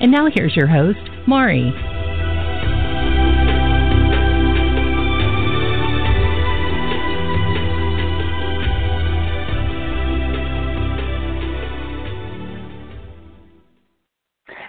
And 0.00 0.12
now 0.12 0.28
here's 0.32 0.54
your 0.54 0.68
host, 0.68 1.00
Mari. 1.26 1.72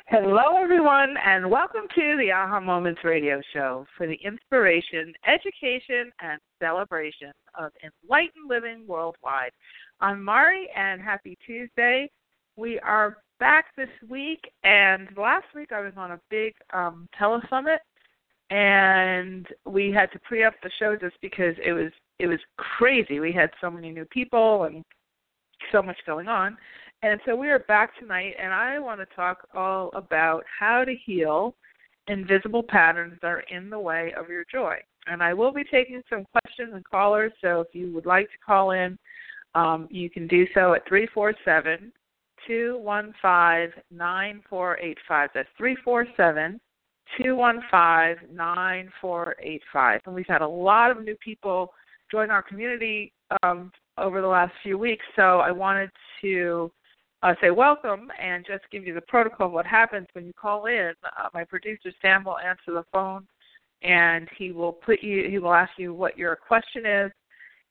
Hello, 0.08 0.58
everyone, 0.58 1.14
and 1.24 1.52
welcome 1.52 1.82
to 1.94 2.18
the 2.18 2.32
Aha 2.32 2.60
Moments 2.60 3.02
radio 3.04 3.40
show 3.54 3.86
for 3.96 4.08
the 4.08 4.18
inspiration, 4.24 5.14
education, 5.28 6.12
and 6.22 6.42
celebration 6.60 7.32
of 7.54 7.72
enlightened 7.84 8.50
living 8.50 8.88
worldwide. 8.88 9.52
I'm 10.02 10.24
Mari, 10.24 10.68
and 10.76 11.00
happy 11.00 11.38
Tuesday. 11.46 12.10
We 12.56 12.80
are 12.80 13.18
back 13.40 13.76
this 13.76 13.90
week, 14.10 14.52
and 14.64 15.08
last 15.18 15.46
week 15.56 15.72
I 15.72 15.82
was 15.82 15.94
on 15.98 16.12
a 16.12 16.20
big 16.30 16.54
um, 16.74 17.08
telesummit, 17.20 17.80
and 18.50 19.48
we 19.66 19.92
had 19.92 20.12
to 20.12 20.20
pre-up 20.20 20.54
the 20.62 20.70
show 20.80 20.96
just 20.96 21.16
because 21.22 21.56
it 21.64 21.74
was 21.74 21.92
it 22.20 22.28
was 22.28 22.40
crazy. 22.58 23.20
We 23.20 23.32
had 23.32 23.50
so 23.62 23.72
many 23.72 23.92
new 23.92 24.06
people 24.06 24.64
and 24.66 24.84
so 25.72 25.82
much 25.82 25.98
going 26.06 26.28
on. 26.28 26.58
And 27.02 27.20
so 27.26 27.34
we 27.36 27.50
are 27.50 27.60
back 27.60 27.98
tonight, 27.98 28.36
and 28.38 28.54
I 28.54 28.78
want 28.78 29.00
to 29.00 29.16
talk 29.16 29.48
all 29.54 29.90
about 29.94 30.44
how 30.60 30.84
to 30.84 30.94
heal 31.06 31.56
invisible 32.08 32.64
patterns 32.64 33.18
that 33.22 33.28
are 33.28 33.44
in 33.52 33.70
the 33.70 33.80
way 33.80 34.14
of 34.18 34.28
your 34.28 34.44
joy. 34.52 34.76
And 35.08 35.24
I 35.24 35.34
will 35.34 35.54
be 35.54 35.64
taking 35.64 36.02
some 36.10 36.26
questions 36.34 36.72
and 36.74 36.84
callers, 36.84 37.32
so 37.42 37.62
if 37.62 37.68
you 37.74 37.94
would 37.94 38.06
like 38.06 38.26
to 38.26 38.38
call 38.46 38.72
in, 38.72 38.98
um, 39.56 39.88
you 39.90 40.10
can 40.10 40.28
do 40.28 40.46
so 40.54 40.74
at 40.74 40.86
347 42.48 43.72
215 43.76 43.84
9485. 43.92 45.30
That's 45.34 45.50
347 45.58 46.60
215 47.18 48.36
9485. 48.36 50.02
And 50.06 50.16
we've 50.16 50.28
had 50.28 50.42
a 50.42 50.48
lot 50.48 50.92
of 50.92 51.04
new 51.04 51.16
people 51.16 51.74
join 52.12 52.30
our 52.30 52.42
community 52.42 53.14
um, 53.44 53.72
over 53.98 54.22
the 54.22 54.28
last 54.28 54.54
few 54.64 54.78
weeks, 54.78 55.06
so 55.16 55.40
I 55.40 55.52
wanted 55.52 55.92
to 56.22 56.72
uh, 57.22 57.34
say 57.42 57.52
welcome 57.52 58.10
and 58.20 58.46
just 58.46 58.64
give 58.72 58.88
you 58.88 58.94
the 58.94 59.02
protocol 59.02 59.48
of 59.48 59.54
what 59.54 59.66
happens 59.66 60.08
when 60.14 60.26
you 60.26 60.34
call 60.34 60.68
in. 60.68 60.94
Uh, 61.04 61.28
my 61.34 61.44
producer 61.44 61.92
Sam 62.02 62.24
will 62.24 62.38
answer 62.40 62.72
the 62.72 62.86
phone, 62.92 63.28
and 63.82 64.28
he 64.38 64.52
will 64.52 64.72
put 64.72 65.04
you. 65.04 65.30
He 65.30 65.38
will 65.40 65.54
ask 65.54 65.72
you 65.78 65.94
what 65.94 66.18
your 66.18 66.36
question 66.36 66.86
is, 66.86 67.12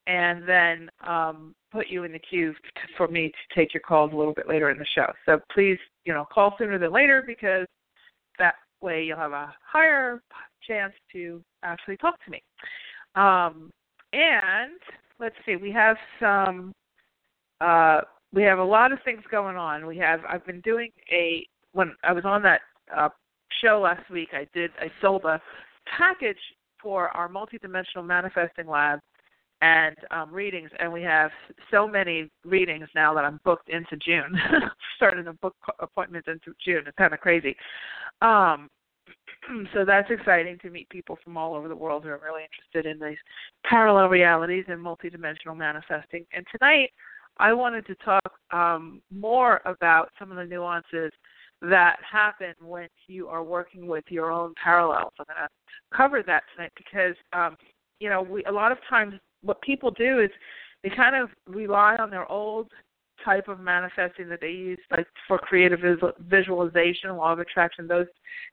and 0.09 0.41
then 0.47 0.89
um, 1.07 1.53
put 1.71 1.87
you 1.87 2.03
in 2.03 2.11
the 2.11 2.19
queue 2.19 2.55
for 2.97 3.07
me 3.07 3.29
to 3.29 3.55
take 3.55 3.75
your 3.75 3.81
calls 3.81 4.11
a 4.11 4.15
little 4.15 4.33
bit 4.33 4.49
later 4.49 4.71
in 4.71 4.79
the 4.79 4.85
show. 4.95 5.05
So 5.25 5.39
please, 5.53 5.77
you 6.03 6.11
know, 6.11 6.25
call 6.33 6.55
sooner 6.57 6.79
than 6.79 6.91
later 6.91 7.23
because 7.25 7.67
that 8.39 8.55
way 8.81 9.03
you'll 9.03 9.17
have 9.17 9.33
a 9.33 9.53
higher 9.63 10.23
chance 10.67 10.93
to 11.13 11.43
actually 11.61 11.95
talk 11.97 12.15
to 12.25 12.31
me. 12.31 12.41
Um, 13.13 13.69
and 14.11 14.79
let's 15.19 15.35
see, 15.45 15.55
we 15.55 15.71
have 15.71 15.95
some. 16.19 16.73
Uh, 17.61 18.01
we 18.33 18.41
have 18.43 18.59
a 18.59 18.63
lot 18.63 18.91
of 18.91 18.99
things 19.05 19.21
going 19.29 19.57
on. 19.57 19.85
We 19.85 19.97
have 19.97 20.21
I've 20.27 20.45
been 20.45 20.61
doing 20.61 20.89
a 21.11 21.45
when 21.73 21.93
I 22.03 22.13
was 22.13 22.25
on 22.25 22.41
that 22.43 22.61
uh, 22.95 23.09
show 23.61 23.81
last 23.81 24.09
week. 24.09 24.29
I 24.33 24.47
did 24.55 24.71
I 24.79 24.89
sold 25.01 25.25
a 25.25 25.39
package 25.97 26.37
for 26.81 27.09
our 27.09 27.29
multidimensional 27.29 28.05
manifesting 28.05 28.67
lab 28.67 28.99
and 29.61 29.95
um, 30.11 30.31
readings, 30.31 30.69
and 30.79 30.91
we 30.91 31.01
have 31.03 31.31
so 31.71 31.87
many 31.87 32.29
readings 32.45 32.87
now 32.95 33.13
that 33.13 33.25
I'm 33.25 33.39
booked 33.43 33.69
into 33.69 33.97
June. 33.97 34.39
Starting 34.95 35.25
to 35.25 35.33
book 35.33 35.55
appointments 35.79 36.27
into 36.27 36.55
June. 36.63 36.83
It's 36.87 36.97
kind 36.97 37.13
of 37.13 37.19
crazy. 37.19 37.55
Um, 38.21 38.69
so 39.73 39.85
that's 39.85 40.09
exciting 40.09 40.57
to 40.61 40.69
meet 40.69 40.89
people 40.89 41.17
from 41.23 41.37
all 41.37 41.55
over 41.55 41.67
the 41.67 41.75
world 41.75 42.03
who 42.03 42.09
are 42.09 42.21
really 42.23 42.43
interested 42.43 42.89
in 42.89 43.05
these 43.05 43.17
parallel 43.65 44.07
realities 44.07 44.65
and 44.67 44.83
multidimensional 44.83 45.57
manifesting. 45.57 46.25
And 46.33 46.45
tonight 46.57 46.91
I 47.37 47.53
wanted 47.53 47.85
to 47.87 47.95
talk 47.95 48.33
um, 48.51 49.01
more 49.11 49.61
about 49.65 50.09
some 50.19 50.31
of 50.31 50.37
the 50.37 50.45
nuances 50.45 51.11
that 51.61 51.97
happen 52.09 52.53
when 52.61 52.87
you 53.07 53.27
are 53.27 53.43
working 53.43 53.87
with 53.87 54.05
your 54.09 54.31
own 54.31 54.53
parallels. 54.61 55.11
I'm 55.19 55.25
going 55.25 55.47
to 55.47 55.97
cover 55.97 56.23
that 56.23 56.43
tonight 56.55 56.71
because, 56.77 57.15
um, 57.33 57.57
you 57.99 58.09
know, 58.09 58.21
we, 58.21 58.43
a 58.45 58.51
lot 58.51 58.71
of 58.71 58.77
times 58.89 59.13
what 59.41 59.61
people 59.61 59.91
do 59.91 60.19
is 60.19 60.29
they 60.83 60.89
kind 60.89 61.15
of 61.15 61.29
rely 61.47 61.95
on 61.95 62.09
their 62.09 62.29
old 62.31 62.71
type 63.23 63.47
of 63.47 63.59
manifesting 63.59 64.29
that 64.29 64.39
they 64.39 64.51
use, 64.51 64.79
like 64.91 65.07
for 65.27 65.37
creative 65.37 65.79
visualization, 66.27 67.15
law 67.17 67.33
of 67.33 67.39
attraction, 67.39 67.87
those 67.87 68.07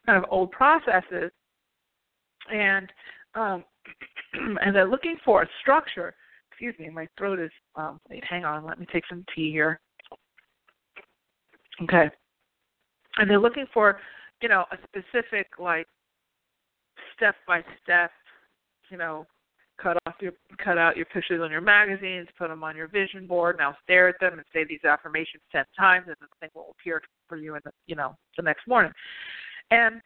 kind 0.06 0.18
of 0.18 0.24
old 0.30 0.50
processes, 0.50 1.30
and 2.52 2.92
um, 3.34 3.64
and 4.60 4.74
they're 4.74 4.88
looking 4.88 5.16
for 5.24 5.42
a 5.42 5.48
structure 5.60 6.14
excuse 6.56 6.74
me, 6.78 6.88
my 6.88 7.06
throat 7.18 7.38
is 7.38 7.50
um 7.74 8.00
wait, 8.08 8.24
hang 8.24 8.44
on, 8.44 8.64
let 8.64 8.80
me 8.80 8.86
take 8.90 9.04
some 9.08 9.24
tea 9.34 9.50
here. 9.50 9.78
Okay. 11.82 12.08
And 13.18 13.28
they're 13.28 13.38
looking 13.38 13.66
for, 13.74 13.98
you 14.40 14.48
know, 14.48 14.64
a 14.72 14.76
specific 14.88 15.48
like 15.58 15.86
step 17.14 17.34
by 17.46 17.62
step, 17.82 18.10
you 18.90 18.96
know, 18.96 19.26
cut 19.82 19.96
off 20.06 20.14
your 20.20 20.32
cut 20.62 20.78
out 20.78 20.96
your 20.96 21.06
pictures 21.06 21.40
on 21.42 21.50
your 21.50 21.60
magazines, 21.60 22.28
put 22.38 22.48
them 22.48 22.64
on 22.64 22.76
your 22.76 22.88
vision 22.88 23.26
board, 23.26 23.56
now 23.58 23.76
stare 23.82 24.08
at 24.08 24.16
them 24.20 24.34
and 24.34 24.44
say 24.52 24.64
these 24.64 24.84
affirmations 24.84 25.42
ten 25.52 25.64
times 25.78 26.06
and 26.06 26.16
the 26.20 26.26
thing 26.40 26.50
will 26.54 26.74
appear 26.78 27.02
for 27.28 27.36
you 27.36 27.54
in 27.54 27.60
the 27.64 27.70
you 27.86 27.96
know, 27.96 28.16
the 28.36 28.42
next 28.42 28.66
morning. 28.66 28.92
And 29.70 30.00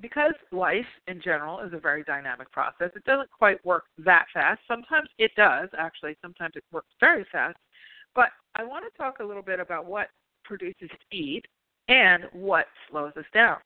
because 0.00 0.34
life 0.52 0.86
in 1.08 1.20
general 1.20 1.60
is 1.60 1.72
a 1.72 1.78
very 1.78 2.04
dynamic 2.04 2.50
process, 2.52 2.90
it 2.94 3.04
doesn't 3.04 3.30
quite 3.30 3.64
work 3.64 3.84
that 3.98 4.26
fast. 4.32 4.60
Sometimes 4.68 5.08
it 5.18 5.32
does, 5.36 5.68
actually. 5.76 6.16
Sometimes 6.22 6.52
it 6.54 6.64
works 6.70 6.92
very 7.00 7.26
fast. 7.32 7.56
But 8.14 8.28
I 8.54 8.62
want 8.62 8.84
to 8.84 8.96
talk 8.96 9.18
a 9.18 9.24
little 9.24 9.42
bit 9.42 9.58
about 9.58 9.86
what 9.86 10.08
produces 10.44 10.90
speed 11.02 11.42
and 11.88 12.24
what 12.32 12.66
slows 12.88 13.12
us 13.16 13.24
down 13.34 13.58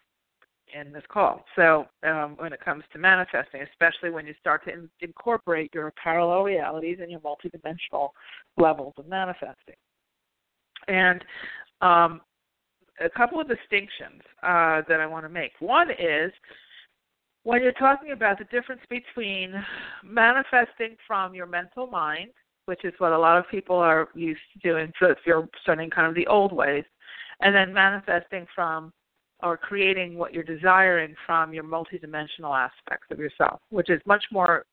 in 0.78 0.92
this 0.92 1.04
call. 1.08 1.44
So, 1.56 1.86
um, 2.06 2.34
when 2.38 2.52
it 2.52 2.60
comes 2.64 2.84
to 2.92 2.98
manifesting, 2.98 3.62
especially 3.62 4.10
when 4.10 4.26
you 4.26 4.34
start 4.40 4.64
to 4.64 4.72
in- 4.72 4.90
incorporate 5.00 5.72
your 5.72 5.92
parallel 6.02 6.42
realities 6.42 6.98
and 7.00 7.10
your 7.10 7.20
multidimensional 7.20 8.10
levels 8.56 8.94
of 8.98 9.06
manifesting. 9.06 9.76
And 10.88 11.24
um, 11.80 12.20
a 13.00 13.10
couple 13.10 13.40
of 13.40 13.48
distinctions 13.48 14.22
uh, 14.42 14.82
that 14.88 15.00
I 15.00 15.06
want 15.06 15.24
to 15.24 15.28
make. 15.28 15.52
One 15.60 15.90
is 15.90 16.32
when 17.42 17.62
you're 17.62 17.72
talking 17.72 18.12
about 18.12 18.38
the 18.38 18.44
difference 18.44 18.82
between 18.88 19.54
manifesting 20.02 20.96
from 21.06 21.34
your 21.34 21.46
mental 21.46 21.86
mind, 21.86 22.30
which 22.66 22.84
is 22.84 22.94
what 22.98 23.12
a 23.12 23.18
lot 23.18 23.36
of 23.36 23.44
people 23.50 23.76
are 23.76 24.08
used 24.14 24.40
to 24.54 24.58
doing, 24.60 24.90
so 24.98 25.10
if 25.10 25.18
you're 25.26 25.48
studying 25.62 25.90
kind 25.90 26.06
of 26.06 26.14
the 26.14 26.26
old 26.26 26.52
ways, 26.52 26.84
and 27.40 27.54
then 27.54 27.72
manifesting 27.72 28.46
from 28.54 28.92
or 29.44 29.56
creating 29.56 30.16
what 30.16 30.32
you're 30.32 30.42
desiring 30.42 31.14
from 31.26 31.52
your 31.52 31.64
multidimensional 31.64 32.56
aspects 32.56 33.06
of 33.10 33.18
yourself, 33.18 33.60
which 33.70 33.90
is 33.90 34.00
much 34.06 34.24
more 34.32 34.64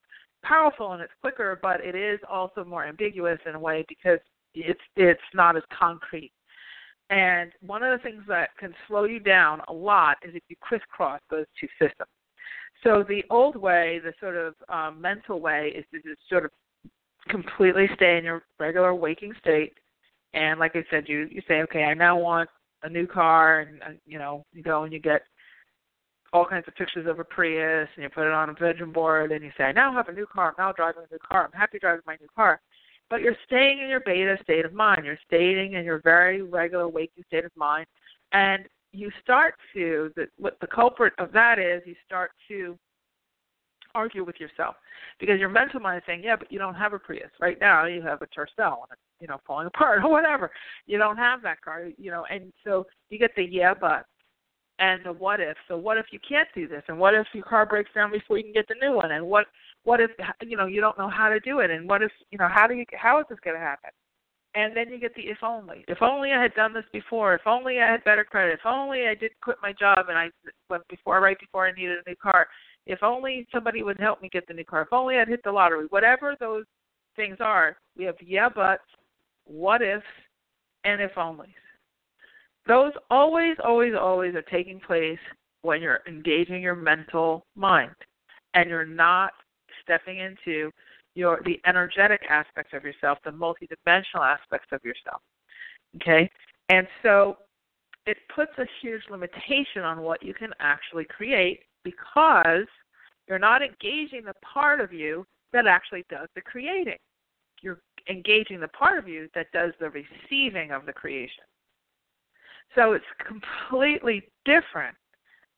powerful 0.43 0.93
and 0.93 1.01
it's 1.01 1.13
quicker, 1.21 1.59
but 1.61 1.81
it 1.81 1.93
is 1.93 2.19
also 2.29 2.63
more 2.63 2.85
ambiguous 2.85 3.39
in 3.45 3.53
a 3.55 3.59
way 3.59 3.85
because 3.87 4.19
it's 4.55 4.81
it's 4.95 5.21
not 5.33 5.55
as 5.55 5.63
concrete 5.77 6.31
and 7.11 7.51
one 7.59 7.83
of 7.83 7.91
the 7.91 8.01
things 8.01 8.23
that 8.29 8.57
can 8.57 8.73
slow 8.87 9.03
you 9.03 9.19
down 9.19 9.61
a 9.67 9.73
lot 9.73 10.17
is 10.23 10.33
if 10.33 10.43
you 10.47 10.55
crisscross 10.61 11.19
those 11.29 11.45
two 11.59 11.67
systems. 11.77 12.09
So 12.83 13.03
the 13.07 13.23
old 13.29 13.57
way, 13.57 13.99
the 14.01 14.13
sort 14.19 14.37
of 14.37 14.55
um, 14.69 14.99
mental 14.99 15.41
way, 15.41 15.73
is 15.75 15.83
to 15.93 15.97
just 15.97 16.21
sort 16.29 16.45
of 16.45 16.51
completely 17.27 17.89
stay 17.95 18.17
in 18.17 18.23
your 18.23 18.43
regular 18.59 18.95
waking 18.95 19.33
state. 19.39 19.73
And 20.33 20.57
like 20.57 20.75
I 20.75 20.85
said, 20.89 21.03
you 21.07 21.27
you 21.29 21.41
say, 21.49 21.61
okay, 21.63 21.83
I 21.83 21.93
now 21.93 22.17
want 22.17 22.49
a 22.83 22.89
new 22.89 23.07
car, 23.07 23.61
and 23.61 23.81
uh, 23.83 23.97
you 24.05 24.19
know, 24.19 24.45
you 24.53 24.63
go 24.63 24.83
and 24.83 24.93
you 24.93 24.99
get 24.99 25.21
all 26.33 26.45
kinds 26.45 26.65
of 26.67 26.75
pictures 26.75 27.07
of 27.07 27.19
a 27.19 27.23
Prius, 27.23 27.89
and 27.95 28.03
you 28.03 28.09
put 28.09 28.25
it 28.25 28.33
on 28.33 28.49
a 28.49 28.53
vision 28.53 28.91
board, 28.91 29.31
and 29.31 29.43
you 29.43 29.51
say, 29.57 29.65
I 29.65 29.71
now 29.71 29.93
have 29.93 30.07
a 30.07 30.13
new 30.13 30.25
car. 30.25 30.49
I'm 30.49 30.55
now 30.57 30.71
driving 30.71 31.03
a 31.09 31.13
new 31.13 31.19
car. 31.19 31.45
I'm 31.45 31.59
happy 31.59 31.79
driving 31.79 32.03
my 32.05 32.17
new 32.21 32.27
car 32.35 32.61
but 33.11 33.19
you're 33.21 33.35
staying 33.45 33.79
in 33.79 33.89
your 33.89 33.99
beta 33.99 34.37
state 34.41 34.63
of 34.63 34.73
mind. 34.73 35.05
You're 35.05 35.19
staying 35.27 35.73
in 35.73 35.83
your 35.83 35.99
very 36.01 36.41
regular 36.41 36.87
waking 36.87 37.25
state 37.27 37.43
of 37.43 37.51
mind. 37.57 37.85
And 38.31 38.63
you 38.93 39.11
start 39.21 39.55
to 39.73 40.11
the 40.15 40.27
what 40.37 40.57
the 40.61 40.67
culprit 40.67 41.13
of 41.19 41.33
that 41.33 41.59
is 41.59 41.81
you 41.85 41.95
start 42.05 42.31
to 42.47 42.79
argue 43.95 44.23
with 44.23 44.39
yourself 44.39 44.75
because 45.19 45.39
your 45.39 45.49
mental 45.49 45.79
mind 45.79 45.97
is 45.97 46.03
saying, 46.05 46.23
yeah, 46.23 46.35
but 46.35 46.51
you 46.51 46.59
don't 46.59 46.75
have 46.75 46.93
a 46.93 46.99
Prius 46.99 47.31
right 47.39 47.57
now. 47.59 47.85
You 47.85 48.01
have 48.01 48.21
a 48.21 48.27
Tercel, 48.27 48.83
and 48.83 48.91
it's 48.91 49.01
you 49.19 49.27
know 49.27 49.39
falling 49.45 49.67
apart 49.67 50.03
or 50.03 50.09
whatever. 50.11 50.51
You 50.87 50.97
don't 50.97 51.17
have 51.17 51.41
that 51.43 51.61
car, 51.61 51.89
you 51.97 52.11
know, 52.11 52.25
and 52.29 52.51
so 52.63 52.85
you 53.09 53.19
get 53.19 53.31
the 53.35 53.43
yeah, 53.43 53.73
but 53.79 54.05
and 54.79 55.05
the 55.05 55.13
what 55.13 55.39
if. 55.39 55.55
So 55.67 55.77
what 55.77 55.97
if 55.97 56.07
you 56.11 56.19
can't 56.27 56.49
do 56.55 56.67
this? 56.67 56.83
And 56.87 56.99
what 56.99 57.13
if 57.13 57.27
your 57.33 57.43
car 57.43 57.65
breaks 57.65 57.91
down 57.93 58.11
before 58.11 58.37
you 58.37 58.43
can 58.43 58.53
get 58.53 58.67
the 58.67 58.75
new 58.81 58.95
one? 58.95 59.11
And 59.11 59.25
what 59.25 59.45
what 59.83 60.01
if 60.01 60.11
you 60.41 60.57
know 60.57 60.65
you 60.65 60.81
don't 60.81 60.97
know 60.97 61.09
how 61.09 61.29
to 61.29 61.39
do 61.39 61.59
it? 61.59 61.69
And 61.69 61.87
what 61.87 62.01
if 62.01 62.11
you 62.31 62.37
know 62.37 62.49
how 62.51 62.67
do 62.67 62.73
you 62.73 62.85
how 62.93 63.19
is 63.19 63.25
this 63.29 63.39
going 63.43 63.55
to 63.55 63.61
happen? 63.61 63.91
And 64.53 64.75
then 64.75 64.89
you 64.89 64.99
get 64.99 65.15
the 65.15 65.21
if 65.21 65.37
only. 65.43 65.85
If 65.87 66.01
only 66.01 66.31
I 66.31 66.41
had 66.41 66.53
done 66.55 66.73
this 66.73 66.83
before. 66.91 67.35
If 67.35 67.41
only 67.45 67.79
I 67.79 67.89
had 67.89 68.03
better 68.03 68.25
credit. 68.25 68.55
If 68.55 68.65
only 68.65 69.07
I 69.07 69.15
didn't 69.15 69.39
quit 69.41 69.57
my 69.61 69.71
job 69.71 70.07
and 70.09 70.17
I 70.17 70.29
went 70.69 70.85
before 70.89 71.21
right 71.21 71.39
before 71.39 71.67
I 71.67 71.71
needed 71.71 71.99
a 72.05 72.09
new 72.09 72.17
car. 72.17 72.47
If 72.85 73.03
only 73.03 73.47
somebody 73.53 73.83
would 73.83 73.99
help 73.99 74.21
me 74.21 74.29
get 74.31 74.47
the 74.47 74.53
new 74.53 74.65
car. 74.65 74.81
If 74.81 74.93
only 74.93 75.17
I'd 75.17 75.27
hit 75.27 75.43
the 75.43 75.51
lottery. 75.51 75.85
Whatever 75.89 76.35
those 76.39 76.65
things 77.15 77.37
are, 77.39 77.77
we 77.97 78.05
have 78.05 78.15
yeah 78.25 78.49
buts, 78.49 78.83
what 79.45 79.81
ifs, 79.81 80.03
and 80.83 81.01
if 81.01 81.13
onlys. 81.15 81.47
Those 82.67 82.93
always, 83.09 83.57
always, 83.63 83.93
always 83.99 84.35
are 84.35 84.41
taking 84.43 84.79
place 84.79 85.19
when 85.61 85.81
you're 85.81 86.01
engaging 86.07 86.61
your 86.61 86.75
mental 86.75 87.45
mind 87.55 87.95
and 88.53 88.69
you're 88.69 88.85
not 88.85 89.31
stepping 89.83 90.19
into 90.19 90.71
your 91.15 91.41
the 91.45 91.59
energetic 91.65 92.21
aspects 92.29 92.73
of 92.73 92.83
yourself, 92.83 93.17
the 93.23 93.31
multidimensional 93.31 94.25
aspects 94.25 94.67
of 94.71 94.83
yourself. 94.83 95.21
Okay? 95.97 96.29
And 96.69 96.87
so 97.03 97.37
it 98.05 98.17
puts 98.33 98.51
a 98.57 98.65
huge 98.81 99.01
limitation 99.09 99.83
on 99.83 100.01
what 100.01 100.23
you 100.23 100.33
can 100.33 100.51
actually 100.59 101.05
create 101.05 101.61
because 101.83 102.67
you're 103.27 103.39
not 103.39 103.61
engaging 103.61 104.23
the 104.25 104.33
part 104.41 104.81
of 104.81 104.91
you 104.91 105.25
that 105.53 105.67
actually 105.67 106.05
does 106.09 106.27
the 106.35 106.41
creating. 106.41 106.97
You're 107.61 107.79
engaging 108.09 108.59
the 108.59 108.67
part 108.69 108.97
of 108.97 109.07
you 109.07 109.29
that 109.35 109.51
does 109.51 109.71
the 109.79 109.89
receiving 109.89 110.71
of 110.71 110.85
the 110.85 110.93
creation. 110.93 111.43
So 112.75 112.93
it's 112.93 113.05
completely 113.25 114.23
different 114.45 114.95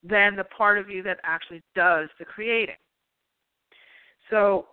than 0.04 0.36
the 0.36 0.44
part 0.44 0.78
of 0.78 0.90
you 0.90 1.04
that 1.04 1.20
actually 1.24 1.62
does 1.76 2.10
the 2.20 2.26
creating. 2.26 2.76
So 4.30 4.66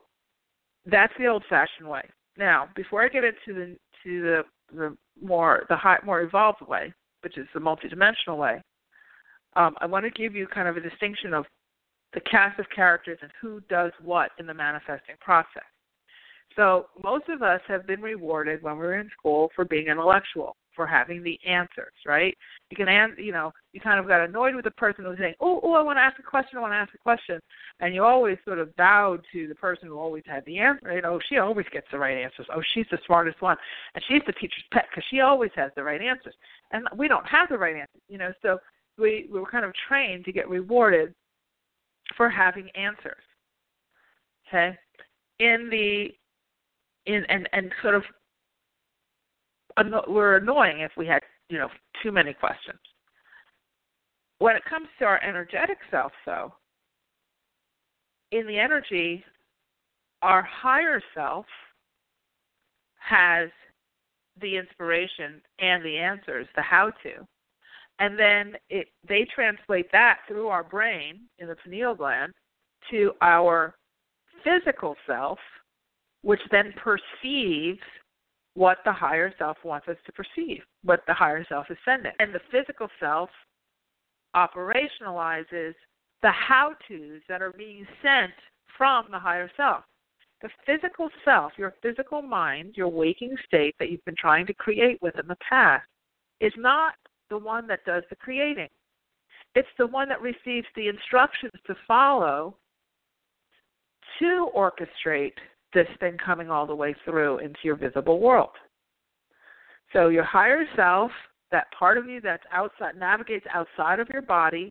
that's 0.87 1.13
the 1.19 1.27
old-fashioned 1.27 1.89
way. 1.89 2.09
Now, 2.37 2.69
before 2.75 3.05
I 3.05 3.09
get 3.09 3.25
into 3.25 3.37
the 3.49 3.77
to 4.05 4.23
the 4.23 4.43
the 4.75 4.97
more 5.23 5.65
the 5.69 5.77
high, 5.77 5.99
more 6.05 6.23
evolved 6.23 6.63
way, 6.67 6.93
which 7.23 7.37
is 7.37 7.47
the 7.53 7.61
multidimensional 7.61 8.39
way, 8.39 8.63
um, 9.57 9.75
I 9.81 9.87
want 9.87 10.05
to 10.05 10.11
give 10.11 10.35
you 10.35 10.47
kind 10.47 10.69
of 10.69 10.77
a 10.77 10.81
distinction 10.81 11.35
of 11.35 11.45
the 12.15 12.21
cast 12.21 12.59
of 12.59 12.67
characters 12.75 13.19
and 13.23 13.31
who 13.41 13.61
does 13.69 13.93
what 14.03 14.31
in 14.39 14.47
the 14.47 14.55
manifesting 14.55 15.17
process. 15.21 15.63
So 16.57 16.87
most 17.03 17.29
of 17.29 17.43
us 17.43 17.61
have 17.69 17.87
been 17.87 18.01
rewarded 18.01 18.63
when 18.63 18.77
we 18.77 18.87
are 18.87 18.99
in 18.99 19.11
school 19.17 19.51
for 19.55 19.65
being 19.65 19.87
intellectual 19.87 20.57
for 20.75 20.87
having 20.87 21.23
the 21.23 21.39
answers, 21.47 21.93
right? 22.07 22.37
You 22.71 22.77
can, 22.77 22.89
an- 22.89 23.17
you 23.19 23.33
know, 23.33 23.53
you 23.73 23.81
kind 23.81 24.01
of 24.01 24.07
got 24.07 24.21
annoyed 24.21 24.55
with 24.55 24.65
the 24.65 24.71
person 24.73 25.05
who 25.05 25.11
was 25.11 25.19
saying, 25.19 25.35
"Oh, 25.41 25.61
oh, 25.63 25.75
I 25.75 25.83
want 25.83 25.97
to 25.99 26.03
ask 26.03 26.19
a 26.19 26.23
question. 26.23 26.59
I 26.59 26.61
want 26.63 26.73
to 26.73 26.77
ask 26.77 26.95
a 26.95 26.99
question," 26.99 27.41
and 27.81 27.95
you 27.95 28.05
always 28.05 28.39
sort 28.45 28.59
of 28.59 28.75
bowed 28.77 29.25
to 29.33 29.47
the 29.47 29.55
person 29.55 29.89
who 29.89 29.99
always 29.99 30.23
had 30.27 30.45
the 30.45 30.59
answer. 30.59 30.93
You 30.93 31.03
know, 31.03 31.21
she 31.29 31.39
always 31.39 31.67
gets 31.73 31.87
the 31.91 31.99
right 31.99 32.17
answers. 32.17 32.47
Oh, 32.55 32.63
she's 32.75 32.87
the 32.91 32.99
smartest 33.07 33.41
one, 33.43 33.57
and 33.95 34.05
she's 34.09 34.23
the 34.27 34.33
teacher's 34.33 34.65
pet 34.73 34.87
because 34.91 35.05
she 35.11 35.21
always 35.21 35.51
has 35.55 35.71
the 35.77 35.85
right 35.85 36.01
answers. 36.01 36.35
And 36.73 36.89
we 36.97 37.09
don't 37.09 37.27
have 37.27 37.49
the 37.49 37.59
right 37.59 37.77
answers, 37.77 38.03
you 38.09 38.19
know. 38.19 38.33
So 38.43 38.59
we 39.01 39.29
we 39.33 39.41
were 39.41 39.51
kind 39.51 39.65
of 39.65 39.73
trained 39.89 40.25
to 40.25 40.33
get 40.33 40.49
rewarded 40.49 41.15
for 42.17 42.29
having 42.29 42.69
answers. 42.71 43.23
Okay, 44.49 44.77
in 45.39 45.69
the 45.71 46.09
in 47.07 47.25
and 47.29 47.49
and 47.53 47.73
sort 47.83 47.95
of 47.95 48.03
were 50.09 50.37
annoying 50.37 50.81
if 50.81 50.93
we 50.97 51.07
had 51.07 51.23
you 51.49 51.59
know 51.59 51.69
too 52.03 52.13
many 52.13 52.33
questions. 52.35 52.79
When 54.39 54.57
it 54.57 54.65
comes 54.65 54.89
to 54.99 55.05
our 55.05 55.23
energetic 55.23 55.79
self, 55.91 56.13
though, 56.25 56.55
in 58.33 58.47
the 58.47 58.59
energy, 58.59 59.23
our 60.23 60.43
higher 60.43 61.03
self 61.15 61.47
has 62.99 63.51
the 64.41 64.57
inspiration 64.57 65.43
and 65.59 65.85
the 65.85 65.99
answers, 65.99 66.47
the 66.57 66.63
how 66.63 66.91
to. 67.03 67.27
And 68.01 68.19
then 68.19 68.55
it, 68.71 68.89
they 69.07 69.27
translate 69.33 69.93
that 69.93 70.21
through 70.27 70.49
our 70.49 70.65
brain 70.65 71.21
in 71.39 71.49
the 71.49 71.57
pineal 71.57 71.95
gland 71.95 72.33
to 72.91 73.13
our 73.21 73.75
physical 74.43 74.97
self, 75.07 75.39
which 76.23 76.41
then 76.51 76.73
perceives 76.83 77.81
what 78.55 78.79
the 78.85 78.93
higher 78.93 79.33
self 79.39 79.59
wants 79.65 79.87
us 79.87 79.97
to 80.07 80.13
perceive, 80.13 80.63
what 80.83 81.03
the 81.07 81.15
higher 81.15 81.45
self 81.49 81.67
is 81.71 81.77
sending. 81.85 82.13
And 82.19 82.35
the 82.35 82.41
physical 82.51 82.89
self 82.99 83.29
operationalizes 84.35 85.75
the 86.23 86.31
how 86.31 86.75
to's 86.89 87.21
that 87.29 87.43
are 87.43 87.53
being 87.53 87.87
sent 88.03 88.33
from 88.77 89.07
the 89.11 89.19
higher 89.19 89.51
self. 89.57 89.85
The 90.43 90.49
physical 90.65 91.11
self, 91.23 91.53
your 91.59 91.75
physical 91.83 92.23
mind, 92.23 92.75
your 92.77 92.89
waking 92.89 93.37
state 93.47 93.75
that 93.79 93.91
you've 93.91 94.05
been 94.07 94.15
trying 94.19 94.47
to 94.47 94.55
create 94.55 95.01
with 95.03 95.19
in 95.19 95.29
the 95.29 95.37
past, 95.47 95.85
is 96.41 96.53
not 96.57 96.95
the 97.31 97.39
one 97.39 97.67
that 97.69 97.85
does 97.85 98.03
the 98.11 98.17
creating. 98.17 98.69
It's 99.55 99.69
the 99.79 99.87
one 99.87 100.09
that 100.09 100.21
receives 100.21 100.67
the 100.77 100.89
instructions 100.89 101.53
to 101.67 101.75
follow 101.89 102.57
to 104.19 104.51
orchestrate 104.57 105.33
this 105.73 105.87
thing 105.99 106.17
coming 106.25 106.51
all 106.51 106.67
the 106.67 106.75
way 106.75 106.95
through 107.05 107.39
into 107.39 107.59
your 107.65 107.77
visible 107.77 108.21
world. 108.21 108.51
So 109.93 110.09
your 110.09 110.25
higher 110.25 110.65
self, 110.77 111.11
that 111.51 111.67
part 111.77 111.99
of 111.99 112.07
you 112.07 112.21
that's 112.21 112.45
outside 112.53 112.97
navigates 112.97 113.47
outside 113.53 113.99
of 113.99 114.09
your 114.13 114.23
body 114.23 114.71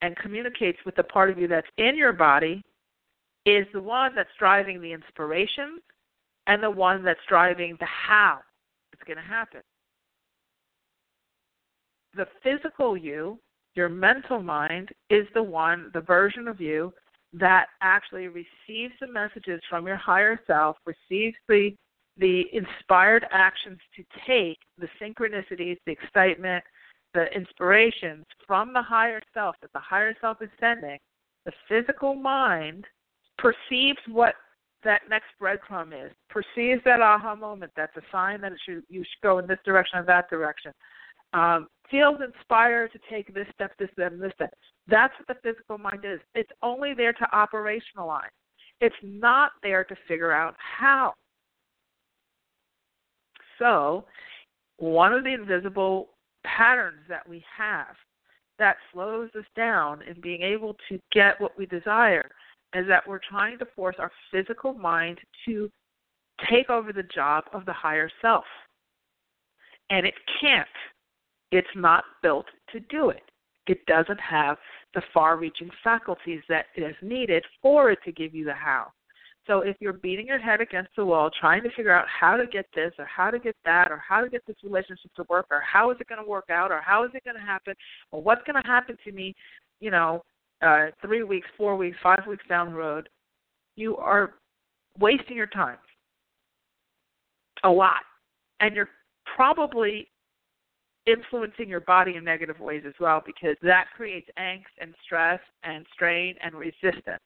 and 0.00 0.16
communicates 0.16 0.78
with 0.84 0.96
the 0.96 1.04
part 1.04 1.30
of 1.30 1.38
you 1.38 1.46
that's 1.46 1.66
in 1.78 1.96
your 1.96 2.12
body 2.12 2.62
is 3.46 3.66
the 3.72 3.80
one 3.80 4.14
that's 4.14 4.30
driving 4.38 4.80
the 4.80 4.92
inspiration 4.92 5.78
and 6.46 6.62
the 6.62 6.70
one 6.70 7.04
that's 7.04 7.20
driving 7.28 7.76
the 7.78 7.86
how 7.86 8.38
it's 8.92 9.02
going 9.04 9.16
to 9.16 9.22
happen. 9.22 9.60
The 12.14 12.26
physical 12.42 12.96
you, 12.96 13.38
your 13.74 13.88
mental 13.88 14.42
mind, 14.42 14.90
is 15.10 15.26
the 15.34 15.42
one, 15.42 15.90
the 15.94 16.00
version 16.00 16.48
of 16.48 16.60
you 16.60 16.92
that 17.32 17.68
actually 17.80 18.28
receives 18.28 18.92
the 19.00 19.06
messages 19.06 19.60
from 19.70 19.86
your 19.86 19.96
higher 19.96 20.38
self, 20.46 20.76
receives 20.86 21.36
the 21.48 21.74
the 22.18 22.44
inspired 22.52 23.24
actions 23.30 23.78
to 23.96 24.04
take, 24.26 24.58
the 24.76 24.88
synchronicities, 25.00 25.78
the 25.86 25.92
excitement, 25.92 26.62
the 27.14 27.24
inspirations 27.34 28.24
from 28.46 28.72
the 28.72 28.82
higher 28.82 29.20
self 29.34 29.56
that 29.62 29.72
the 29.72 29.80
higher 29.80 30.14
self 30.20 30.40
is 30.42 30.50
sending, 30.60 30.98
the 31.44 31.52
physical 31.68 32.14
mind 32.14 32.84
perceives 33.38 33.98
what 34.08 34.34
that 34.84 35.02
next 35.08 35.28
breadcrumb 35.40 35.92
is, 35.92 36.12
perceives 36.28 36.82
that 36.84 37.00
aha 37.00 37.34
moment 37.34 37.72
that's 37.76 37.96
a 37.96 38.02
sign 38.10 38.40
that 38.40 38.52
it 38.52 38.58
should, 38.64 38.82
you 38.88 39.02
should 39.02 39.22
go 39.22 39.38
in 39.38 39.46
this 39.46 39.58
direction 39.64 39.98
or 39.98 40.04
that 40.04 40.28
direction, 40.28 40.72
um, 41.32 41.68
feels 41.90 42.18
inspired 42.24 42.92
to 42.92 42.98
take 43.10 43.32
this 43.34 43.46
step, 43.54 43.72
this 43.78 43.88
and 43.96 44.20
this 44.20 44.32
step. 44.34 44.52
That's 44.88 45.12
what 45.18 45.28
the 45.28 45.42
physical 45.42 45.78
mind 45.78 46.04
is. 46.04 46.20
It's 46.34 46.50
only 46.62 46.94
there 46.94 47.12
to 47.12 47.26
operationalize. 47.32 48.30
It's 48.80 48.96
not 49.02 49.52
there 49.62 49.84
to 49.84 49.96
figure 50.08 50.32
out 50.32 50.54
how. 50.58 51.14
So, 53.58 54.04
one 54.78 55.12
of 55.12 55.22
the 55.22 55.32
invisible 55.32 56.08
patterns 56.44 57.02
that 57.08 57.28
we 57.28 57.44
have 57.56 57.94
that 58.58 58.76
slows 58.92 59.30
us 59.38 59.44
down 59.56 60.02
in 60.02 60.20
being 60.20 60.42
able 60.42 60.76
to 60.88 60.98
get 61.12 61.40
what 61.40 61.56
we 61.56 61.66
desire 61.66 62.30
is 62.74 62.86
that 62.88 63.06
we're 63.06 63.20
trying 63.28 63.58
to 63.58 63.66
force 63.76 63.96
our 63.98 64.10
physical 64.30 64.72
mind 64.72 65.18
to 65.44 65.70
take 66.50 66.70
over 66.70 66.92
the 66.92 67.02
job 67.04 67.44
of 67.52 67.64
the 67.66 67.72
higher 67.72 68.10
self. 68.20 68.44
And 69.90 70.06
it 70.06 70.14
can't. 70.40 70.66
It's 71.52 71.68
not 71.76 72.04
built 72.22 72.46
to 72.72 72.80
do 72.80 73.10
it 73.10 73.22
it 73.66 73.84
doesn't 73.86 74.20
have 74.20 74.56
the 74.94 75.02
far 75.14 75.36
reaching 75.36 75.70
faculties 75.84 76.40
that 76.48 76.66
is 76.76 76.94
needed 77.00 77.44
for 77.60 77.90
it 77.90 77.98
to 78.04 78.12
give 78.12 78.34
you 78.34 78.44
the 78.44 78.54
how. 78.54 78.88
So 79.46 79.60
if 79.60 79.76
you're 79.80 79.92
beating 79.92 80.26
your 80.26 80.38
head 80.38 80.60
against 80.60 80.90
the 80.96 81.04
wall 81.04 81.30
trying 81.40 81.62
to 81.64 81.70
figure 81.70 81.92
out 81.92 82.06
how 82.08 82.36
to 82.36 82.46
get 82.46 82.66
this 82.74 82.92
or 82.98 83.04
how 83.04 83.30
to 83.30 83.40
get 83.40 83.56
that 83.64 83.90
or 83.90 83.96
how 83.96 84.20
to 84.20 84.28
get 84.28 84.46
this 84.46 84.56
relationship 84.62 85.12
to 85.16 85.24
work 85.28 85.46
or 85.50 85.60
how 85.60 85.90
is 85.90 85.96
it 86.00 86.08
going 86.08 86.22
to 86.22 86.28
work 86.28 86.48
out 86.50 86.70
or 86.70 86.80
how 86.80 87.04
is 87.04 87.10
it 87.14 87.24
going 87.24 87.36
to 87.36 87.42
happen 87.42 87.74
or 88.12 88.22
what's 88.22 88.42
going 88.46 88.60
to 88.60 88.68
happen 88.68 88.96
to 89.04 89.12
me, 89.12 89.34
you 89.80 89.90
know, 89.90 90.22
uh, 90.64 90.86
three 91.00 91.24
weeks, 91.24 91.48
four 91.56 91.76
weeks, 91.76 91.96
five 92.02 92.24
weeks 92.28 92.44
down 92.48 92.70
the 92.70 92.76
road, 92.76 93.08
you 93.74 93.96
are 93.96 94.34
wasting 95.00 95.36
your 95.36 95.48
time 95.48 95.78
a 97.64 97.70
lot. 97.70 98.02
And 98.60 98.76
you're 98.76 98.90
probably 99.34 100.06
influencing 101.06 101.68
your 101.68 101.80
body 101.80 102.16
in 102.16 102.24
negative 102.24 102.60
ways 102.60 102.84
as 102.86 102.94
well 103.00 103.22
because 103.24 103.56
that 103.62 103.86
creates 103.96 104.28
angst 104.38 104.64
and 104.80 104.94
stress 105.04 105.40
and 105.64 105.84
strain 105.92 106.34
and 106.42 106.54
resistance. 106.54 107.20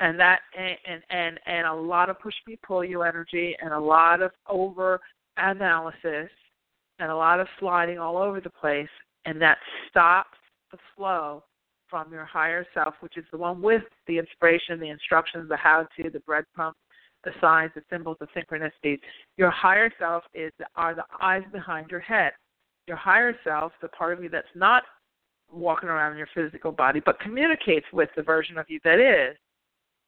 And 0.00 0.18
that 0.20 0.40
and 0.56 1.02
and 1.10 1.40
and 1.46 1.66
a 1.66 1.74
lot 1.74 2.08
of 2.08 2.20
push 2.20 2.34
me 2.46 2.58
pull 2.64 2.84
you 2.84 3.02
energy 3.02 3.56
and 3.60 3.72
a 3.72 3.78
lot 3.78 4.22
of 4.22 4.30
over 4.48 5.00
analysis 5.36 6.30
and 7.00 7.10
a 7.10 7.16
lot 7.16 7.40
of 7.40 7.48
sliding 7.58 7.98
all 7.98 8.16
over 8.16 8.40
the 8.40 8.50
place. 8.50 8.88
And 9.24 9.40
that 9.42 9.58
stops 9.88 10.38
the 10.70 10.78
flow 10.96 11.42
from 11.88 12.12
your 12.12 12.24
higher 12.24 12.66
self 12.74 12.94
which 13.00 13.16
is 13.16 13.24
the 13.32 13.38
one 13.38 13.62
with 13.62 13.82
the 14.06 14.18
inspiration 14.18 14.78
the 14.78 14.90
instructions 14.90 15.48
the 15.48 15.56
how 15.56 15.86
to 15.96 16.10
the 16.10 16.20
breadcrumbs 16.20 16.76
the 17.24 17.32
signs 17.40 17.70
the 17.74 17.82
symbols 17.90 18.16
the 18.20 18.26
synchronicities 18.36 18.98
your 19.36 19.50
higher 19.50 19.92
self 19.98 20.24
is 20.34 20.52
are 20.76 20.94
the 20.94 21.04
eyes 21.20 21.42
behind 21.52 21.90
your 21.90 22.00
head 22.00 22.32
your 22.86 22.96
higher 22.96 23.36
self 23.44 23.72
the 23.82 23.88
part 23.88 24.12
of 24.16 24.22
you 24.22 24.28
that's 24.28 24.46
not 24.54 24.84
walking 25.50 25.88
around 25.88 26.12
in 26.12 26.18
your 26.18 26.28
physical 26.34 26.72
body 26.72 27.00
but 27.04 27.18
communicates 27.20 27.86
with 27.92 28.08
the 28.16 28.22
version 28.22 28.58
of 28.58 28.66
you 28.68 28.78
that 28.84 28.98
is 28.98 29.36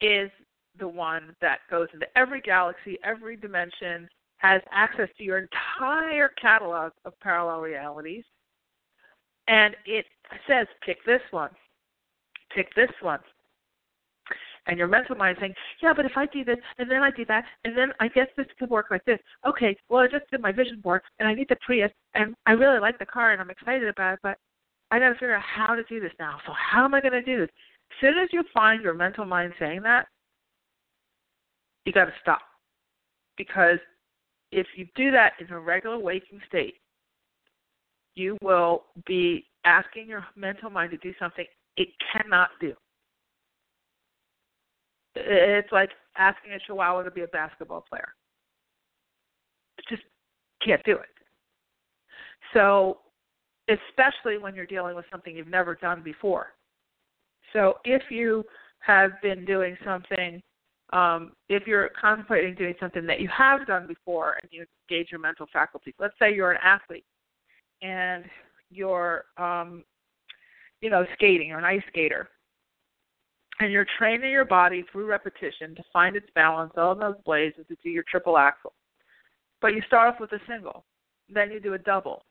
is 0.00 0.30
the 0.78 0.88
one 0.88 1.34
that 1.40 1.58
goes 1.70 1.88
into 1.92 2.06
every 2.16 2.40
galaxy, 2.40 2.98
every 3.04 3.36
dimension, 3.36 4.08
has 4.38 4.62
access 4.72 5.08
to 5.18 5.24
your 5.24 5.38
entire 5.38 6.30
catalog 6.40 6.92
of 7.04 7.18
parallel 7.20 7.60
realities. 7.60 8.24
And 9.48 9.76
it 9.84 10.06
says, 10.46 10.66
pick 10.84 11.04
this 11.04 11.20
one, 11.30 11.50
pick 12.54 12.74
this 12.74 12.90
one. 13.00 13.20
And 14.66 14.78
your 14.78 14.88
mental 14.88 15.16
mind 15.16 15.38
saying, 15.40 15.54
yeah, 15.82 15.92
but 15.94 16.04
if 16.04 16.12
I 16.16 16.26
do 16.26 16.44
this, 16.44 16.58
and 16.78 16.90
then 16.90 17.02
I 17.02 17.10
do 17.10 17.24
that, 17.26 17.44
and 17.64 17.76
then 17.76 17.92
I 17.98 18.08
guess 18.08 18.26
this 18.36 18.46
could 18.58 18.70
work 18.70 18.86
like 18.90 19.04
this. 19.04 19.18
Okay, 19.46 19.76
well, 19.88 20.02
I 20.02 20.06
just 20.06 20.30
did 20.30 20.40
my 20.40 20.52
vision 20.52 20.80
board, 20.80 21.02
and 21.18 21.28
I 21.28 21.34
need 21.34 21.48
the 21.48 21.56
Prius, 21.64 21.90
and 22.14 22.34
I 22.46 22.52
really 22.52 22.78
like 22.78 22.98
the 22.98 23.06
car, 23.06 23.32
and 23.32 23.40
I'm 23.40 23.50
excited 23.50 23.88
about 23.88 24.14
it, 24.14 24.20
but 24.22 24.38
I 24.90 24.98
got 24.98 25.08
to 25.08 25.14
figure 25.14 25.34
out 25.34 25.42
how 25.42 25.74
to 25.74 25.82
do 25.84 26.00
this 26.00 26.12
now. 26.18 26.38
So 26.46 26.52
how 26.52 26.84
am 26.84 26.94
I 26.94 27.00
going 27.00 27.12
to 27.12 27.22
do 27.22 27.38
this? 27.38 27.50
As 27.90 27.96
soon 28.00 28.18
as 28.22 28.28
you 28.32 28.42
find 28.52 28.82
your 28.82 28.94
mental 28.94 29.24
mind 29.24 29.52
saying 29.58 29.82
that, 29.82 30.06
you 31.84 31.92
got 31.92 32.06
to 32.06 32.12
stop. 32.20 32.40
Because 33.36 33.78
if 34.52 34.66
you 34.76 34.86
do 34.94 35.10
that 35.12 35.32
in 35.40 35.50
a 35.52 35.58
regular 35.58 35.98
waking 35.98 36.40
state, 36.46 36.74
you 38.14 38.36
will 38.42 38.84
be 39.06 39.46
asking 39.64 40.08
your 40.08 40.26
mental 40.36 40.70
mind 40.70 40.90
to 40.90 40.98
do 40.98 41.14
something 41.18 41.46
it 41.76 41.88
cannot 42.12 42.50
do. 42.60 42.74
It's 45.14 45.72
like 45.72 45.90
asking 46.16 46.52
a 46.52 46.58
chihuahua 46.60 47.02
to 47.02 47.10
be 47.10 47.22
a 47.22 47.28
basketball 47.28 47.84
player. 47.88 48.14
Just 49.88 50.02
can't 50.64 50.82
do 50.84 50.92
it. 50.92 51.08
So, 52.52 52.98
especially 53.68 54.38
when 54.38 54.54
you're 54.54 54.66
dealing 54.66 54.96
with 54.96 55.04
something 55.10 55.36
you've 55.36 55.48
never 55.48 55.74
done 55.74 56.02
before. 56.02 56.54
So 57.52 57.74
if 57.84 58.02
you 58.10 58.44
have 58.80 59.12
been 59.22 59.44
doing 59.44 59.76
something, 59.84 60.42
um, 60.92 61.32
if 61.48 61.66
you're 61.66 61.90
contemplating 62.00 62.54
doing 62.54 62.74
something 62.80 63.06
that 63.06 63.20
you 63.20 63.28
have 63.28 63.66
done 63.66 63.86
before 63.86 64.38
and 64.42 64.50
you 64.52 64.64
engage 64.88 65.10
your 65.10 65.20
mental 65.20 65.46
faculties, 65.52 65.94
let's 65.98 66.14
say 66.18 66.34
you're 66.34 66.52
an 66.52 66.58
athlete 66.62 67.04
and 67.82 68.24
you're, 68.70 69.24
um, 69.36 69.84
you 70.80 70.90
know, 70.90 71.04
skating 71.14 71.52
or 71.52 71.58
an 71.58 71.64
ice 71.64 71.82
skater, 71.88 72.28
and 73.60 73.70
you're 73.70 73.86
training 73.98 74.30
your 74.30 74.46
body 74.46 74.84
through 74.90 75.06
repetition 75.06 75.74
to 75.76 75.82
find 75.92 76.16
its 76.16 76.26
balance 76.34 76.72
on 76.76 76.98
those 76.98 77.16
blades 77.24 77.54
and 77.58 77.68
to 77.68 77.76
do 77.82 77.90
your 77.90 78.04
triple 78.10 78.38
axel. 78.38 78.72
But 79.60 79.74
you 79.74 79.82
start 79.86 80.14
off 80.14 80.20
with 80.20 80.32
a 80.32 80.40
single, 80.48 80.84
then 81.28 81.50
you 81.50 81.60
do 81.60 81.74
a 81.74 81.78
double, 81.78 82.24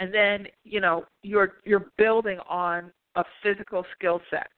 and 0.00 0.12
then 0.12 0.48
you 0.64 0.80
know 0.80 1.04
you're 1.22 1.54
you're 1.64 1.92
building 1.96 2.38
on 2.48 2.90
a 3.14 3.24
physical 3.42 3.86
skill 3.96 4.20
set, 4.28 4.48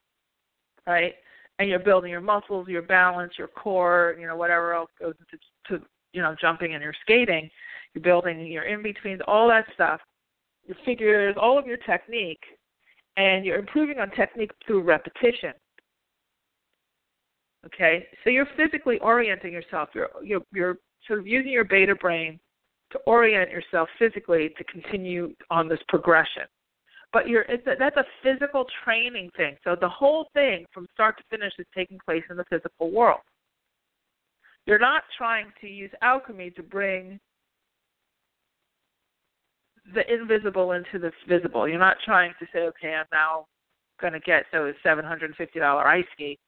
right? 0.86 1.14
And 1.58 1.68
you're 1.68 1.78
building 1.78 2.10
your 2.10 2.20
muscles, 2.20 2.68
your 2.68 2.82
balance, 2.82 3.34
your 3.36 3.48
core, 3.48 4.16
you 4.18 4.26
know, 4.26 4.36
whatever 4.36 4.72
else 4.74 4.90
goes 4.98 5.14
into 5.20 5.38
to, 5.68 5.86
you 6.14 6.22
know 6.22 6.34
jumping 6.40 6.74
and 6.74 6.82
your 6.82 6.94
skating. 7.02 7.50
You're 7.92 8.02
building 8.02 8.46
your 8.46 8.64
in 8.64 8.82
betweens, 8.82 9.20
all 9.26 9.48
that 9.48 9.66
stuff, 9.74 10.00
your 10.66 10.76
figures, 10.86 11.36
all 11.38 11.58
of 11.58 11.66
your 11.66 11.78
technique, 11.78 12.42
and 13.18 13.44
you're 13.44 13.58
improving 13.58 13.98
on 13.98 14.10
technique 14.12 14.52
through 14.66 14.82
repetition. 14.82 15.52
Okay, 17.66 18.06
so 18.22 18.30
you're 18.30 18.48
physically 18.56 18.98
orienting 19.00 19.52
yourself. 19.52 19.88
You're 19.94 20.10
you're, 20.22 20.42
you're 20.52 20.76
sort 21.06 21.18
of 21.18 21.26
using 21.26 21.50
your 21.50 21.64
beta 21.64 21.94
brain 21.94 22.38
to 22.92 22.98
orient 23.06 23.50
yourself 23.50 23.88
physically 23.98 24.50
to 24.56 24.64
continue 24.64 25.34
on 25.50 25.68
this 25.68 25.80
progression 25.88 26.44
but 27.12 27.28
you're 27.28 27.42
it's 27.42 27.66
a, 27.66 27.74
that's 27.78 27.96
a 27.96 28.04
physical 28.22 28.66
training 28.84 29.30
thing. 29.36 29.56
So 29.64 29.76
the 29.80 29.88
whole 29.88 30.28
thing 30.34 30.66
from 30.72 30.86
start 30.92 31.16
to 31.18 31.24
finish 31.30 31.52
is 31.58 31.66
taking 31.74 31.98
place 32.04 32.22
in 32.30 32.36
the 32.36 32.44
physical 32.50 32.90
world. 32.90 33.20
You're 34.66 34.78
not 34.78 35.02
trying 35.16 35.46
to 35.62 35.66
use 35.66 35.90
alchemy 36.02 36.50
to 36.50 36.62
bring 36.62 37.18
the 39.94 40.02
invisible 40.12 40.72
into 40.72 40.98
the 40.98 41.10
visible. 41.26 41.66
You're 41.66 41.78
not 41.78 41.96
trying 42.04 42.34
to 42.38 42.46
say, 42.52 42.60
okay, 42.60 42.94
I'm 42.94 43.06
now 43.10 43.46
going 43.98 44.12
to 44.12 44.20
get 44.20 44.44
those 44.52 44.74
$750 44.84 45.86
ice 45.86 46.04
skates, 46.12 46.42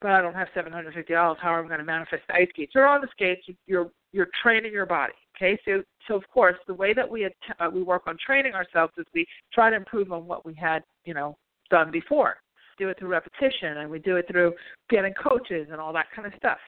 but 0.00 0.12
I 0.12 0.22
don't 0.22 0.34
have 0.34 0.48
$750. 0.56 1.36
How 1.38 1.58
am 1.58 1.64
I 1.64 1.68
going 1.68 1.78
to 1.78 1.84
manifest 1.84 2.22
the 2.28 2.34
ice 2.34 2.48
skates? 2.50 2.72
You're 2.74 2.86
on 2.86 3.00
the 3.00 3.08
skates. 3.10 3.46
You're 3.66 3.90
you're 4.12 4.28
training 4.42 4.72
your 4.72 4.86
body. 4.86 5.12
Okay, 5.36 5.58
so 5.64 5.82
so 6.06 6.14
of 6.14 6.28
course 6.32 6.56
the 6.66 6.74
way 6.74 6.94
that 6.94 7.08
we 7.08 7.26
uh, 7.26 7.70
we 7.72 7.82
work 7.82 8.02
on 8.06 8.16
training 8.24 8.54
ourselves 8.54 8.92
is 8.96 9.06
we 9.14 9.26
try 9.52 9.70
to 9.70 9.76
improve 9.76 10.12
on 10.12 10.26
what 10.26 10.46
we 10.46 10.54
had 10.54 10.82
you 11.04 11.14
know 11.14 11.36
done 11.70 11.90
before. 11.90 12.36
Do 12.78 12.88
it 12.88 12.98
through 12.98 13.08
repetition, 13.08 13.78
and 13.78 13.90
we 13.90 13.98
do 13.98 14.16
it 14.16 14.26
through 14.30 14.54
getting 14.88 15.12
coaches 15.14 15.68
and 15.70 15.80
all 15.80 15.92
that 15.92 16.06
kind 16.14 16.26
of 16.26 16.32
stuff. 16.38 16.58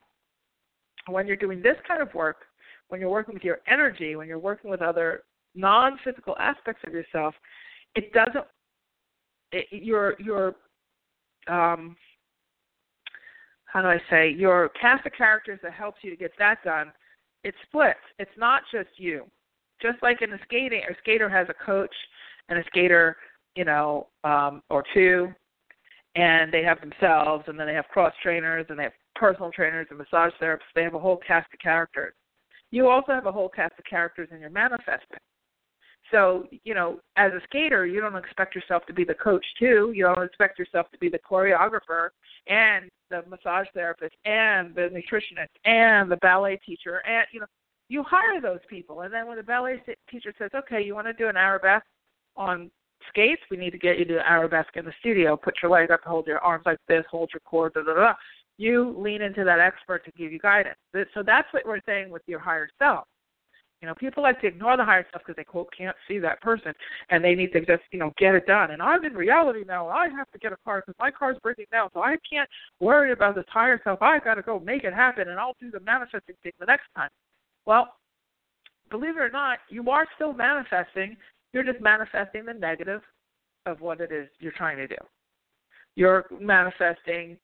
When 1.06 1.26
you're 1.26 1.36
doing 1.36 1.62
this 1.62 1.76
kind 1.86 2.02
of 2.02 2.12
work, 2.14 2.38
when 2.88 3.00
you're 3.00 3.10
working 3.10 3.34
with 3.34 3.44
your 3.44 3.60
energy, 3.68 4.16
when 4.16 4.26
you're 4.26 4.38
working 4.38 4.70
with 4.70 4.82
other 4.82 5.22
non-physical 5.54 6.36
aspects 6.38 6.82
of 6.86 6.92
yourself, 6.92 7.34
it 7.94 8.12
doesn't. 8.12 8.44
It, 9.52 9.66
your 9.70 10.16
your 10.20 10.56
um, 11.48 11.96
how 13.72 13.82
do 13.82 13.88
I 13.88 14.00
say 14.10 14.30
your 14.30 14.70
cast 14.80 15.06
of 15.06 15.12
characters 15.12 15.60
that 15.62 15.72
helps 15.72 15.98
you 16.02 16.10
to 16.10 16.16
get 16.16 16.32
that 16.38 16.62
done 16.64 16.92
it 17.44 17.54
splits. 17.66 18.00
It's 18.18 18.30
not 18.36 18.62
just 18.72 18.90
you. 18.96 19.26
Just 19.80 20.02
like 20.02 20.22
in 20.22 20.30
the 20.30 20.38
skating, 20.44 20.82
a 20.88 20.94
skater 20.98 21.28
has 21.28 21.48
a 21.48 21.64
coach 21.64 21.94
and 22.48 22.58
a 22.58 22.64
skater, 22.66 23.16
you 23.56 23.64
know, 23.64 24.08
um, 24.24 24.62
or 24.68 24.84
two, 24.92 25.32
and 26.16 26.52
they 26.52 26.62
have 26.62 26.80
themselves, 26.80 27.44
and 27.46 27.58
then 27.58 27.66
they 27.66 27.74
have 27.74 27.88
cross 27.88 28.12
trainers, 28.22 28.66
and 28.68 28.78
they 28.78 28.82
have 28.82 28.92
personal 29.14 29.50
trainers 29.50 29.86
and 29.90 29.98
massage 29.98 30.32
therapists. 30.40 30.72
They 30.74 30.82
have 30.82 30.94
a 30.94 30.98
whole 30.98 31.18
cast 31.26 31.52
of 31.52 31.60
characters. 31.60 32.14
You 32.70 32.88
also 32.88 33.12
have 33.12 33.26
a 33.26 33.32
whole 33.32 33.48
cast 33.48 33.78
of 33.78 33.84
characters 33.84 34.28
in 34.32 34.40
your 34.40 34.50
manifesting. 34.50 35.18
So, 36.10 36.46
you 36.64 36.74
know, 36.74 37.00
as 37.16 37.32
a 37.32 37.40
skater, 37.44 37.86
you 37.86 38.00
don't 38.00 38.16
expect 38.16 38.54
yourself 38.54 38.84
to 38.86 38.92
be 38.92 39.04
the 39.04 39.14
coach 39.14 39.44
too. 39.58 39.92
You 39.94 40.04
don't 40.04 40.24
expect 40.24 40.58
yourself 40.58 40.90
to 40.92 40.98
be 40.98 41.08
the 41.08 41.18
choreographer 41.18 42.08
and 42.48 42.90
the 43.10 43.22
massage 43.28 43.66
therapist 43.74 44.14
and 44.24 44.74
the 44.74 44.88
nutritionist 44.90 45.48
and 45.64 46.10
the 46.10 46.16
ballet 46.16 46.58
teacher 46.64 47.02
and 47.06 47.26
you 47.32 47.40
know, 47.40 47.46
you 47.88 48.04
hire 48.04 48.40
those 48.40 48.60
people 48.68 49.02
and 49.02 49.12
then 49.12 49.26
when 49.26 49.36
the 49.36 49.42
ballet 49.42 49.82
teacher 50.10 50.32
says, 50.38 50.50
"Okay, 50.54 50.80
you 50.82 50.94
want 50.94 51.06
to 51.06 51.12
do 51.12 51.28
an 51.28 51.36
arabesque 51.36 51.86
on 52.36 52.70
skates? 53.08 53.42
We 53.50 53.56
need 53.56 53.70
to 53.70 53.78
get 53.78 53.98
you 53.98 54.04
to 54.06 54.28
arabesque 54.28 54.76
in 54.76 54.84
the 54.84 54.94
studio. 55.00 55.36
Put 55.36 55.54
your 55.62 55.70
legs 55.70 55.90
up, 55.90 56.02
hold 56.04 56.26
your 56.26 56.38
arms 56.38 56.64
like 56.66 56.78
this, 56.88 57.04
hold 57.10 57.30
your 57.32 57.40
core, 57.40 57.70
da 57.70 57.82
da 57.82 57.94
da." 57.94 58.14
You 58.58 58.94
lean 58.96 59.22
into 59.22 59.42
that 59.44 59.58
expert 59.58 60.04
to 60.04 60.12
give 60.12 60.32
you 60.32 60.38
guidance. 60.38 60.78
So 61.14 61.22
that's 61.22 61.52
what 61.52 61.64
we're 61.66 61.80
saying 61.86 62.10
with 62.10 62.22
your 62.26 62.40
higher 62.40 62.68
self 62.78 63.06
you 63.80 63.88
know, 63.88 63.94
people 63.94 64.22
like 64.22 64.40
to 64.42 64.46
ignore 64.46 64.76
the 64.76 64.84
higher 64.84 65.06
stuff 65.08 65.22
because 65.24 65.36
they 65.36 65.44
quote 65.44 65.68
can't 65.76 65.96
see 66.06 66.18
that 66.18 66.40
person, 66.42 66.72
and 67.08 67.24
they 67.24 67.34
need 67.34 67.52
to 67.52 67.60
just 67.60 67.82
you 67.92 67.98
know 67.98 68.12
get 68.18 68.34
it 68.34 68.46
done. 68.46 68.72
And 68.72 68.82
I'm 68.82 69.04
in 69.04 69.14
reality 69.14 69.64
now. 69.66 69.88
I 69.88 70.08
have 70.08 70.30
to 70.32 70.38
get 70.38 70.52
a 70.52 70.56
car 70.64 70.82
because 70.84 70.98
my 70.98 71.10
car's 71.10 71.38
breaking 71.42 71.66
down, 71.72 71.88
so 71.94 72.00
I 72.00 72.16
can't 72.30 72.48
worry 72.78 73.12
about 73.12 73.34
this 73.34 73.46
higher 73.48 73.80
stuff. 73.80 73.98
I 74.02 74.18
got 74.18 74.34
to 74.34 74.42
go 74.42 74.60
make 74.60 74.84
it 74.84 74.92
happen, 74.92 75.28
and 75.28 75.38
I'll 75.38 75.56
do 75.60 75.70
the 75.70 75.80
manifesting 75.80 76.34
thing 76.42 76.52
the 76.60 76.66
next 76.66 76.84
time. 76.94 77.08
Well, 77.64 77.94
believe 78.90 79.16
it 79.16 79.20
or 79.20 79.30
not, 79.30 79.58
you 79.70 79.88
are 79.90 80.06
still 80.14 80.34
manifesting. 80.34 81.16
You're 81.52 81.64
just 81.64 81.80
manifesting 81.80 82.44
the 82.44 82.54
negative 82.54 83.00
of 83.66 83.80
what 83.80 84.00
it 84.00 84.12
is 84.12 84.28
you're 84.40 84.52
trying 84.52 84.76
to 84.76 84.86
do. 84.86 84.96
You're 85.96 86.26
manifesting 86.38 87.38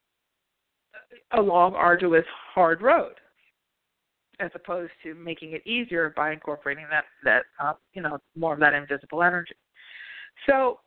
a 1.33 1.41
long, 1.41 1.75
arduous, 1.75 2.25
hard 2.55 2.83
road 2.83 3.15
as 4.41 4.51
opposed 4.55 4.93
to 5.03 5.15
making 5.15 5.53
it 5.53 5.67
easier 5.67 6.13
by 6.17 6.33
incorporating 6.33 6.87
that 6.91 7.05
that 7.25 7.45
uh, 7.59 7.73
you 7.95 8.03
know 8.03 8.19
more 8.37 8.55
of 8.55 8.61
that 8.61 8.75
invisible 8.75 9.23
energy. 9.23 9.55
So 10.47 10.81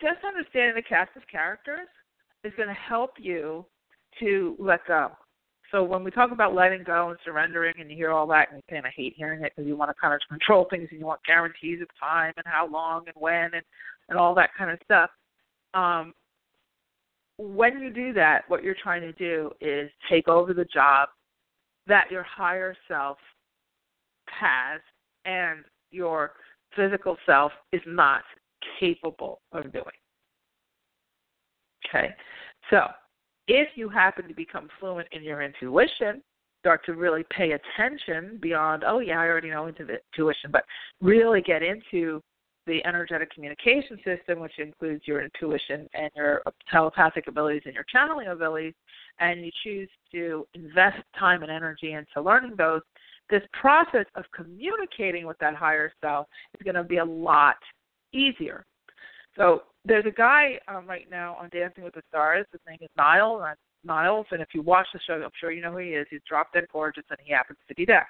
just 0.00 0.24
understanding 0.24 0.74
the 0.74 0.82
cast 0.82 1.10
of 1.16 1.22
characters 1.30 1.88
is 2.44 2.52
going 2.56 2.68
to 2.68 2.74
help 2.74 3.12
you 3.18 3.64
to 4.20 4.56
let 4.58 4.86
go. 4.86 5.10
So 5.70 5.84
when 5.84 6.02
we 6.02 6.10
talk 6.10 6.32
about 6.32 6.54
letting 6.54 6.82
go 6.82 7.10
and 7.10 7.18
surrendering, 7.24 7.74
and 7.78 7.90
you 7.90 7.96
hear 7.96 8.10
all 8.10 8.26
that, 8.28 8.48
and 8.50 8.56
you 8.56 8.62
kind 8.74 8.86
of 8.86 8.92
hate 8.96 9.14
hearing 9.16 9.44
it 9.44 9.52
because 9.54 9.68
you 9.68 9.76
want 9.76 9.90
to 9.90 9.94
kind 10.00 10.14
of 10.14 10.20
control 10.28 10.66
things 10.70 10.88
and 10.90 10.98
you 10.98 11.04
want 11.04 11.20
guarantees 11.26 11.82
of 11.82 11.88
time 12.00 12.32
and 12.36 12.46
how 12.46 12.66
long 12.66 13.02
and 13.06 13.16
when 13.18 13.52
and 13.54 13.62
and 14.08 14.18
all 14.18 14.34
that 14.34 14.50
kind 14.56 14.70
of 14.70 14.78
stuff. 14.84 15.10
Um, 15.74 16.14
when 17.36 17.78
you 17.80 17.90
do 17.92 18.14
that, 18.14 18.44
what 18.48 18.64
you're 18.64 18.76
trying 18.82 19.02
to 19.02 19.12
do 19.12 19.50
is 19.60 19.90
take 20.10 20.26
over 20.26 20.54
the 20.54 20.64
job 20.64 21.10
that 21.88 22.10
your 22.10 22.22
higher 22.22 22.76
self 22.86 23.18
has 24.26 24.80
and 25.24 25.64
your 25.90 26.32
physical 26.76 27.16
self 27.26 27.50
is 27.72 27.80
not 27.86 28.22
capable 28.78 29.40
of 29.52 29.72
doing. 29.72 29.84
Okay, 31.88 32.14
so 32.70 32.82
if 33.46 33.68
you 33.74 33.88
happen 33.88 34.28
to 34.28 34.34
become 34.34 34.68
fluent 34.78 35.08
in 35.12 35.22
your 35.22 35.42
intuition, 35.42 36.22
start 36.60 36.84
to 36.84 36.92
really 36.92 37.24
pay 37.30 37.52
attention 37.52 38.38
beyond, 38.42 38.84
oh, 38.86 38.98
yeah, 38.98 39.18
I 39.18 39.26
already 39.26 39.50
know 39.50 39.68
intuition, 39.68 40.50
but 40.50 40.64
really 41.00 41.40
get 41.40 41.62
into 41.62 42.20
the 42.68 42.84
energetic 42.86 43.32
communication 43.32 43.98
system, 44.04 44.38
which 44.38 44.58
includes 44.58 45.02
your 45.06 45.22
intuition 45.22 45.88
and 45.94 46.10
your 46.14 46.42
telepathic 46.70 47.26
abilities 47.26 47.62
and 47.64 47.74
your 47.74 47.84
channeling 47.92 48.28
abilities, 48.28 48.74
and 49.18 49.44
you 49.44 49.50
choose 49.64 49.88
to 50.12 50.46
invest 50.54 50.98
time 51.18 51.42
and 51.42 51.50
energy 51.50 51.94
into 51.94 52.22
learning 52.22 52.54
those, 52.56 52.82
this 53.30 53.42
process 53.60 54.06
of 54.14 54.24
communicating 54.34 55.26
with 55.26 55.38
that 55.38 55.56
higher 55.56 55.92
self 56.00 56.26
is 56.58 56.62
going 56.62 56.76
to 56.76 56.84
be 56.84 56.98
a 56.98 57.04
lot 57.04 57.56
easier. 58.12 58.64
So 59.36 59.62
there's 59.84 60.06
a 60.06 60.10
guy 60.10 60.58
um, 60.68 60.86
right 60.86 61.08
now 61.10 61.36
on 61.40 61.48
Dancing 61.50 61.84
with 61.84 61.94
the 61.94 62.02
Stars. 62.08 62.46
His 62.52 62.60
name 62.68 62.78
is 62.80 62.88
Nyle 62.96 63.42
Niles, 63.84 64.26
and 64.30 64.42
if 64.42 64.48
you 64.54 64.62
watch 64.62 64.86
the 64.92 65.00
show, 65.06 65.14
I'm 65.14 65.30
sure 65.40 65.50
you 65.52 65.62
know 65.62 65.72
who 65.72 65.78
he 65.78 65.90
is. 65.90 66.06
He's 66.10 66.20
drop 66.28 66.52
dead 66.52 66.64
gorgeous, 66.72 67.04
and 67.10 67.18
he 67.24 67.32
happens 67.32 67.58
to 67.68 67.74
be 67.74 67.86
deaf, 67.86 68.06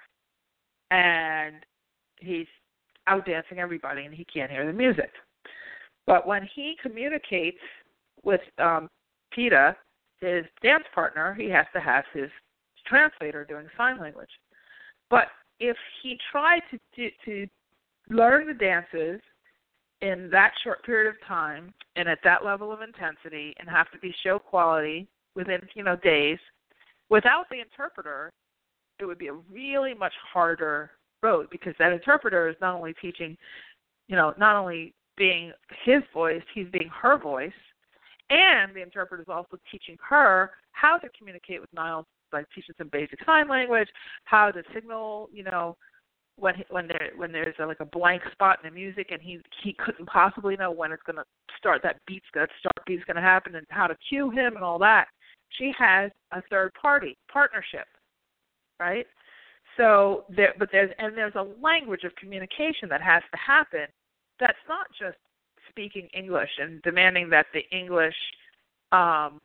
and 0.91 1.57
he's 2.21 2.47
out 3.09 3.27
dancing 3.27 3.59
everybody, 3.59 4.05
and 4.05 4.15
he 4.15 4.25
can't 4.25 4.51
hear 4.51 4.67
the 4.67 4.73
music. 4.73 5.11
But 6.07 6.27
when 6.27 6.49
he 6.55 6.77
communicates 6.83 7.59
with 8.23 8.41
um, 8.59 8.89
Peta, 9.33 9.77
his 10.21 10.45
dance 10.63 10.85
partner, 10.95 11.35
he 11.35 11.49
has 11.51 11.67
to 11.75 11.81
have 11.81 12.05
his 12.13 12.31
translator 12.87 13.45
doing 13.45 13.67
sign 13.77 14.01
language. 14.01 14.31
But 15.11 15.27
if 15.61 15.77
he 16.03 16.17
tried 16.31 16.61
to 16.71 16.79
to, 16.97 17.11
to 17.25 17.47
learn 18.11 18.47
the 18.47 18.55
dances 18.55 19.21
in 20.01 20.31
that 20.31 20.53
short 20.63 20.85
period 20.85 21.09
of 21.09 21.17
time 21.27 21.75
and 21.97 22.09
at 22.09 22.19
that 22.25 22.45
level 22.45 22.73
of 22.73 22.83
intensity 22.83 23.55
and 23.59 23.69
have 23.69 23.91
to 23.91 23.99
be 23.99 24.15
show 24.25 24.39
quality 24.39 25.09
within 25.35 25.61
you 25.75 25.83
know 25.83 25.97
days 25.97 26.39
without 27.11 27.47
the 27.51 27.61
interpreter 27.61 28.33
it 29.01 29.05
would 29.05 29.19
be 29.19 29.29
a 29.29 29.33
really 29.53 29.95
much 29.95 30.13
harder 30.33 30.93
road 31.23 31.47
because 31.51 31.75
that 31.79 31.93
interpreter 31.93 32.49
is 32.49 32.57
not 32.61 32.75
only 32.75 32.95
teaching 33.01 33.37
you 34.09 34.17
know 34.17 34.35
not 34.39 34.57
only 34.57 34.95
being 35.17 35.53
his 35.85 36.03
voice 36.13 36.43
he's 36.55 36.69
being 36.73 36.89
her 36.89 37.19
voice 37.19 37.53
and 38.31 38.75
the 38.75 38.83
interpreter 38.83 39.23
is 39.23 39.29
also 39.29 39.59
teaching 39.71 39.97
her 40.07 40.51
how 40.73 40.97
to 40.97 41.09
communicate 41.17 41.61
with 41.61 41.73
niles 41.73 42.07
by 42.31 42.43
teaching 42.55 42.75
some 42.79 42.89
basic 42.93 43.19
sign 43.25 43.49
language 43.49 43.89
how 44.25 44.51
to 44.51 44.63
signal 44.75 45.29
you 45.33 45.43
know 45.45 45.77
when 46.39 46.55
when 46.71 46.87
there 46.87 47.11
when 47.17 47.33
there's 47.33 47.55
a, 47.61 47.67
like 47.67 47.81
a 47.81 47.85
blank 47.85 48.23
spot 48.33 48.59
in 48.63 48.71
the 48.71 48.75
music 48.75 49.09
and 49.11 49.21
he 49.21 49.41
he 49.63 49.75
couldn't 49.85 50.07
possibly 50.07 50.57
know 50.57 50.71
when 50.71 50.93
it's 50.93 51.03
going 51.05 51.17
to 51.17 51.25
start 51.59 51.83
that 51.83 51.97
beat's 52.07 52.27
going 52.33 52.47
to 52.47 52.53
start 52.61 52.87
beat's 52.87 53.05
going 53.05 53.17
to 53.17 53.23
happen 53.23 53.57
and 53.57 53.67
how 53.71 53.87
to 53.87 53.97
cue 54.09 54.31
him 54.31 54.55
and 54.55 54.65
all 54.65 54.79
that. 54.79 55.07
She 55.51 55.73
has 55.79 56.11
a 56.33 56.43
third 56.51 56.73
party 56.81 57.17
partnership 57.31 57.87
right 58.79 59.07
so 59.79 60.25
there 60.29 60.53
but 60.59 60.69
there's 60.71 60.91
and 60.99 61.17
there's 61.17 61.35
a 61.37 61.47
language 61.63 62.05
of 62.05 62.15
communication 62.17 62.89
that 62.91 63.01
has 63.01 63.23
to 63.33 63.39
happen 63.39 63.87
that's 64.39 64.59
not 64.69 64.87
just 64.99 65.17
speaking 65.71 66.09
english 66.13 66.51
and 66.61 66.83
demanding 66.83 67.31
that 67.31 67.47
the 67.55 67.63
english 67.75 68.17
um 68.93 69.41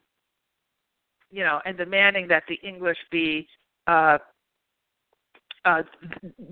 you 1.31 1.43
know 1.43 1.61
and 1.65 1.77
demanding 1.77 2.27
that 2.27 2.43
the 2.49 2.59
english 2.67 2.97
be 3.11 3.47
uh 3.87 4.17
uh, 5.65 5.83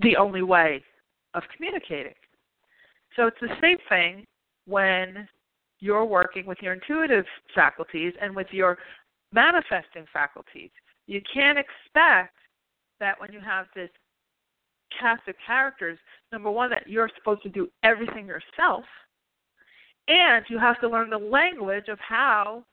the 0.00 0.16
only 0.16 0.42
way 0.42 0.82
of 1.34 1.42
communicating. 1.54 2.14
So 3.16 3.26
it's 3.26 3.40
the 3.40 3.54
same 3.60 3.76
thing 3.88 4.26
when 4.66 5.28
you're 5.80 6.04
working 6.04 6.46
with 6.46 6.58
your 6.62 6.72
intuitive 6.72 7.24
faculties 7.54 8.14
and 8.20 8.34
with 8.34 8.46
your 8.50 8.78
manifesting 9.32 10.06
faculties. 10.12 10.70
You 11.06 11.20
can't 11.32 11.58
expect 11.58 12.36
that 13.02 13.20
when 13.20 13.32
you 13.32 13.40
have 13.40 13.66
this 13.74 13.90
cast 14.96 15.26
of 15.26 15.34
characters, 15.44 15.98
number 16.30 16.52
one, 16.52 16.70
that 16.70 16.86
you're 16.86 17.10
supposed 17.18 17.42
to 17.42 17.48
do 17.48 17.68
everything 17.82 18.28
yourself, 18.28 18.84
and 20.06 20.44
you 20.48 20.56
have 20.56 20.80
to 20.80 20.88
learn 20.88 21.10
the 21.10 21.18
language 21.18 21.88
of 21.88 21.98
how 21.98 22.64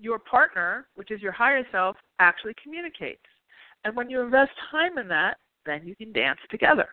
your 0.00 0.18
partner, 0.18 0.88
which 0.96 1.12
is 1.12 1.22
your 1.22 1.30
higher 1.30 1.64
self, 1.70 1.96
actually 2.18 2.54
communicates. 2.60 3.22
And 3.84 3.94
when 3.94 4.10
you 4.10 4.20
invest 4.20 4.50
time 4.68 4.98
in 4.98 5.06
that, 5.08 5.36
then 5.64 5.86
you 5.86 5.94
can 5.94 6.12
dance 6.12 6.40
together. 6.50 6.88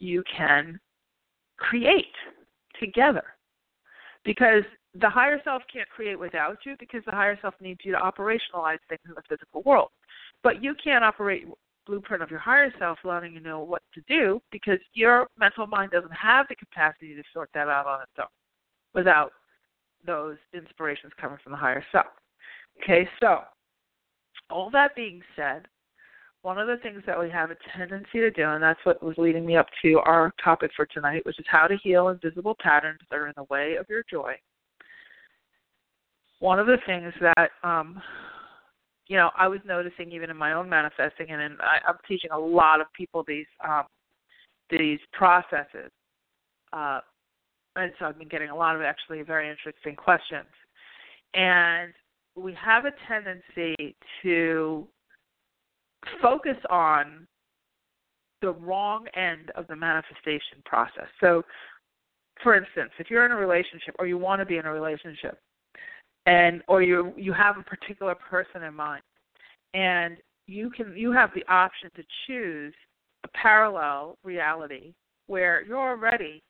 You 0.00 0.24
can 0.36 0.80
create 1.58 2.04
together. 2.80 3.22
Because 4.24 4.64
the 5.00 5.08
higher 5.08 5.40
self 5.44 5.62
can't 5.72 5.88
create 5.88 6.18
without 6.18 6.58
you 6.64 6.74
because 6.80 7.02
the 7.06 7.12
higher 7.12 7.38
self 7.40 7.54
needs 7.60 7.80
you 7.84 7.92
to 7.92 7.98
operationalize 7.98 8.78
things 8.88 9.00
in 9.06 9.14
the 9.14 9.22
physical 9.28 9.62
world. 9.62 9.90
But 10.42 10.60
you 10.60 10.74
can't 10.82 11.04
operate 11.04 11.46
blueprint 11.86 12.22
of 12.22 12.30
your 12.30 12.40
higher 12.40 12.72
self 12.78 12.98
letting 13.04 13.32
you 13.32 13.40
know 13.40 13.60
what 13.60 13.82
to 13.94 14.00
do 14.08 14.40
because 14.50 14.78
your 14.94 15.28
mental 15.38 15.66
mind 15.66 15.92
doesn't 15.92 16.10
have 16.10 16.46
the 16.48 16.54
capacity 16.56 17.14
to 17.14 17.22
sort 17.32 17.50
that 17.54 17.68
out 17.68 17.86
on 17.86 18.02
its 18.02 18.12
own 18.18 18.26
without 18.94 19.32
those 20.06 20.36
inspirations 20.54 21.12
coming 21.20 21.38
from 21.42 21.52
the 21.52 21.58
higher 21.58 21.84
self. 21.92 22.06
Okay, 22.82 23.08
so 23.20 23.40
all 24.50 24.70
that 24.70 24.94
being 24.94 25.22
said, 25.34 25.66
one 26.42 26.58
of 26.58 26.68
the 26.68 26.76
things 26.76 27.02
that 27.06 27.18
we 27.18 27.28
have 27.30 27.50
a 27.50 27.56
tendency 27.76 28.20
to 28.20 28.30
do, 28.30 28.44
and 28.44 28.62
that's 28.62 28.78
what 28.84 29.02
was 29.02 29.16
leading 29.18 29.44
me 29.44 29.56
up 29.56 29.66
to 29.82 29.98
our 30.04 30.32
topic 30.42 30.70
for 30.76 30.86
tonight, 30.86 31.26
which 31.26 31.38
is 31.40 31.46
how 31.48 31.66
to 31.66 31.76
heal 31.82 32.08
invisible 32.08 32.56
patterns 32.60 33.00
that 33.10 33.16
are 33.16 33.26
in 33.26 33.34
the 33.36 33.44
way 33.50 33.74
of 33.74 33.86
your 33.88 34.04
joy. 34.08 34.34
One 36.38 36.60
of 36.60 36.66
the 36.66 36.76
things 36.86 37.12
that, 37.20 37.50
um, 37.64 38.00
you 39.08 39.16
know, 39.16 39.30
I 39.36 39.46
was 39.48 39.60
noticing 39.64 40.10
even 40.12 40.30
in 40.30 40.36
my 40.36 40.52
own 40.52 40.68
manifesting, 40.68 41.30
and 41.30 41.40
in, 41.40 41.56
I, 41.60 41.78
I'm 41.88 41.96
teaching 42.08 42.30
a 42.32 42.38
lot 42.38 42.80
of 42.80 42.86
people 42.92 43.24
these 43.26 43.46
um, 43.66 43.84
these 44.70 44.98
processes, 45.12 45.90
uh, 46.72 47.00
and 47.76 47.92
so 47.98 48.06
I've 48.06 48.18
been 48.18 48.28
getting 48.28 48.50
a 48.50 48.56
lot 48.56 48.74
of 48.74 48.82
actually 48.82 49.22
very 49.22 49.48
interesting 49.48 49.94
questions, 49.94 50.48
and 51.34 51.92
we 52.34 52.52
have 52.54 52.84
a 52.84 52.92
tendency 53.08 53.94
to 54.22 54.86
focus 56.20 56.56
on 56.68 57.26
the 58.42 58.52
wrong 58.52 59.06
end 59.14 59.50
of 59.54 59.66
the 59.68 59.76
manifestation 59.76 60.58
process. 60.64 61.08
So, 61.20 61.42
for 62.42 62.54
instance, 62.54 62.90
if 62.98 63.10
you're 63.10 63.24
in 63.24 63.32
a 63.32 63.36
relationship 63.36 63.94
or 63.98 64.06
you 64.06 64.18
want 64.18 64.40
to 64.40 64.46
be 64.46 64.58
in 64.58 64.66
a 64.66 64.72
relationship, 64.72 65.38
and 66.26 66.62
or 66.68 66.82
you 66.82 67.12
you 67.16 67.32
have 67.32 67.56
a 67.58 67.62
particular 67.62 68.14
person 68.14 68.62
in 68.62 68.74
mind, 68.74 69.02
and 69.74 70.18
you 70.46 70.70
can 70.70 70.96
you 70.96 71.12
have 71.12 71.30
the 71.34 71.44
option 71.52 71.90
to 71.96 72.02
choose 72.26 72.74
a 73.24 73.28
parallel 73.28 74.18
reality 74.22 74.92
where 75.26 75.64
you're 75.64 75.78
already 75.78 76.42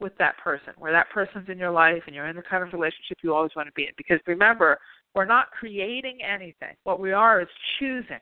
with 0.00 0.16
that 0.18 0.36
person, 0.38 0.72
where 0.78 0.92
that 0.92 1.10
person's 1.10 1.48
in 1.48 1.58
your 1.58 1.70
life 1.70 2.02
and 2.06 2.14
you're 2.14 2.28
in 2.28 2.36
the 2.36 2.42
kind 2.42 2.62
of 2.62 2.72
relationship 2.72 3.18
you 3.22 3.34
always 3.34 3.50
want 3.54 3.68
to 3.68 3.72
be 3.72 3.82
in. 3.82 3.92
Because 3.96 4.18
remember, 4.26 4.78
we're 5.14 5.26
not 5.26 5.50
creating 5.50 6.18
anything. 6.22 6.74
What 6.84 7.00
we 7.00 7.12
are 7.12 7.42
is 7.42 7.48
choosing 7.78 8.20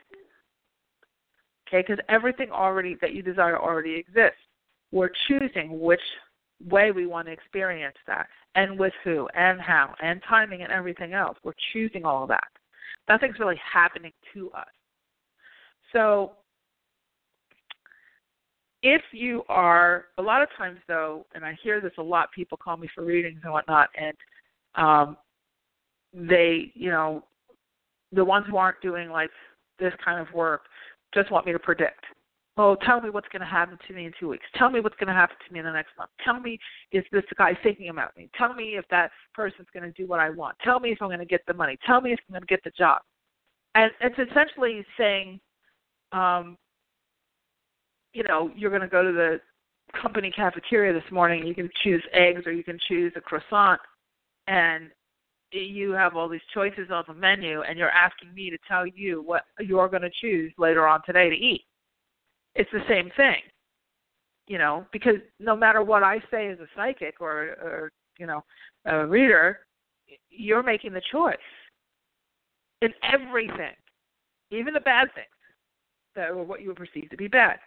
okay? 1.69 1.85
Because 1.87 2.03
everything 2.09 2.51
already 2.51 2.97
that 3.01 3.15
you 3.15 3.23
desire 3.23 3.59
already 3.59 3.95
exists. 3.95 4.41
We're 4.93 5.11
choosing 5.29 5.81
which 5.81 6.01
way 6.67 6.91
we 6.91 7.07
want 7.07 7.27
to 7.27 7.33
experience 7.33 7.97
that, 8.07 8.27
and 8.55 8.79
with 8.79 8.93
who, 9.05 9.29
and 9.35 9.61
how, 9.61 9.95
and 10.03 10.21
timing, 10.29 10.63
and 10.63 10.73
everything 10.73 11.13
else. 11.13 11.39
We're 11.45 11.53
choosing 11.73 12.05
all 12.05 12.23
of 12.25 12.29
that. 12.29 12.49
Nothing's 13.09 13.39
really 13.39 13.61
happening 13.73 14.13
to 14.35 14.51
us. 14.53 14.67
So, 15.93 16.33
if 18.83 19.03
you 19.13 19.43
are, 19.49 20.07
a 20.19 20.23
lot 20.23 20.43
of 20.43 20.49
times 20.57 20.79
though, 20.87 21.27
and 21.35 21.45
I 21.45 21.57
hear 21.63 21.81
this 21.81 21.93
a 21.99 22.03
lot, 22.03 22.31
people 22.33 22.59
call 22.59 22.77
me 22.77 22.89
for 22.95 23.05
readings 23.05 23.41
and 23.43 23.53
whatnot, 23.53 23.89
and 23.99 24.17
um, 24.75 25.17
they, 26.13 26.73
you 26.75 26.91
know, 26.91 27.25
the 28.13 28.25
ones 28.25 28.47
who 28.49 28.57
aren't 28.57 28.81
doing 28.81 29.11
like 29.11 29.31
this 29.79 29.93
kind 30.05 30.21
of 30.21 30.33
work, 30.35 30.63
just 31.15 31.31
want 31.31 31.47
me 31.47 31.53
to 31.53 31.59
predict. 31.59 32.05
Oh, 32.61 32.77
tell 32.85 33.01
me 33.01 33.09
what's 33.09 33.29
going 33.29 33.41
to 33.41 33.47
happen 33.47 33.79
to 33.87 33.95
me 33.95 34.07
in 34.07 34.13
two 34.19 34.29
weeks. 34.29 34.45
Tell 34.57 34.69
me 34.69 34.81
what's 34.81 34.97
going 34.97 35.07
to 35.07 35.15
happen 35.15 35.37
to 35.47 35.53
me 35.53 35.61
in 35.61 35.65
the 35.65 35.71
next 35.71 35.91
month. 35.97 36.11
Tell 36.25 36.41
me 36.41 36.59
if 36.91 37.05
this 37.13 37.23
guy 37.37 37.57
thinking 37.63 37.89
about 37.89 38.17
me. 38.17 38.29
Tell 38.37 38.53
me 38.53 38.77
if 38.77 38.85
that 38.91 39.13
person's 39.33 39.69
going 39.73 39.85
to 39.85 39.93
do 39.93 40.09
what 40.09 40.19
I 40.19 40.29
want. 40.29 40.57
Tell 40.65 40.81
me 40.81 40.91
if 40.91 40.99
I'm 41.01 41.07
going 41.09 41.21
to 41.21 41.25
get 41.25 41.43
the 41.47 41.55
money. 41.55 41.79
Tell 41.87 42.01
me 42.01 42.13
if 42.13 42.19
I'm 42.29 42.33
going 42.33 42.43
to 42.43 42.49
get 42.49 42.65
the 42.65 42.73
job. 42.77 43.03
And 43.77 43.93
it's 44.01 44.19
essentially 44.19 44.85
saying, 44.99 45.39
um, 46.11 46.59
you 48.13 48.25
know, 48.25 48.51
you're 48.57 48.71
going 48.71 48.83
to 48.83 48.89
go 48.89 49.05
to 49.05 49.13
the 49.13 49.41
company 50.03 50.33
cafeteria 50.33 50.93
this 50.93 51.13
morning. 51.13 51.47
You 51.47 51.55
can 51.55 51.71
choose 51.85 52.03
eggs 52.13 52.43
or 52.45 52.51
you 52.51 52.65
can 52.65 52.79
choose 52.89 53.13
a 53.15 53.21
croissant, 53.21 53.81
and 54.49 54.91
you 55.53 55.93
have 55.93 56.17
all 56.17 56.29
these 56.29 56.41
choices 56.53 56.91
on 56.91 57.05
the 57.07 57.15
menu, 57.15 57.63
and 57.63 57.79
you're 57.79 57.89
asking 57.91 58.35
me 58.35 58.51
to 58.51 58.59
tell 58.67 58.85
you 58.85 59.23
what 59.23 59.45
you're 59.61 59.89
going 59.89 60.03
to 60.03 60.11
choose 60.21 60.53
later 60.59 60.89
on 60.89 61.03
today 61.07 61.31
to 61.31 61.37
eat. 61.37 61.63
It's 62.55 62.71
the 62.73 62.85
same 62.89 63.11
thing, 63.17 63.43
you 64.47 64.59
know, 64.59 64.87
because 64.93 65.17
no 65.39 65.55
matter 65.55 65.83
what 65.83 66.03
I 66.03 66.21
say 66.31 66.49
as 66.49 66.59
a 66.59 66.67
psychic 66.75 67.21
or, 67.21 67.57
or 67.63 67.93
you 68.19 68.27
know, 68.27 68.43
a 68.85 69.07
reader, 69.07 69.61
you're 70.31 70.63
making 70.63 70.93
the 70.93 71.03
choice 71.13 71.37
in 72.83 72.93
everything, 73.03 73.75
even 74.51 74.75
the 74.75 74.81
bad 74.81 75.09
things 75.15 75.27
that 76.17 76.31
or 76.31 76.43
what 76.43 76.61
you 76.61 76.69
would 76.69 76.77
perceive 76.77 77.11
to 77.11 77.17
be 77.17 77.29
bad, 77.29 77.59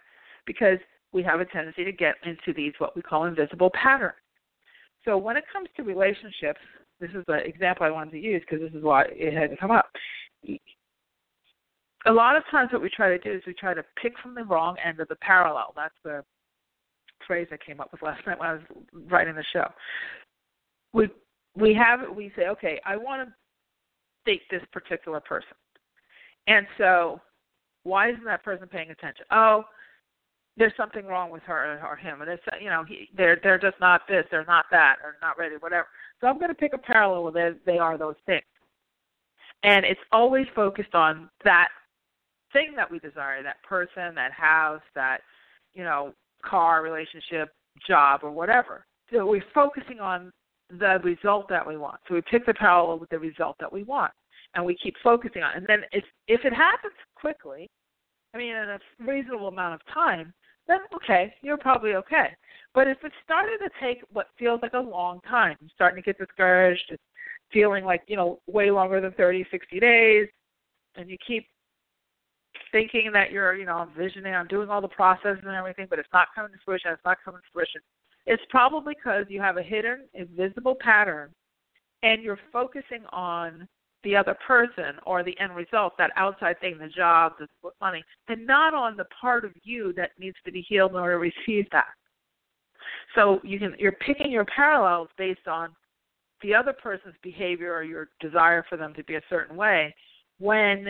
because 0.45 0.77
we 1.13 1.23
have 1.23 1.39
a 1.39 1.45
tendency 1.45 1.83
to 1.83 1.91
get 1.91 2.15
into 2.25 2.53
these 2.53 2.73
what 2.79 2.95
we 2.95 3.01
call 3.01 3.25
invisible 3.25 3.69
patterns. 3.71 4.15
So 5.05 5.17
when 5.17 5.37
it 5.37 5.43
comes 5.51 5.67
to 5.77 5.83
relationships, 5.83 6.59
this 6.99 7.09
is 7.11 7.23
the 7.27 7.37
example 7.45 7.85
I 7.85 7.91
wanted 7.91 8.11
to 8.11 8.19
use 8.19 8.41
because 8.41 8.61
this 8.61 8.77
is 8.77 8.83
why 8.83 9.05
it 9.09 9.33
had 9.33 9.57
come 9.59 9.71
up. 9.71 9.89
A 12.07 12.11
lot 12.11 12.35
of 12.35 12.43
times, 12.49 12.71
what 12.71 12.81
we 12.81 12.89
try 12.89 13.09
to 13.09 13.19
do 13.19 13.31
is 13.31 13.43
we 13.45 13.53
try 13.53 13.73
to 13.73 13.83
pick 14.01 14.13
from 14.19 14.33
the 14.33 14.43
wrong 14.43 14.75
end 14.83 14.99
of 14.99 15.07
the 15.07 15.15
parallel. 15.17 15.73
That's 15.75 15.93
the 16.03 16.23
phrase 17.27 17.47
I 17.51 17.57
came 17.63 17.79
up 17.79 17.91
with 17.91 18.01
last 18.01 18.25
night 18.25 18.39
when 18.39 18.49
I 18.49 18.53
was 18.53 18.61
writing 19.09 19.35
the 19.35 19.45
show. 19.53 19.67
We 20.93 21.09
we 21.55 21.73
have 21.75 21.99
we 22.15 22.31
say, 22.35 22.47
okay, 22.47 22.79
I 22.85 22.97
want 22.97 23.27
to 23.27 23.33
date 24.25 24.41
this 24.49 24.63
particular 24.71 25.19
person, 25.19 25.55
and 26.47 26.65
so 26.77 27.21
why 27.83 28.09
isn't 28.09 28.25
that 28.25 28.43
person 28.43 28.67
paying 28.67 28.89
attention? 28.89 29.25
Oh, 29.31 29.63
there's 30.57 30.73
something 30.75 31.05
wrong 31.05 31.29
with 31.31 31.43
her 31.43 31.79
or 31.87 31.95
him, 31.95 32.21
and 32.21 32.29
it's 32.29 32.43
you 32.59 32.69
know 32.69 32.83
he, 32.83 33.09
they're 33.15 33.39
they're 33.43 33.59
just 33.59 33.79
not 33.79 34.01
this, 34.07 34.25
they're 34.31 34.45
not 34.45 34.65
that, 34.71 34.97
or 35.03 35.17
not 35.21 35.37
ready, 35.37 35.55
whatever. 35.59 35.87
So 36.19 36.27
I'm 36.27 36.37
going 36.37 36.49
to 36.49 36.55
pick 36.55 36.73
a 36.73 36.77
parallel 36.77 37.31
where 37.31 37.55
they 37.65 37.77
are 37.77 37.97
those 37.97 38.15
things, 38.25 38.43
and 39.63 39.85
it's 39.85 40.01
always 40.11 40.47
focused 40.55 40.95
on 40.95 41.29
that 41.43 41.69
thing 42.53 42.73
that 42.75 42.89
we 42.89 42.99
desire, 42.99 43.43
that 43.43 43.61
person, 43.63 44.15
that 44.15 44.31
house, 44.31 44.81
that 44.95 45.19
you 45.73 45.83
know 45.83 46.13
car, 46.43 46.81
relationship, 46.81 47.49
job, 47.87 48.21
or 48.23 48.31
whatever. 48.31 48.85
So 49.11 49.25
we're 49.25 49.43
focusing 49.53 49.99
on 49.99 50.31
the 50.69 50.99
result 51.03 51.49
that 51.49 51.67
we 51.67 51.77
want. 51.77 51.99
So 52.07 52.15
we 52.15 52.21
pick 52.21 52.45
the 52.45 52.53
parallel 52.53 52.99
with 52.99 53.09
the 53.09 53.19
result 53.19 53.57
that 53.59 53.71
we 53.71 53.83
want, 53.83 54.11
and 54.55 54.65
we 54.65 54.75
keep 54.75 54.95
focusing 55.03 55.43
on. 55.43 55.51
It. 55.51 55.57
And 55.57 55.67
then 55.67 55.81
if 55.91 56.03
if 56.27 56.45
it 56.45 56.53
happens 56.53 56.93
quickly, 57.15 57.69
I 58.33 58.37
mean, 58.37 58.55
in 58.55 58.69
a 58.69 58.79
reasonable 58.99 59.47
amount 59.47 59.75
of 59.75 59.81
time, 59.93 60.33
then 60.67 60.79
okay, 60.95 61.33
you're 61.41 61.57
probably 61.57 61.95
okay. 61.95 62.29
But 62.73 62.87
if 62.87 62.97
it's 63.03 63.15
starting 63.23 63.57
to 63.59 63.69
take 63.85 64.03
what 64.13 64.27
feels 64.39 64.61
like 64.61 64.73
a 64.73 64.79
long 64.79 65.19
time, 65.29 65.57
you're 65.59 65.69
starting 65.73 66.01
to 66.01 66.05
get 66.05 66.17
discouraged, 66.17 66.85
it's 66.89 67.03
feeling 67.51 67.83
like, 67.83 68.01
you 68.07 68.15
know, 68.15 68.39
way 68.47 68.71
longer 68.71 69.01
than 69.01 69.11
30, 69.13 69.45
60 69.51 69.79
days, 69.79 70.27
and 70.95 71.09
you 71.09 71.17
keep 71.25 71.47
thinking 72.71 73.11
that 73.13 73.31
you're, 73.31 73.55
you 73.55 73.65
know, 73.65 73.83
envisioning, 73.83 74.33
I'm 74.33 74.47
doing 74.47 74.69
all 74.69 74.81
the 74.81 74.87
processes 74.87 75.43
and 75.45 75.55
everything, 75.55 75.87
but 75.89 75.99
it's 75.99 76.09
not 76.13 76.27
coming 76.35 76.51
to 76.51 76.57
fruition, 76.63 76.91
it's 76.91 77.05
not 77.05 77.17
coming 77.23 77.41
to 77.41 77.47
fruition. 77.53 77.81
It's 78.25 78.43
probably 78.49 78.95
because 78.95 79.25
you 79.29 79.41
have 79.41 79.57
a 79.57 79.63
hidden, 79.63 80.05
invisible 80.13 80.75
pattern 80.79 81.31
and 82.03 82.23
you're 82.23 82.39
focusing 82.51 83.03
on 83.11 83.67
the 84.03 84.15
other 84.15 84.35
person 84.45 84.95
or 85.05 85.23
the 85.23 85.39
end 85.39 85.55
result, 85.55 85.93
that 85.97 86.11
outside 86.15 86.59
thing, 86.59 86.77
the 86.79 86.87
job, 86.87 87.33
the 87.39 87.47
money, 87.79 88.03
and 88.27 88.45
not 88.47 88.73
on 88.73 88.97
the 88.97 89.05
part 89.19 89.45
of 89.45 89.51
you 89.63 89.93
that 89.93 90.11
needs 90.19 90.37
to 90.45 90.51
be 90.51 90.61
healed 90.61 90.91
in 90.91 90.97
order 90.97 91.13
to 91.13 91.19
receive 91.19 91.67
that. 91.71 91.89
So 93.13 93.39
you 93.43 93.59
can 93.59 93.75
you're 93.77 93.91
picking 93.91 94.31
your 94.31 94.45
parallels 94.45 95.09
based 95.17 95.47
on 95.47 95.69
the 96.41 96.55
other 96.55 96.73
person's 96.73 97.15
behavior 97.21 97.73
or 97.73 97.83
your 97.83 98.09
desire 98.19 98.65
for 98.67 98.77
them 98.77 98.93
to 98.95 99.03
be 99.03 99.15
a 99.15 99.21
certain 99.29 99.55
way 99.55 99.93
when 100.39 100.87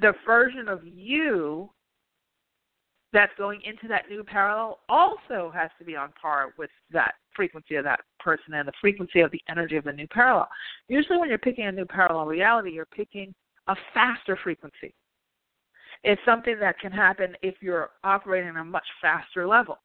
the 0.00 0.12
version 0.26 0.68
of 0.68 0.80
you 0.84 1.70
that's 3.12 3.32
going 3.36 3.60
into 3.62 3.88
that 3.88 4.08
new 4.08 4.22
parallel 4.22 4.78
also 4.88 5.50
has 5.52 5.70
to 5.78 5.84
be 5.84 5.96
on 5.96 6.12
par 6.20 6.54
with 6.56 6.70
that 6.92 7.14
frequency 7.34 7.74
of 7.74 7.84
that 7.84 8.00
person 8.20 8.54
and 8.54 8.68
the 8.68 8.72
frequency 8.80 9.20
of 9.20 9.30
the 9.32 9.40
energy 9.48 9.76
of 9.76 9.84
the 9.84 9.92
new 9.92 10.06
parallel. 10.08 10.48
Usually, 10.88 11.18
when 11.18 11.28
you're 11.28 11.38
picking 11.38 11.66
a 11.66 11.72
new 11.72 11.84
parallel 11.84 12.26
reality, 12.26 12.70
you're 12.70 12.86
picking 12.86 13.34
a 13.66 13.76
faster 13.92 14.38
frequency. 14.42 14.94
It's 16.04 16.20
something 16.24 16.58
that 16.60 16.78
can 16.78 16.92
happen 16.92 17.36
if 17.42 17.56
you're 17.60 17.90
operating 18.04 18.50
on 18.50 18.56
a 18.56 18.64
much 18.64 18.86
faster 19.02 19.46
level. 19.46 19.78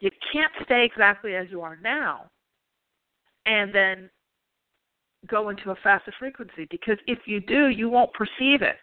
You 0.00 0.10
can't 0.32 0.52
stay 0.64 0.84
exactly 0.84 1.34
as 1.34 1.46
you 1.50 1.60
are 1.60 1.78
now 1.82 2.30
and 3.46 3.74
then 3.74 4.10
go 5.28 5.50
into 5.50 5.70
a 5.70 5.76
faster 5.82 6.12
frequency 6.18 6.66
because 6.70 6.96
if 7.06 7.18
you 7.26 7.40
do, 7.40 7.68
you 7.68 7.88
won't 7.88 8.12
perceive 8.14 8.62
it. 8.62 8.76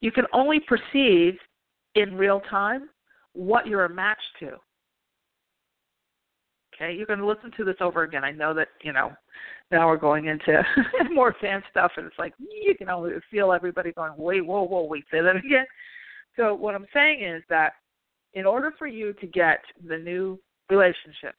You 0.00 0.10
can 0.10 0.24
only 0.32 0.60
perceive 0.60 1.34
in 1.94 2.16
real 2.16 2.40
time 2.48 2.88
what 3.32 3.66
you're 3.66 3.84
a 3.84 3.94
match 3.94 4.20
to. 4.40 4.56
Okay, 6.74 6.94
you're 6.94 7.06
going 7.06 7.18
to 7.18 7.26
listen 7.26 7.50
to 7.58 7.64
this 7.64 7.76
over 7.80 8.04
again. 8.04 8.24
I 8.24 8.30
know 8.30 8.54
that 8.54 8.68
you 8.82 8.92
know 8.92 9.12
now 9.70 9.86
we're 9.88 9.98
going 9.98 10.26
into 10.26 10.62
more 11.12 11.28
advanced 11.28 11.68
stuff, 11.70 11.92
and 11.96 12.06
it's 12.06 12.18
like 12.18 12.32
you 12.38 12.74
can 12.74 12.88
only 12.88 13.12
feel 13.30 13.52
everybody 13.52 13.92
going, 13.92 14.12
"Wait, 14.16 14.44
whoa, 14.44 14.62
whoa, 14.62 14.84
wait, 14.84 15.04
say 15.10 15.20
that 15.20 15.36
again." 15.36 15.66
So 16.36 16.54
what 16.54 16.74
I'm 16.74 16.86
saying 16.94 17.22
is 17.22 17.42
that 17.50 17.72
in 18.32 18.46
order 18.46 18.72
for 18.78 18.86
you 18.86 19.12
to 19.14 19.26
get 19.26 19.60
the 19.86 19.98
new 19.98 20.40
relationship, 20.70 21.34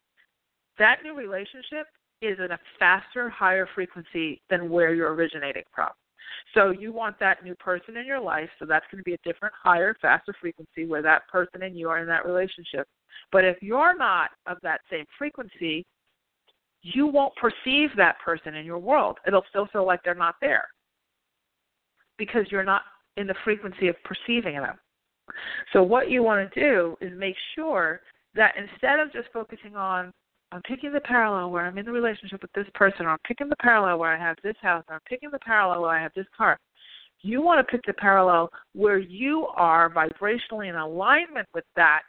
that 0.77 0.97
new 1.03 1.15
relationship 1.15 1.87
is 2.21 2.37
in 2.39 2.51
a 2.51 2.59
faster, 2.79 3.29
higher 3.29 3.67
frequency 3.73 4.41
than 4.49 4.69
where 4.69 4.93
you're 4.93 5.13
originating 5.13 5.63
from. 5.73 5.89
So 6.53 6.71
you 6.71 6.91
want 6.91 7.19
that 7.19 7.43
new 7.43 7.55
person 7.55 7.97
in 7.97 8.05
your 8.05 8.19
life, 8.19 8.49
so 8.59 8.65
that's 8.65 8.85
going 8.91 8.99
to 8.99 9.03
be 9.03 9.13
a 9.13 9.17
different, 9.23 9.53
higher, 9.61 9.95
faster 10.01 10.33
frequency 10.39 10.85
where 10.85 11.01
that 11.01 11.27
person 11.27 11.63
and 11.63 11.77
you 11.77 11.89
are 11.89 11.99
in 11.99 12.07
that 12.07 12.25
relationship. 12.25 12.87
But 13.31 13.45
if 13.45 13.57
you're 13.61 13.95
not 13.95 14.31
of 14.45 14.57
that 14.63 14.81
same 14.89 15.05
frequency, 15.17 15.85
you 16.81 17.07
won't 17.07 17.33
perceive 17.35 17.89
that 17.97 18.19
person 18.23 18.55
in 18.55 18.65
your 18.65 18.79
world. 18.79 19.17
It'll 19.27 19.45
still 19.49 19.67
feel 19.71 19.85
like 19.85 20.01
they're 20.03 20.15
not 20.15 20.35
there 20.41 20.65
because 22.17 22.45
you're 22.49 22.63
not 22.63 22.83
in 23.17 23.27
the 23.27 23.35
frequency 23.43 23.87
of 23.87 23.95
perceiving 24.03 24.55
them. 24.55 24.77
So 25.73 25.83
what 25.83 26.09
you 26.09 26.23
want 26.23 26.51
to 26.51 26.59
do 26.59 26.97
is 27.01 27.11
make 27.17 27.35
sure 27.55 28.01
that 28.35 28.55
instead 28.57 28.99
of 28.99 29.11
just 29.11 29.29
focusing 29.31 29.75
on 29.75 30.11
I'm 30.51 30.61
picking 30.63 30.91
the 30.91 30.99
parallel 31.01 31.49
where 31.49 31.65
I'm 31.65 31.77
in 31.77 31.85
the 31.85 31.91
relationship 31.91 32.41
with 32.41 32.51
this 32.53 32.67
person, 32.73 33.05
or 33.05 33.11
I'm 33.11 33.17
picking 33.25 33.47
the 33.47 33.55
parallel 33.57 33.99
where 33.99 34.13
I 34.13 34.19
have 34.19 34.35
this 34.43 34.55
house, 34.61 34.83
or 34.89 34.95
I'm 34.95 35.01
picking 35.07 35.31
the 35.31 35.39
parallel 35.39 35.81
where 35.81 35.91
I 35.91 36.01
have 36.01 36.11
this 36.15 36.25
car. 36.35 36.59
You 37.21 37.41
want 37.41 37.65
to 37.65 37.71
pick 37.71 37.85
the 37.85 37.93
parallel 37.93 38.49
where 38.73 38.97
you 38.97 39.47
are 39.55 39.89
vibrationally 39.89 40.69
in 40.69 40.75
alignment 40.75 41.47
with 41.53 41.63
that 41.75 42.01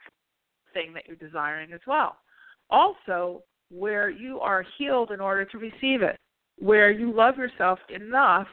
thing 0.73 0.93
that 0.93 1.03
you're 1.07 1.15
desiring 1.15 1.71
as 1.71 1.79
well. 1.87 2.17
Also, 2.69 3.43
where 3.69 4.09
you 4.09 4.39
are 4.39 4.65
healed 4.77 5.11
in 5.11 5.19
order 5.19 5.45
to 5.45 5.57
receive 5.57 6.01
it, 6.01 6.17
where 6.59 6.91
you 6.91 7.13
love 7.13 7.37
yourself 7.37 7.79
enough 7.89 8.47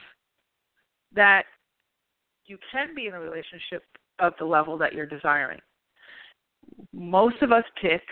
that 1.15 1.45
you 2.47 2.59
can 2.71 2.95
be 2.95 3.07
in 3.07 3.15
a 3.15 3.21
relationship 3.21 3.83
of 4.19 4.35
the 4.39 4.45
level 4.45 4.79
that 4.79 4.93
you're 4.93 5.07
desiring. 5.07 5.59
Most 6.93 7.43
of 7.43 7.53
us 7.53 7.65
pick 7.81 8.03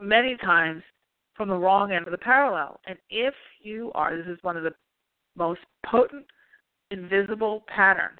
many 0.00 0.36
times 0.36 0.82
from 1.34 1.48
the 1.48 1.56
wrong 1.56 1.92
end 1.92 2.06
of 2.06 2.10
the 2.10 2.18
parallel. 2.18 2.80
And 2.86 2.98
if 3.10 3.34
you 3.60 3.92
are, 3.94 4.16
this 4.16 4.26
is 4.26 4.38
one 4.42 4.56
of 4.56 4.64
the 4.64 4.72
most 5.36 5.60
potent 5.86 6.26
invisible 6.90 7.64
patterns. 7.68 8.18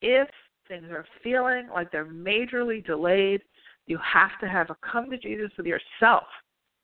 If 0.00 0.28
things 0.68 0.90
are 0.90 1.06
feeling 1.22 1.68
like 1.72 1.90
they're 1.90 2.04
majorly 2.04 2.84
delayed, 2.84 3.40
you 3.86 3.98
have 3.98 4.38
to 4.40 4.48
have 4.48 4.70
a 4.70 4.76
come 4.86 5.10
to 5.10 5.18
Jesus 5.18 5.50
with 5.56 5.66
yourself 5.66 6.24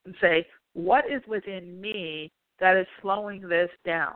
and 0.05 0.15
say, 0.21 0.47
What 0.73 1.05
is 1.11 1.23
within 1.29 1.81
me 1.81 2.33
that 2.61 2.77
is 2.77 2.87
slowing 3.03 3.41
this 3.43 3.71
down? 3.85 4.15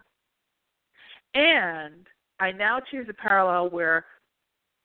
And 1.35 2.07
I 2.40 2.53
now 2.53 2.81
choose 2.90 3.07
a 3.09 3.14
parallel 3.14 3.70
where 3.70 4.05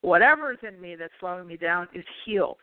whatever 0.02 0.52
is 0.52 0.60
in 0.68 0.80
me 0.80 0.96
that's 0.96 1.14
slowing 1.20 1.48
me 1.48 1.58
down 1.58 1.88
is 1.94 2.06
healed 2.26 2.58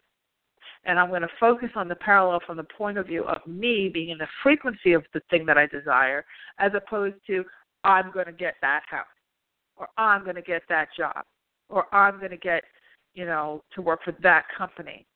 and 0.86 0.98
I'm 0.98 1.08
going 1.08 1.22
to 1.22 1.28
focus 1.40 1.70
on 1.76 1.88
the 1.88 1.94
parallel 1.96 2.40
from 2.46 2.56
the 2.56 2.64
point 2.64 2.98
of 2.98 3.06
view 3.06 3.24
of 3.24 3.38
me 3.46 3.88
being 3.88 4.10
in 4.10 4.18
the 4.18 4.28
frequency 4.42 4.92
of 4.92 5.04
the 5.14 5.20
thing 5.30 5.46
that 5.46 5.58
I 5.58 5.66
desire, 5.66 6.24
as 6.58 6.72
opposed 6.74 7.16
to 7.28 7.44
I'm 7.84 8.10
going 8.12 8.26
to 8.26 8.32
get 8.32 8.54
that 8.62 8.82
house, 8.88 9.06
or 9.76 9.88
I'm 9.96 10.24
going 10.24 10.36
to 10.36 10.42
get 10.42 10.62
that 10.68 10.88
job, 10.96 11.24
or 11.68 11.92
I'm 11.94 12.18
going 12.18 12.30
to 12.30 12.36
get, 12.36 12.64
you 13.14 13.26
know, 13.26 13.62
to 13.74 13.82
work 13.82 14.00
for 14.04 14.14
that 14.22 14.44
company. 14.56 15.06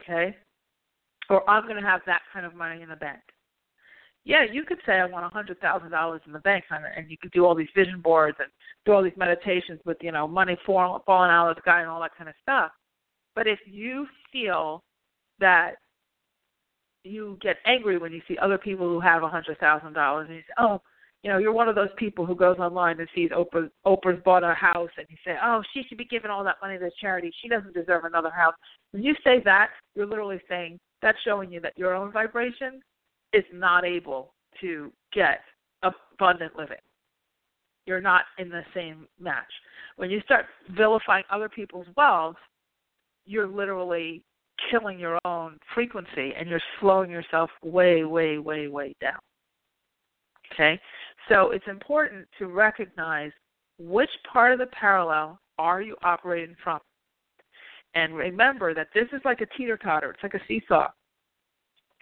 Okay? 0.00 0.36
Or 1.30 1.48
I'm 1.50 1.64
going 1.64 1.80
to 1.80 1.88
have 1.88 2.00
that 2.06 2.22
kind 2.32 2.46
of 2.46 2.54
money 2.54 2.82
in 2.82 2.88
the 2.88 2.96
bank. 2.96 3.20
yeah, 4.24 4.44
you 4.50 4.64
could 4.64 4.78
say 4.86 4.92
I 4.92 5.06
want 5.06 5.24
a 5.24 5.28
hundred 5.28 5.60
thousand 5.60 5.90
dollars 5.90 6.20
in 6.26 6.32
the 6.32 6.38
bank, 6.40 6.64
and 6.70 7.10
you 7.10 7.16
could 7.20 7.32
do 7.32 7.44
all 7.44 7.54
these 7.54 7.68
vision 7.74 8.00
boards 8.00 8.36
and 8.40 8.48
do 8.84 8.92
all 8.92 9.02
these 9.02 9.12
meditations 9.16 9.80
with 9.84 9.96
you 10.00 10.12
know 10.12 10.28
money 10.28 10.56
falling 10.64 11.02
falling 11.06 11.30
out 11.30 11.50
of 11.50 11.56
the 11.56 11.62
sky 11.62 11.80
and 11.80 11.88
all 11.88 12.00
that 12.00 12.16
kind 12.16 12.28
of 12.28 12.36
stuff. 12.42 12.70
But 13.38 13.46
if 13.46 13.60
you 13.66 14.08
feel 14.32 14.82
that 15.38 15.74
you 17.04 17.38
get 17.40 17.58
angry 17.66 17.96
when 17.96 18.10
you 18.10 18.20
see 18.26 18.36
other 18.36 18.58
people 18.58 18.88
who 18.88 18.98
have 18.98 19.22
a 19.22 19.28
hundred 19.28 19.60
thousand 19.60 19.92
dollars, 19.92 20.26
and 20.26 20.38
you 20.38 20.42
say, 20.42 20.54
oh, 20.58 20.82
you 21.22 21.30
know, 21.30 21.38
you're 21.38 21.52
one 21.52 21.68
of 21.68 21.76
those 21.76 21.92
people 21.96 22.26
who 22.26 22.34
goes 22.34 22.58
online 22.58 22.98
and 22.98 23.08
sees 23.14 23.30
Oprah 23.30 23.70
Oprah's 23.86 24.20
bought 24.24 24.42
a 24.42 24.54
house, 24.54 24.90
and 24.98 25.06
you 25.08 25.16
say, 25.24 25.36
oh, 25.40 25.62
she 25.72 25.84
should 25.84 25.98
be 25.98 26.04
giving 26.04 26.32
all 26.32 26.42
that 26.42 26.56
money 26.60 26.78
to 26.78 26.90
charity. 27.00 27.30
She 27.40 27.48
doesn't 27.48 27.74
deserve 27.74 28.06
another 28.06 28.30
house. 28.30 28.54
When 28.90 29.04
you 29.04 29.14
say 29.22 29.40
that, 29.44 29.68
you're 29.94 30.04
literally 30.04 30.40
saying 30.48 30.80
that's 31.00 31.18
showing 31.24 31.52
you 31.52 31.60
that 31.60 31.78
your 31.78 31.94
own 31.94 32.10
vibration 32.10 32.80
is 33.32 33.44
not 33.52 33.84
able 33.84 34.34
to 34.60 34.90
get 35.12 35.42
abundant 35.84 36.56
living. 36.56 36.78
You're 37.86 38.00
not 38.00 38.24
in 38.38 38.48
the 38.48 38.62
same 38.74 39.06
match. 39.20 39.52
When 39.94 40.10
you 40.10 40.22
start 40.22 40.46
vilifying 40.76 41.22
other 41.30 41.48
people's 41.48 41.86
wealth, 41.96 42.34
you're 43.28 43.46
literally 43.46 44.22
killing 44.70 44.98
your 44.98 45.18
own 45.24 45.58
frequency 45.74 46.32
and 46.36 46.48
you're 46.48 46.60
slowing 46.80 47.10
yourself 47.10 47.50
way, 47.62 48.04
way, 48.04 48.38
way, 48.38 48.68
way 48.68 48.94
down. 49.00 49.18
Okay? 50.52 50.80
So 51.28 51.50
it's 51.50 51.66
important 51.68 52.26
to 52.38 52.46
recognize 52.46 53.30
which 53.78 54.10
part 54.32 54.52
of 54.52 54.58
the 54.58 54.66
parallel 54.66 55.38
are 55.58 55.80
you 55.80 55.96
operating 56.02 56.56
from. 56.62 56.80
And 57.94 58.14
remember 58.14 58.74
that 58.74 58.88
this 58.94 59.06
is 59.12 59.20
like 59.24 59.40
a 59.40 59.46
teeter 59.56 59.76
totter, 59.76 60.10
it's 60.10 60.22
like 60.22 60.34
a 60.34 60.44
seesaw 60.48 60.88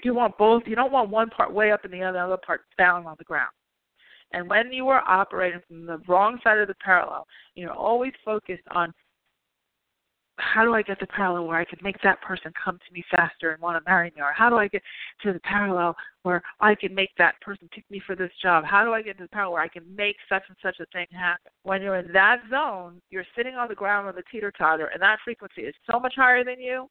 you 0.07 0.15
want 0.15 0.39
both. 0.39 0.63
You 0.67 0.77
don't 0.77 0.93
want 0.93 1.11
one 1.11 1.31
part 1.31 1.53
way 1.53 1.73
up 1.73 1.85
and 1.85 1.93
the 1.93 2.03
other, 2.03 2.19
other 2.19 2.39
part 2.45 2.63
down 2.79 3.07
on 3.07 3.17
the 3.19 3.25
ground. 3.25 3.51
And 4.33 4.49
when 4.49 4.73
you 4.73 4.89
are 4.89 5.03
operating 5.07 5.61
from 5.67 5.87
the 5.87 5.99
wrong 6.09 6.39
side 6.43 6.59
of 6.59 6.69
the 6.69 6.75
parallel, 6.85 7.27
you're 7.55 7.73
always 7.73 8.13
focused 8.25 8.67
on 8.71 8.93
how 10.39 10.65
do 10.65 10.75
I 10.75 10.83
get 10.83 11.01
the 11.01 11.07
parallel 11.07 11.47
where 11.47 11.59
I 11.59 11.65
can 11.65 11.79
make 11.83 11.97
that 12.03 12.21
person 12.21 12.53
come 12.63 12.79
to 12.79 12.95
me 12.95 13.03
faster 13.11 13.53
and 13.53 13.63
want 13.63 13.83
to 13.83 13.91
marry 13.91 14.13
me? 14.15 14.21
Or 14.21 14.33
how 14.33 14.51
do 14.51 14.57
I 14.57 14.69
get 14.69 14.83
to 15.23 15.33
the 15.33 15.41
parallel 15.41 15.97
where 16.25 16.43
I 16.61 16.75
can 16.75 16.95
make 16.95 17.11
that 17.19 17.41
person 17.41 17.69
pick 17.73 17.85
me 17.91 18.03
for 18.07 18.15
this 18.15 18.31
job? 18.43 18.65
How 18.65 18.85
do 18.85 18.93
I 18.93 19.03
get 19.03 19.17
to 19.19 19.25
the 19.25 19.29
parallel 19.29 19.55
where 19.55 19.63
I 19.63 19.69
can 19.69 19.85
make 19.97 20.17
such 20.29 20.43
and 20.49 20.57
such 20.63 20.79
a 20.81 20.87
thing 20.87 21.07
happen? 21.11 21.53
When 21.63 21.81
you're 21.81 21.97
in 21.97 22.13
that 22.13 22.41
zone, 22.51 23.01
you're 23.11 23.25
sitting 23.35 23.55
on 23.55 23.69
the 23.69 23.75
ground 23.75 24.07
with 24.07 24.17
a 24.17 24.31
teeter 24.31 24.53
totter, 24.53 24.87
and 24.87 25.01
that 25.03 25.19
frequency 25.25 25.63
is 25.63 25.75
so 25.91 25.99
much 25.99 26.15
higher 26.17 26.45
than 26.45 26.61
you, 26.61 26.89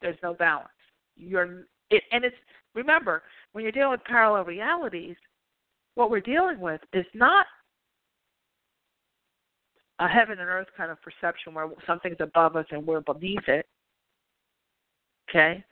there's 0.00 0.18
no 0.22 0.34
balance. 0.34 0.68
You're 1.16 1.66
it, 1.90 2.02
and 2.12 2.24
it's 2.24 2.36
remember 2.74 3.22
when 3.52 3.62
you're 3.62 3.72
dealing 3.72 3.92
with 3.92 4.04
parallel 4.04 4.44
realities, 4.44 5.16
what 5.94 6.10
we're 6.10 6.20
dealing 6.20 6.60
with 6.60 6.80
is 6.92 7.06
not 7.14 7.46
a 9.98 10.08
heaven 10.08 10.38
and 10.38 10.48
earth 10.48 10.68
kind 10.76 10.90
of 10.90 10.98
perception 11.02 11.54
where 11.54 11.68
something's 11.86 12.16
above 12.20 12.56
us 12.56 12.66
and 12.70 12.86
we're 12.86 13.00
beneath 13.00 13.48
it. 13.48 13.66
Okay? 15.28 15.64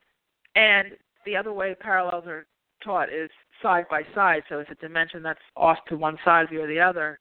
And 0.56 0.88
the 1.26 1.36
other 1.36 1.52
way 1.52 1.74
parallels 1.78 2.24
are 2.26 2.46
taught 2.82 3.12
is 3.12 3.30
side 3.62 3.86
by 3.90 4.02
side, 4.14 4.42
so 4.48 4.58
it's 4.58 4.70
a 4.70 4.74
dimension 4.76 5.22
that's 5.22 5.40
off 5.56 5.78
to 5.88 5.96
one 5.96 6.18
side 6.24 6.52
or 6.52 6.66
the 6.66 6.80
other. 6.80 7.18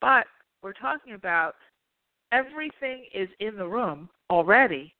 But 0.00 0.26
we're 0.62 0.72
talking 0.72 1.14
about 1.14 1.54
everything 2.32 3.04
is 3.14 3.28
in 3.40 3.56
the 3.56 3.66
room 3.66 4.08
already. 4.30 4.94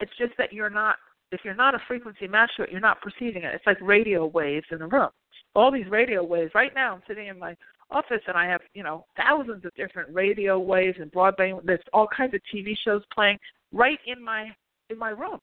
It's 0.00 0.12
just 0.18 0.32
that 0.38 0.52
you're 0.52 0.70
not 0.70 0.96
if 1.32 1.40
you're 1.44 1.54
not 1.54 1.74
a 1.74 1.82
frequency 1.86 2.26
match 2.26 2.50
to 2.56 2.64
it, 2.64 2.70
you're 2.72 2.80
not 2.80 3.00
perceiving 3.00 3.44
it. 3.44 3.54
It's 3.54 3.66
like 3.66 3.80
radio 3.80 4.26
waves 4.26 4.66
in 4.72 4.78
the 4.78 4.86
room. 4.86 5.10
All 5.54 5.70
these 5.70 5.86
radio 5.88 6.24
waves. 6.24 6.50
Right 6.54 6.72
now, 6.74 6.94
I'm 6.94 7.02
sitting 7.06 7.28
in 7.28 7.38
my 7.38 7.56
office 7.90 8.22
and 8.26 8.36
I 8.36 8.46
have, 8.46 8.60
you 8.74 8.82
know, 8.82 9.04
thousands 9.16 9.64
of 9.64 9.74
different 9.74 10.12
radio 10.12 10.58
waves 10.58 10.98
and 11.00 11.10
broadband. 11.12 11.64
There's 11.64 11.80
all 11.92 12.08
kinds 12.14 12.34
of 12.34 12.40
TV 12.54 12.74
shows 12.84 13.02
playing 13.12 13.38
right 13.72 13.98
in 14.06 14.22
my 14.22 14.48
in 14.90 14.98
my 14.98 15.10
room, 15.10 15.38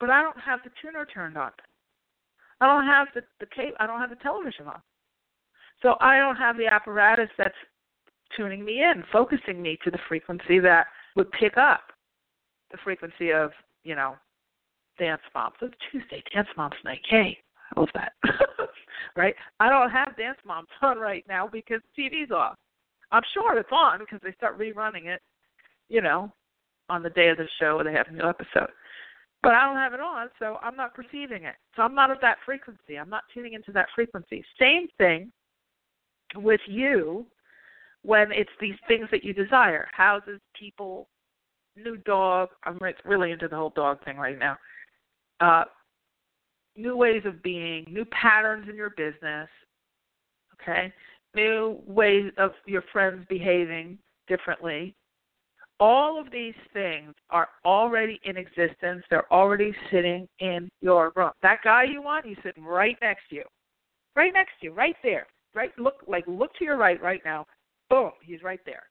but 0.00 0.10
I 0.10 0.22
don't 0.22 0.38
have 0.38 0.60
the 0.64 0.70
tuner 0.82 1.06
turned 1.06 1.36
on. 1.36 1.50
I 2.60 2.66
don't 2.66 2.86
have 2.86 3.08
the 3.14 3.22
the 3.40 3.46
tape. 3.56 3.74
I 3.80 3.86
don't 3.86 4.00
have 4.00 4.10
the 4.10 4.16
television 4.16 4.66
on. 4.66 4.80
So 5.82 5.94
I 6.00 6.18
don't 6.18 6.36
have 6.36 6.56
the 6.56 6.66
apparatus 6.66 7.28
that's 7.38 7.54
tuning 8.36 8.64
me 8.64 8.82
in, 8.82 9.04
focusing 9.12 9.62
me 9.62 9.78
to 9.84 9.90
the 9.90 9.98
frequency 10.08 10.58
that 10.60 10.86
would 11.16 11.30
pick 11.32 11.56
up 11.56 11.82
the 12.70 12.78
frequency 12.84 13.32
of, 13.32 13.50
you 13.84 13.94
know, 13.94 14.16
Dance 14.98 15.22
Moms. 15.34 15.54
It's 15.62 15.74
Tuesday, 15.90 16.22
Dance 16.34 16.48
Moms 16.56 16.74
Night. 16.84 17.00
Hey, 17.08 17.38
how 17.74 17.82
was 17.82 17.90
that? 17.94 18.12
right? 19.16 19.34
I 19.60 19.68
don't 19.68 19.90
have 19.90 20.16
Dance 20.16 20.38
Moms 20.46 20.68
on 20.82 20.98
right 20.98 21.24
now 21.28 21.48
because 21.50 21.80
TV's 21.98 22.30
off. 22.30 22.56
I'm 23.10 23.22
sure 23.32 23.58
it's 23.58 23.72
on 23.72 24.00
because 24.00 24.20
they 24.22 24.32
start 24.32 24.58
rerunning 24.58 25.06
it, 25.06 25.20
you 25.88 26.02
know, 26.02 26.32
on 26.88 27.02
the 27.02 27.10
day 27.10 27.28
of 27.28 27.38
the 27.38 27.48
show 27.58 27.76
where 27.76 27.84
they 27.84 27.92
have 27.92 28.08
a 28.08 28.12
new 28.12 28.28
episode. 28.28 28.70
But 29.42 29.54
I 29.54 29.64
don't 29.64 29.76
have 29.76 29.94
it 29.94 30.00
on, 30.00 30.28
so 30.38 30.58
I'm 30.62 30.76
not 30.76 30.94
perceiving 30.94 31.44
it. 31.44 31.54
So 31.76 31.82
I'm 31.82 31.94
not 31.94 32.10
at 32.10 32.20
that 32.22 32.38
frequency. 32.44 32.98
I'm 32.98 33.08
not 33.08 33.22
tuning 33.32 33.54
into 33.54 33.72
that 33.72 33.86
frequency. 33.94 34.44
Same 34.58 34.88
thing 34.98 35.30
with 36.34 36.60
you 36.66 37.24
when 38.02 38.32
it's 38.32 38.50
these 38.60 38.74
things 38.88 39.08
that 39.10 39.24
you 39.24 39.32
desire 39.32 39.88
houses, 39.92 40.40
people, 40.58 41.08
new 41.76 41.96
dog. 41.98 42.48
I'm 42.64 42.78
really 43.04 43.30
into 43.30 43.48
the 43.48 43.56
whole 43.56 43.72
dog 43.74 44.04
thing 44.04 44.16
right 44.16 44.38
now 44.38 44.58
uh, 45.40 45.64
new 46.78 46.96
ways 46.96 47.22
of 47.24 47.42
being, 47.42 47.84
new 47.90 48.04
patterns 48.06 48.68
in 48.68 48.76
your 48.76 48.90
business, 48.90 49.48
okay, 50.60 50.92
new 51.34 51.78
ways 51.86 52.30
of 52.38 52.52
your 52.66 52.82
friends 52.92 53.26
behaving 53.28 53.98
differently. 54.28 54.94
All 55.80 56.20
of 56.20 56.32
these 56.32 56.54
things 56.72 57.14
are 57.30 57.48
already 57.64 58.20
in 58.24 58.36
existence. 58.36 59.04
They're 59.10 59.32
already 59.32 59.72
sitting 59.92 60.26
in 60.40 60.68
your 60.80 61.12
room. 61.14 61.30
That 61.42 61.58
guy 61.62 61.84
you 61.84 62.02
want, 62.02 62.26
he's 62.26 62.36
sitting 62.42 62.64
right 62.64 62.96
next 63.00 63.28
to 63.30 63.36
you, 63.36 63.44
right 64.16 64.32
next 64.32 64.52
to 64.60 64.66
you, 64.66 64.72
right 64.72 64.96
there. 65.02 65.26
Right, 65.54 65.70
look 65.78 66.02
like 66.06 66.24
look 66.26 66.54
to 66.58 66.64
your 66.64 66.76
right 66.76 67.02
right 67.02 67.22
now. 67.24 67.46
Boom, 67.88 68.10
he's 68.22 68.42
right 68.42 68.60
there. 68.66 68.82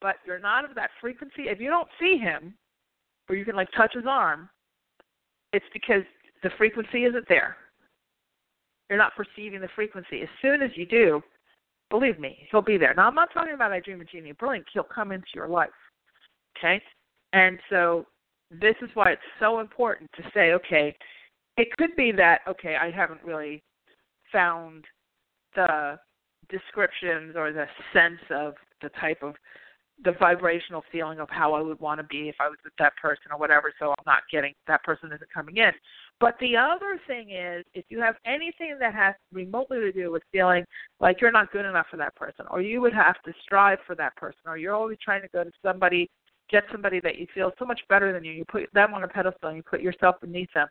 But 0.00 0.16
you're 0.24 0.38
not 0.38 0.64
of 0.64 0.74
that 0.76 0.90
frequency. 1.00 1.48
If 1.48 1.60
you 1.60 1.68
don't 1.68 1.88
see 1.98 2.16
him, 2.16 2.54
or 3.28 3.34
you 3.34 3.44
can 3.44 3.56
like 3.56 3.68
touch 3.76 3.92
his 3.94 4.04
arm, 4.08 4.48
it's 5.52 5.66
because 5.72 6.02
the 6.42 6.50
frequency 6.56 7.04
isn't 7.04 7.28
there. 7.28 7.56
You're 8.88 8.98
not 8.98 9.12
perceiving 9.14 9.60
the 9.60 9.68
frequency. 9.74 10.22
As 10.22 10.28
soon 10.42 10.62
as 10.62 10.70
you 10.74 10.86
do, 10.86 11.22
believe 11.90 12.18
me, 12.18 12.46
he'll 12.50 12.62
be 12.62 12.76
there. 12.76 12.94
Now, 12.94 13.06
I'm 13.06 13.14
not 13.14 13.32
talking 13.32 13.54
about 13.54 13.72
I 13.72 13.80
Dream 13.80 14.00
a 14.00 14.04
Jeannie 14.04 14.32
Brilliant. 14.32 14.66
He'll 14.72 14.82
come 14.82 15.12
into 15.12 15.26
your 15.34 15.48
life. 15.48 15.70
Okay? 16.58 16.82
And 17.32 17.58
so 17.68 18.06
this 18.50 18.74
is 18.82 18.90
why 18.94 19.12
it's 19.12 19.22
so 19.38 19.60
important 19.60 20.10
to 20.16 20.22
say, 20.34 20.52
okay, 20.52 20.96
it 21.56 21.68
could 21.76 21.94
be 21.96 22.10
that, 22.12 22.40
okay, 22.48 22.76
I 22.76 22.90
haven't 22.90 23.22
really 23.22 23.62
found 24.32 24.84
the 25.54 25.98
descriptions 26.48 27.36
or 27.36 27.52
the 27.52 27.66
sense 27.92 28.20
of 28.30 28.54
the 28.82 28.88
type 29.00 29.22
of 29.22 29.34
the 30.04 30.12
vibrational 30.12 30.82
feeling 30.90 31.20
of 31.20 31.28
how 31.30 31.52
I 31.52 31.60
would 31.60 31.78
want 31.78 32.00
to 32.00 32.04
be 32.04 32.28
if 32.28 32.36
I 32.40 32.48
was 32.48 32.56
with 32.64 32.72
that 32.78 32.96
person 33.00 33.26
or 33.30 33.38
whatever, 33.38 33.72
so 33.78 33.90
I'm 33.90 34.04
not 34.06 34.22
getting 34.32 34.54
that 34.66 34.82
person 34.82 35.12
isn't 35.12 35.32
coming 35.32 35.58
in. 35.58 35.72
But 36.20 36.36
the 36.38 36.54
other 36.54 37.00
thing 37.06 37.30
is 37.30 37.64
if 37.72 37.86
you 37.88 38.00
have 38.00 38.16
anything 38.26 38.76
that 38.78 38.94
has 38.94 39.14
remotely 39.32 39.80
to 39.80 39.90
do 39.90 40.12
with 40.12 40.22
feeling 40.30 40.64
like 41.00 41.20
you're 41.20 41.32
not 41.32 41.50
good 41.50 41.64
enough 41.64 41.86
for 41.90 41.96
that 41.96 42.14
person, 42.14 42.44
or 42.50 42.60
you 42.60 42.82
would 42.82 42.92
have 42.92 43.20
to 43.22 43.32
strive 43.42 43.78
for 43.86 43.94
that 43.96 44.14
person, 44.16 44.40
or 44.44 44.58
you're 44.58 44.74
always 44.74 44.98
trying 45.02 45.22
to 45.22 45.28
go 45.28 45.42
to 45.42 45.50
somebody 45.64 46.10
get 46.50 46.64
somebody 46.72 47.00
that 47.00 47.16
you 47.18 47.26
feel 47.32 47.52
so 47.58 47.64
much 47.64 47.80
better 47.88 48.12
than 48.12 48.24
you, 48.24 48.32
you 48.32 48.44
put 48.44 48.68
them 48.74 48.92
on 48.92 49.04
a 49.04 49.08
pedestal 49.08 49.48
and 49.48 49.56
you 49.56 49.62
put 49.62 49.80
yourself 49.80 50.16
beneath 50.20 50.52
them. 50.52 50.66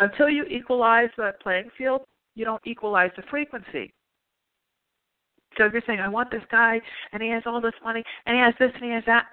Until 0.00 0.28
you 0.28 0.44
equalize 0.44 1.08
that 1.16 1.40
playing 1.40 1.70
field, 1.76 2.02
you 2.34 2.44
don't 2.44 2.60
equalize 2.66 3.10
the 3.16 3.22
frequency. 3.30 3.92
So 5.56 5.64
if 5.64 5.72
you're 5.72 5.82
saying, 5.86 6.00
I 6.00 6.08
want 6.08 6.30
this 6.30 6.42
guy 6.50 6.80
and 7.12 7.22
he 7.22 7.30
has 7.30 7.44
all 7.46 7.60
this 7.60 7.74
money 7.82 8.02
and 8.26 8.36
he 8.36 8.42
has 8.42 8.54
this 8.58 8.72
and 8.74 8.84
he 8.84 8.90
has 8.90 9.04
that, 9.06 9.26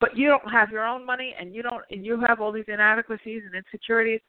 but 0.00 0.16
you 0.16 0.28
don't 0.28 0.50
have 0.50 0.70
your 0.70 0.86
own 0.86 1.04
money 1.04 1.34
and 1.38 1.54
you 1.54 1.62
don't 1.62 1.82
and 1.90 2.04
you 2.04 2.20
have 2.20 2.40
all 2.40 2.52
these 2.52 2.64
inadequacies 2.68 3.42
and 3.46 3.54
insecurities, 3.54 4.20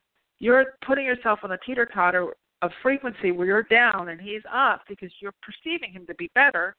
you're 0.43 0.75
putting 0.85 1.05
yourself 1.05 1.39
on 1.43 1.53
a 1.53 1.57
teeter 1.65 1.85
totter 1.85 2.33
of 2.61 2.71
frequency 2.81 3.31
where 3.31 3.47
you're 3.47 3.63
down 3.63 4.09
and 4.09 4.19
he's 4.19 4.41
up 4.53 4.81
because 4.89 5.09
you're 5.21 5.33
perceiving 5.41 5.93
him 5.93 6.05
to 6.05 6.13
be 6.15 6.29
better 6.35 6.75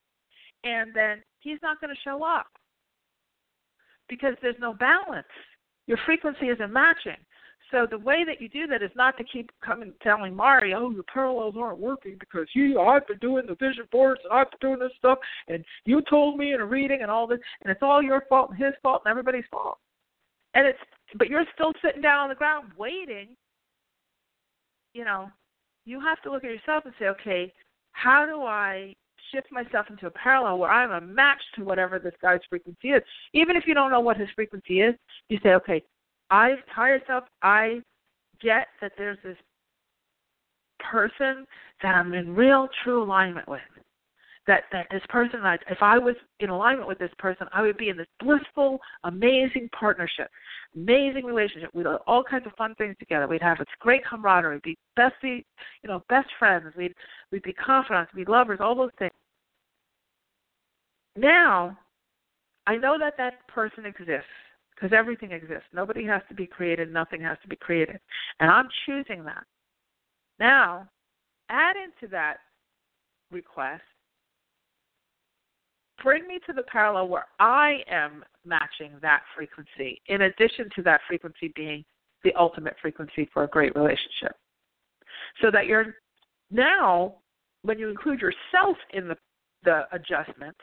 and 0.64 0.94
then 0.94 1.22
he's 1.40 1.58
not 1.62 1.80
going 1.80 1.94
to 1.94 2.00
show 2.02 2.22
up 2.22 2.46
because 4.10 4.34
there's 4.42 4.54
no 4.60 4.74
balance. 4.74 5.26
Your 5.86 5.98
frequency 6.04 6.46
isn't 6.46 6.72
matching. 6.72 7.16
So 7.70 7.86
the 7.90 7.98
way 7.98 8.22
that 8.26 8.38
you 8.38 8.50
do 8.50 8.66
that 8.66 8.82
is 8.82 8.90
not 8.94 9.16
to 9.16 9.24
keep 9.24 9.50
coming 9.64 9.94
telling 10.02 10.36
Mari, 10.36 10.74
oh, 10.74 10.90
your 10.90 11.02
parallels 11.02 11.54
aren't 11.58 11.78
working 11.78 12.16
because 12.20 12.46
you, 12.54 12.78
I've 12.78 13.06
been 13.06 13.18
doing 13.18 13.46
the 13.46 13.54
vision 13.54 13.88
boards 13.90 14.20
and 14.24 14.32
I've 14.32 14.50
been 14.50 14.70
doing 14.70 14.80
this 14.80 14.96
stuff, 14.98 15.18
and 15.48 15.64
you 15.86 16.02
told 16.10 16.36
me 16.36 16.52
in 16.52 16.60
a 16.60 16.66
reading 16.66 17.00
and 17.00 17.10
all 17.10 17.26
this, 17.26 17.40
and 17.62 17.70
it's 17.70 17.82
all 17.82 18.02
your 18.02 18.24
fault 18.28 18.50
and 18.50 18.62
his 18.62 18.74
fault 18.82 19.02
and 19.04 19.10
everybody's 19.10 19.48
fault. 19.50 19.78
And 20.52 20.66
it's, 20.66 20.78
but 21.16 21.28
you're 21.28 21.46
still 21.54 21.72
sitting 21.82 22.02
down 22.02 22.24
on 22.24 22.28
the 22.28 22.34
ground 22.34 22.70
waiting, 22.76 23.28
you 24.94 25.04
know, 25.04 25.28
you 25.84 26.00
have 26.00 26.22
to 26.22 26.30
look 26.30 26.44
at 26.44 26.50
yourself 26.50 26.84
and 26.86 26.94
say, 26.98 27.06
okay, 27.06 27.52
how 27.92 28.24
do 28.24 28.42
I 28.42 28.94
shift 29.32 29.48
myself 29.52 29.86
into 29.90 30.06
a 30.06 30.10
parallel 30.10 30.58
where 30.58 30.70
I'm 30.70 30.90
a 30.90 31.06
match 31.06 31.42
to 31.56 31.64
whatever 31.64 31.98
this 31.98 32.14
guy's 32.22 32.40
frequency 32.48 32.88
is? 32.88 33.02
Even 33.34 33.56
if 33.56 33.64
you 33.66 33.74
don't 33.74 33.90
know 33.90 34.00
what 34.00 34.16
his 34.16 34.28
frequency 34.34 34.80
is, 34.80 34.94
you 35.28 35.38
say, 35.42 35.50
okay, 35.50 35.82
I 36.30 36.54
tell 36.74 36.86
yourself, 36.86 37.24
I 37.42 37.80
get 38.40 38.68
that 38.80 38.92
there's 38.96 39.18
this 39.22 39.36
person 40.90 41.46
that 41.82 41.94
I'm 41.94 42.14
in 42.14 42.34
real 42.34 42.68
true 42.82 43.02
alignment 43.02 43.48
with. 43.48 43.60
That 44.46 44.64
that 44.72 44.86
this 44.90 45.02
person, 45.08 45.40
I, 45.42 45.54
if 45.70 45.78
I 45.80 45.96
was 45.96 46.16
in 46.40 46.50
alignment 46.50 46.86
with 46.86 46.98
this 46.98 47.10
person, 47.18 47.46
I 47.52 47.62
would 47.62 47.78
be 47.78 47.88
in 47.88 47.96
this 47.96 48.06
blissful, 48.20 48.78
amazing 49.04 49.70
partnership, 49.78 50.28
amazing 50.74 51.24
relationship. 51.24 51.70
We'd 51.72 51.86
have 51.86 52.00
all 52.06 52.22
kinds 52.22 52.46
of 52.46 52.52
fun 52.52 52.74
things 52.74 52.94
together. 52.98 53.26
We'd 53.26 53.40
have 53.40 53.60
a 53.60 53.64
great 53.80 54.02
camaraderie. 54.04 54.56
We'd 54.56 54.62
be 54.62 54.78
bestie, 54.98 55.44
you 55.82 55.88
know, 55.88 56.02
best 56.10 56.28
friends. 56.38 56.74
We'd 56.76 56.94
we'd 57.32 57.42
be 57.42 57.54
confidants. 57.54 58.12
We'd 58.14 58.26
be 58.26 58.32
lovers. 58.32 58.58
All 58.60 58.74
those 58.74 58.90
things. 58.98 59.12
Now, 61.16 61.78
I 62.66 62.76
know 62.76 62.98
that 62.98 63.16
that 63.16 63.46
person 63.48 63.86
exists 63.86 64.26
because 64.74 64.92
everything 64.92 65.32
exists. 65.32 65.68
Nobody 65.72 66.04
has 66.04 66.22
to 66.28 66.34
be 66.34 66.46
created. 66.46 66.92
Nothing 66.92 67.22
has 67.22 67.38
to 67.42 67.48
be 67.48 67.56
created, 67.56 67.98
and 68.40 68.50
I'm 68.50 68.68
choosing 68.84 69.24
that. 69.24 69.44
Now, 70.38 70.88
add 71.48 71.76
into 71.76 72.10
that 72.10 72.38
request, 73.30 73.82
bring 76.04 76.28
me 76.28 76.38
to 76.46 76.52
the 76.52 76.62
parallel 76.64 77.08
where 77.08 77.26
I 77.40 77.78
am 77.90 78.22
matching 78.44 78.92
that 79.00 79.22
frequency, 79.34 80.00
in 80.06 80.22
addition 80.22 80.68
to 80.76 80.82
that 80.82 81.00
frequency 81.08 81.52
being 81.56 81.82
the 82.22 82.32
ultimate 82.38 82.76
frequency 82.80 83.28
for 83.32 83.44
a 83.44 83.48
great 83.48 83.74
relationship. 83.74 84.36
So 85.40 85.50
that 85.50 85.66
you're 85.66 85.94
now, 86.50 87.16
when 87.62 87.78
you 87.78 87.88
include 87.88 88.20
yourself 88.20 88.76
in 88.92 89.08
the, 89.08 89.16
the 89.64 89.84
adjustments, 89.92 90.60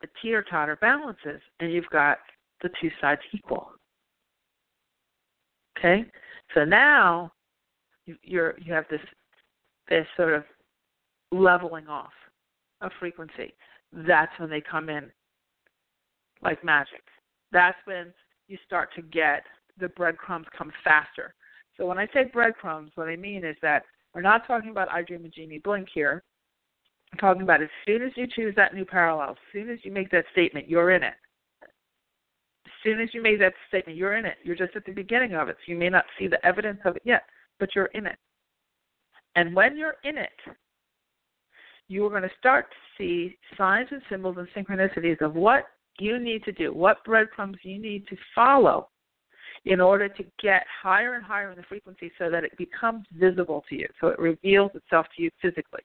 the 0.00 0.08
teeter 0.20 0.44
totter 0.50 0.76
balances, 0.80 1.40
and 1.60 1.72
you've 1.72 1.88
got 1.90 2.18
the 2.60 2.70
two 2.80 2.90
sides 3.00 3.20
equal. 3.32 3.70
Okay? 5.78 6.04
So 6.54 6.64
now 6.64 7.32
you, 8.06 8.16
you're 8.22 8.54
you 8.58 8.72
have 8.72 8.84
this 8.90 9.00
this 9.88 10.06
sort 10.16 10.34
of 10.34 10.44
leveling 11.30 11.86
off 11.86 12.12
of 12.82 12.92
frequency. 12.98 13.54
That's 13.92 14.32
when 14.38 14.50
they 14.50 14.60
come 14.60 14.88
in 14.88 15.10
like 16.42 16.64
magic. 16.64 17.02
That's 17.52 17.76
when 17.84 18.12
you 18.48 18.58
start 18.66 18.90
to 18.96 19.02
get 19.02 19.44
the 19.78 19.88
breadcrumbs 19.88 20.46
come 20.56 20.72
faster. 20.84 21.34
So 21.76 21.86
when 21.86 21.98
I 21.98 22.06
say 22.12 22.24
breadcrumbs, 22.32 22.92
what 22.94 23.08
I 23.08 23.16
mean 23.16 23.44
is 23.44 23.56
that 23.62 23.84
we're 24.14 24.20
not 24.20 24.46
talking 24.46 24.70
about 24.70 24.90
I 24.90 25.02
Dream 25.02 25.24
of 25.24 25.32
Jeannie 25.32 25.60
blink 25.62 25.88
here. 25.94 26.22
I'm 27.12 27.18
talking 27.18 27.42
about 27.42 27.62
as 27.62 27.68
soon 27.86 28.02
as 28.02 28.12
you 28.16 28.26
choose 28.26 28.54
that 28.56 28.74
new 28.74 28.84
parallel, 28.84 29.30
as 29.30 29.36
soon 29.52 29.70
as 29.70 29.78
you 29.82 29.92
make 29.92 30.10
that 30.10 30.24
statement, 30.32 30.68
you're 30.68 30.90
in 30.90 31.02
it. 31.02 31.14
As 31.62 32.72
soon 32.82 33.00
as 33.00 33.10
you 33.12 33.22
make 33.22 33.38
that 33.38 33.54
statement, 33.68 33.96
you're 33.96 34.16
in 34.16 34.24
it. 34.24 34.36
You're 34.42 34.56
just 34.56 34.76
at 34.76 34.84
the 34.84 34.92
beginning 34.92 35.34
of 35.34 35.48
it. 35.48 35.56
So 35.58 35.72
you 35.72 35.78
may 35.78 35.88
not 35.88 36.04
see 36.18 36.26
the 36.26 36.44
evidence 36.44 36.80
of 36.84 36.96
it 36.96 37.02
yet 37.04 37.22
but 37.62 37.76
you're 37.76 37.90
in 37.94 38.06
it. 38.06 38.18
And 39.36 39.54
when 39.54 39.76
you're 39.76 39.94
in 40.02 40.18
it, 40.18 40.30
you 41.92 42.06
are 42.06 42.10
going 42.10 42.22
to 42.22 42.30
start 42.38 42.70
to 42.70 42.76
see 42.96 43.36
signs 43.56 43.88
and 43.90 44.00
symbols 44.08 44.36
and 44.38 44.48
synchronicities 44.56 45.20
of 45.20 45.34
what 45.34 45.66
you 45.98 46.18
need 46.18 46.42
to 46.44 46.52
do, 46.52 46.72
what 46.72 47.04
breadcrumbs 47.04 47.58
you 47.62 47.78
need 47.78 48.06
to 48.08 48.16
follow 48.34 48.88
in 49.66 49.80
order 49.80 50.08
to 50.08 50.24
get 50.42 50.64
higher 50.82 51.14
and 51.14 51.24
higher 51.24 51.50
in 51.50 51.56
the 51.56 51.62
frequency 51.64 52.10
so 52.18 52.30
that 52.30 52.44
it 52.44 52.56
becomes 52.56 53.04
visible 53.12 53.62
to 53.68 53.76
you, 53.76 53.86
so 54.00 54.08
it 54.08 54.18
reveals 54.18 54.70
itself 54.74 55.06
to 55.14 55.22
you 55.22 55.30
physically. 55.40 55.82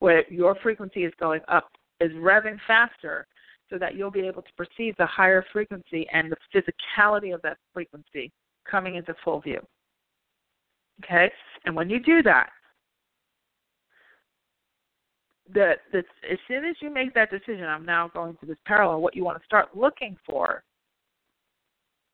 Where 0.00 0.30
your 0.30 0.54
frequency 0.62 1.04
is 1.04 1.12
going 1.18 1.40
up, 1.48 1.68
is 2.00 2.12
revving 2.12 2.58
faster 2.66 3.26
so 3.70 3.78
that 3.78 3.96
you'll 3.96 4.10
be 4.10 4.26
able 4.26 4.42
to 4.42 4.52
perceive 4.56 4.94
the 4.98 5.06
higher 5.06 5.44
frequency 5.52 6.06
and 6.12 6.30
the 6.30 6.36
physicality 6.54 7.34
of 7.34 7.42
that 7.42 7.56
frequency 7.72 8.30
coming 8.70 8.96
into 8.96 9.14
full 9.24 9.40
view. 9.40 9.60
Okay? 11.02 11.30
And 11.64 11.74
when 11.74 11.90
you 11.90 12.00
do 12.00 12.22
that, 12.22 12.50
the, 15.52 15.72
as 15.92 16.38
soon 16.46 16.64
as 16.64 16.76
you 16.80 16.90
make 16.92 17.14
that 17.14 17.30
decision, 17.30 17.64
I'm 17.64 17.86
now 17.86 18.08
going 18.12 18.36
to 18.40 18.46
this 18.46 18.58
parallel, 18.66 19.00
what 19.00 19.16
you 19.16 19.24
want 19.24 19.38
to 19.38 19.44
start 19.44 19.68
looking 19.74 20.16
for 20.26 20.62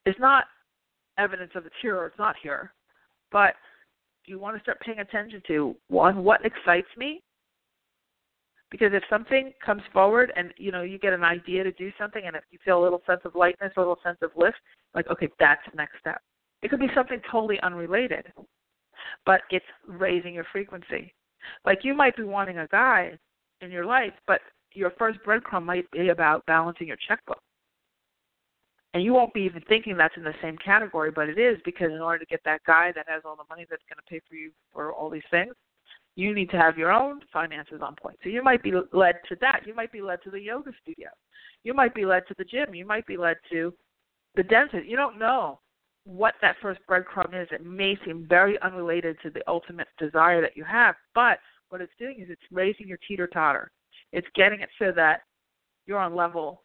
is 0.06 0.14
not 0.18 0.44
evidence 1.18 1.52
of 1.54 1.66
it's 1.66 1.74
here 1.80 1.96
or 1.96 2.06
it's 2.06 2.18
not 2.18 2.36
here, 2.42 2.72
but 3.32 3.54
you 4.26 4.38
want 4.38 4.56
to 4.56 4.62
start 4.62 4.80
paying 4.80 5.00
attention 5.00 5.42
to 5.48 5.74
one, 5.88 6.24
what 6.24 6.44
excites 6.44 6.88
me? 6.96 7.22
Because 8.70 8.90
if 8.92 9.02
something 9.08 9.52
comes 9.64 9.82
forward 9.92 10.32
and 10.36 10.52
you 10.56 10.72
know 10.72 10.82
you 10.82 10.98
get 10.98 11.12
an 11.12 11.22
idea 11.22 11.62
to 11.62 11.70
do 11.72 11.92
something, 11.96 12.22
and 12.26 12.34
if 12.34 12.42
you 12.50 12.58
feel 12.64 12.80
a 12.80 12.82
little 12.82 13.02
sense 13.06 13.20
of 13.24 13.36
lightness, 13.36 13.72
a 13.76 13.80
little 13.80 13.98
sense 14.02 14.18
of 14.20 14.30
lift, 14.36 14.56
like 14.94 15.08
okay, 15.08 15.28
that's 15.38 15.60
the 15.70 15.76
next 15.76 16.00
step. 16.00 16.20
It 16.62 16.70
could 16.70 16.80
be 16.80 16.88
something 16.92 17.20
totally 17.30 17.60
unrelated, 17.60 18.32
but 19.26 19.42
it's 19.50 19.64
raising 19.86 20.34
your 20.34 20.46
frequency. 20.50 21.14
Like 21.64 21.80
you 21.84 21.94
might 21.94 22.16
be 22.16 22.24
wanting 22.24 22.58
a 22.58 22.66
guy 22.66 23.16
in 23.60 23.70
your 23.70 23.84
life, 23.84 24.12
but 24.26 24.40
your 24.72 24.90
first 24.98 25.18
breadcrumb 25.26 25.64
might 25.64 25.90
be 25.90 26.08
about 26.08 26.44
balancing 26.46 26.88
your 26.88 26.96
checkbook. 27.08 27.40
And 28.92 29.02
you 29.02 29.12
won't 29.12 29.34
be 29.34 29.42
even 29.42 29.62
thinking 29.68 29.96
that's 29.96 30.16
in 30.16 30.22
the 30.22 30.34
same 30.40 30.56
category, 30.58 31.10
but 31.10 31.28
it 31.28 31.38
is 31.38 31.58
because 31.64 31.90
in 31.90 32.00
order 32.00 32.20
to 32.20 32.26
get 32.26 32.40
that 32.44 32.62
guy 32.64 32.92
that 32.94 33.06
has 33.08 33.22
all 33.24 33.34
the 33.34 33.42
money 33.50 33.66
that's 33.68 33.82
going 33.88 33.96
to 33.96 34.08
pay 34.08 34.20
for 34.28 34.36
you 34.36 34.52
for 34.72 34.92
all 34.92 35.10
these 35.10 35.22
things, 35.30 35.52
you 36.16 36.32
need 36.32 36.48
to 36.50 36.56
have 36.56 36.78
your 36.78 36.92
own 36.92 37.20
finances 37.32 37.80
on 37.82 37.96
point. 37.96 38.16
So 38.22 38.28
you 38.28 38.42
might 38.42 38.62
be 38.62 38.72
led 38.92 39.16
to 39.28 39.36
that. 39.40 39.62
You 39.66 39.74
might 39.74 39.90
be 39.90 40.00
led 40.00 40.22
to 40.22 40.30
the 40.30 40.40
yoga 40.40 40.70
studio. 40.80 41.08
You 41.64 41.74
might 41.74 41.92
be 41.92 42.04
led 42.04 42.22
to 42.28 42.34
the 42.38 42.44
gym. 42.44 42.72
You 42.72 42.86
might 42.86 43.06
be 43.06 43.16
led 43.16 43.36
to 43.50 43.74
the 44.36 44.44
dentist. 44.44 44.86
You 44.86 44.96
don't 44.96 45.18
know 45.18 45.58
what 46.04 46.34
that 46.40 46.56
first 46.62 46.80
breadcrumb 46.88 47.34
is. 47.34 47.48
It 47.50 47.64
may 47.64 47.98
seem 48.04 48.26
very 48.28 48.60
unrelated 48.62 49.16
to 49.22 49.30
the 49.30 49.42
ultimate 49.48 49.88
desire 49.98 50.40
that 50.40 50.56
you 50.56 50.62
have, 50.62 50.94
but 51.14 51.38
what 51.74 51.80
it's 51.80 51.92
doing 51.98 52.20
is 52.20 52.28
it's 52.30 52.40
raising 52.52 52.86
your 52.86 53.00
teeter 53.08 53.26
totter. 53.26 53.68
It's 54.12 54.28
getting 54.36 54.60
it 54.60 54.68
so 54.78 54.92
that 54.94 55.22
you're 55.86 55.98
on 55.98 56.14
level 56.14 56.62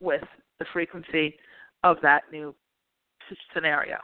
with 0.00 0.22
the 0.60 0.64
frequency 0.72 1.34
of 1.82 1.96
that 2.02 2.22
new 2.30 2.54
scenario. 3.52 3.96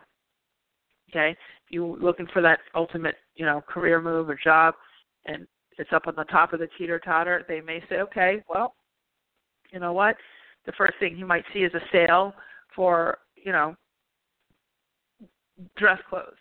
Okay, 1.09 1.31
if 1.31 1.37
you're 1.71 1.97
looking 1.99 2.27
for 2.33 2.43
that 2.43 2.59
ultimate, 2.75 3.15
you 3.37 3.47
know, 3.47 3.63
career 3.69 4.01
move 4.01 4.29
or 4.29 4.37
job, 4.43 4.75
and 5.27 5.47
it's 5.79 5.93
up 5.93 6.09
on 6.09 6.17
the 6.17 6.25
top 6.25 6.53
of 6.53 6.59
the 6.59 6.69
teeter 6.77 6.99
totter, 6.99 7.45
they 7.47 7.61
may 7.61 7.81
say, 7.89 8.01
okay, 8.01 8.43
well, 8.49 8.75
you 9.71 9.79
know 9.79 9.93
what? 9.93 10.17
The 10.67 10.73
first 10.73 10.95
thing 10.99 11.17
you 11.17 11.27
might 11.27 11.45
see 11.55 11.61
is 11.61 11.73
a 11.75 11.81
sale 11.93 12.35
for, 12.75 13.19
you 13.37 13.53
know, 13.53 13.77
dress 15.77 16.01
clothes, 16.11 16.35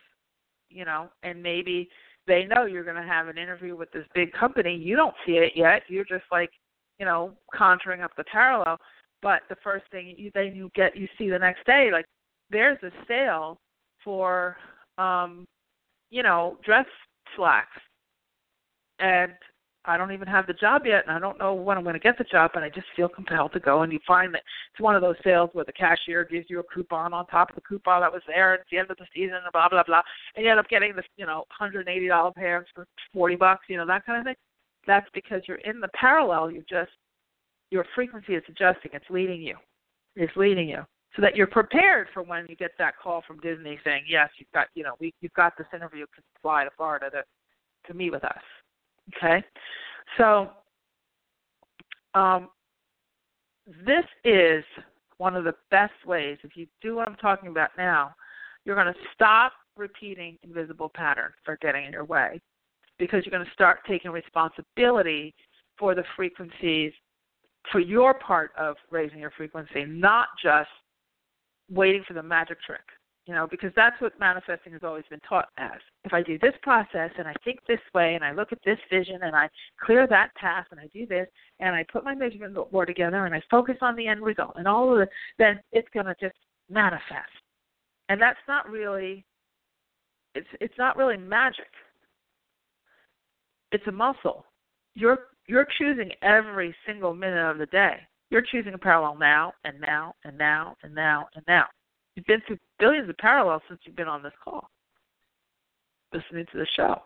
you 0.68 0.84
know, 0.84 1.10
and 1.22 1.44
maybe 1.44 1.90
they 2.28 2.46
know 2.46 2.66
you're 2.66 2.84
going 2.84 3.02
to 3.02 3.08
have 3.08 3.28
an 3.28 3.38
interview 3.38 3.76
with 3.76 3.92
this 3.92 4.06
big 4.14 4.32
company. 4.34 4.76
You 4.76 4.96
don't 4.96 5.16
see 5.26 5.34
it 5.34 5.54
yet. 5.56 5.84
You're 5.88 6.06
just 6.06 6.26
like, 6.32 6.52
you 7.00 7.06
know, 7.06 7.34
conjuring 7.56 8.02
up 8.02 8.12
the 8.16 8.24
parallel. 8.26 8.78
But 9.22 9.42
the 9.50 9.56
first 9.64 9.86
thing 9.92 10.16
you 10.18 10.32
then 10.34 10.56
you 10.56 10.70
get 10.76 10.96
you 10.96 11.08
see 11.18 11.30
the 11.30 11.38
next 11.38 11.66
day, 11.66 11.90
like 11.92 12.06
there's 12.50 12.82
a 12.84 12.92
sale 13.08 13.60
for, 14.04 14.58
um, 14.98 15.46
you 16.10 16.24
know, 16.24 16.58
dress 16.66 16.88
slacks, 17.36 17.70
and 19.00 19.34
I 19.86 19.98
don't 19.98 20.12
even 20.12 20.28
have 20.28 20.46
the 20.46 20.54
job 20.54 20.84
yet, 20.86 21.06
and 21.08 21.16
I 21.16 21.20
don't 21.20 21.40
know 21.40 21.56
when 21.56 21.76
I'm 21.76 21.84
going 21.84 21.94
to 21.96 22.00
get 22.00 22.18
the 22.18 22.24
job, 22.24 22.52
but 22.54 22.62
I 22.62 22.70
just 22.70 22.86
feel 22.96 23.10
compelled 23.10 23.54
to 23.54 23.60
go. 23.60 23.82
And 23.82 23.92
you 23.92 24.00
find 24.06 24.32
that 24.34 24.44
it's 24.72 24.82
one 24.82 24.96
of 24.96 25.02
those 25.02 25.16
sales 25.24 25.50
where 25.54 25.66
the 25.66 25.72
cashier 25.72 26.24
gives 26.24 26.50
you 26.50 26.60
a 26.60 26.64
coupon 26.64 27.14
on 27.14 27.26
top 27.28 27.50
of 27.50 27.56
the 27.56 27.62
coupon 27.62 28.02
that 28.02 28.14
was 28.14 28.22
there 28.28 28.54
at 28.54 28.62
the 28.72 28.78
end 28.78 28.92
of 28.92 28.98
the 28.98 29.08
season, 29.14 29.36
and 29.36 29.52
blah 29.52 29.70
blah 29.70 29.84
blah, 29.84 30.02
and 30.36 30.46
you 30.46 30.52
end 30.52 30.60
up 30.60 30.70
getting 30.70 30.96
this, 30.96 31.06
you 31.18 31.26
know, 31.26 31.46
hundred 31.50 31.88
and 31.88 31.90
eighty 31.90 32.08
dollar 32.08 32.32
pants 32.32 32.70
for 32.76 32.86
forty 33.14 33.36
bucks, 33.36 33.66
you 33.70 33.78
know, 33.78 33.86
that 33.88 34.06
kind 34.06 34.20
of 34.20 34.26
thing. 34.26 34.36
That's 34.86 35.08
because 35.14 35.42
you're 35.48 35.58
in 35.58 35.80
the 35.80 35.90
parallel. 35.90 36.52
You 36.52 36.64
just 36.70 36.92
your 37.72 37.86
frequency 37.96 38.36
is 38.36 38.44
adjusting. 38.48 38.92
It's 38.94 39.10
leading 39.10 39.42
you. 39.42 39.56
It's 40.16 40.36
leading 40.36 40.70
you 40.70 40.86
so 41.16 41.22
that 41.22 41.36
you're 41.36 41.48
prepared 41.48 42.08
for 42.14 42.24
when 42.24 42.46
you 42.48 42.56
get 42.56 42.72
that 42.78 42.94
call 43.02 43.24
from 43.28 43.40
Disney 43.40 43.80
saying, 43.84 44.04
"Yes, 44.08 44.30
you've 44.38 44.52
got, 44.54 44.68
you 44.76 44.84
know, 44.84 44.96
we 45.00 45.14
you've 45.22 45.34
got 45.34 45.58
this 45.58 45.68
interview. 45.74 46.06
to 46.06 46.22
fly 46.42 46.64
to 46.64 46.70
Florida 46.78 47.10
to 47.10 47.24
to 47.88 47.94
meet 47.94 48.12
with 48.12 48.24
us." 48.24 48.42
Okay? 49.16 49.44
So, 50.18 50.52
um, 52.14 52.50
this 53.86 54.06
is 54.26 54.64
one 55.18 55.36
of 55.36 55.44
the 55.44 55.56
best 55.70 55.94
ways. 56.06 56.38
If 56.44 56.56
you 56.56 56.68
do 56.82 56.96
what 56.96 57.08
I'm 57.08 57.16
talking 57.16 57.50
about 57.50 57.70
now, 57.78 58.14
you're 58.66 58.76
going 58.76 58.94
to 58.94 59.00
stop 59.14 59.54
repeating 59.78 60.38
invisible 60.44 60.92
patterns 60.94 61.36
that 61.46 61.54
are 61.54 61.58
getting 61.62 61.86
in 61.86 61.92
your 61.92 62.06
way 62.06 62.42
because 63.00 63.24
you're 63.26 63.32
going 63.32 63.46
to 63.46 63.54
start 63.54 63.80
taking 63.88 64.12
responsibility 64.12 65.34
for 65.78 65.96
the 65.96 66.04
frequencies, 66.16 66.92
for 67.72 67.80
your 67.80 68.14
part 68.14 68.52
of 68.58 68.76
raising 68.92 69.20
your 69.20 69.32
frequency, 69.32 69.86
not 69.86 70.28
just 70.42 70.70
waiting 71.70 72.04
for 72.08 72.14
the 72.14 72.22
magic 72.22 72.62
trick. 72.62 72.82
You 73.32 73.38
know, 73.38 73.48
because 73.50 73.72
that's 73.78 73.96
what 74.02 74.20
manifesting 74.20 74.74
has 74.74 74.84
always 74.84 75.06
been 75.10 75.22
taught 75.22 75.48
as. 75.58 75.80
If 76.04 76.12
I 76.12 76.22
do 76.22 76.38
this 76.40 76.52
process 76.62 77.12
and 77.18 77.30
I 77.30 77.34
think 77.46 77.60
this 77.66 77.80
way 77.96 78.16
and 78.16 78.26
I 78.26 78.34
look 78.34 78.52
at 78.52 78.60
this 78.66 78.78
vision 78.92 79.20
and 79.22 79.34
I 79.34 79.48
clear 79.82 80.06
that 80.06 80.36
path 80.36 80.66
and 80.70 80.82
I 80.82 80.88
do 80.94 81.08
this 81.08 81.28
and 81.62 81.74
I 81.74 81.86
put 81.90 82.04
my 82.04 82.14
vision 82.14 82.54
board 82.70 82.90
together 82.90 83.26
and 83.26 83.34
I 83.34 83.42
focus 83.50 83.78
on 83.80 83.96
the 83.96 84.06
end 84.06 84.22
result 84.22 84.56
and 84.58 84.68
all 84.68 84.94
of 84.94 85.00
it, 85.00 85.10
then 85.40 85.62
it's 85.72 85.88
going 85.94 86.08
to 86.08 86.16
just 86.20 86.36
manifest. 86.70 87.32
And 88.10 88.22
that's 88.22 88.38
not 88.50 88.70
really 88.70 89.24
it's 90.36 90.48
it's 90.60 90.78
not 90.78 90.98
really 90.98 91.16
magic. 91.16 91.72
It's 93.72 93.88
a 93.88 93.94
muscle. 93.94 94.44
You're 94.94 95.20
you're 95.48 95.68
choosing 95.80 96.12
every 96.22 96.76
single 96.86 97.14
minute 97.14 97.50
of 97.50 97.60
the 97.60 97.66
day. 97.68 97.96
You're 98.30 98.44
choosing 98.52 98.74
a 98.74 98.78
parallel 98.78 99.18
now 99.18 99.54
and 99.64 99.80
now 99.80 100.16
and 100.26 100.38
now 100.38 100.76
and 100.84 100.94
now 100.94 101.30
and 101.34 101.46
now. 101.48 101.68
You've 102.16 102.26
been 102.26 102.42
through 102.46 102.58
billions 102.80 103.10
of 103.10 103.18
parallels 103.18 103.62
since 103.68 103.80
you've 103.84 103.96
been 103.96 104.08
on 104.08 104.24
this 104.24 104.34
call, 104.44 104.70
listening 106.14 106.46
to 106.52 106.58
the 106.58 106.68
show. 106.76 107.02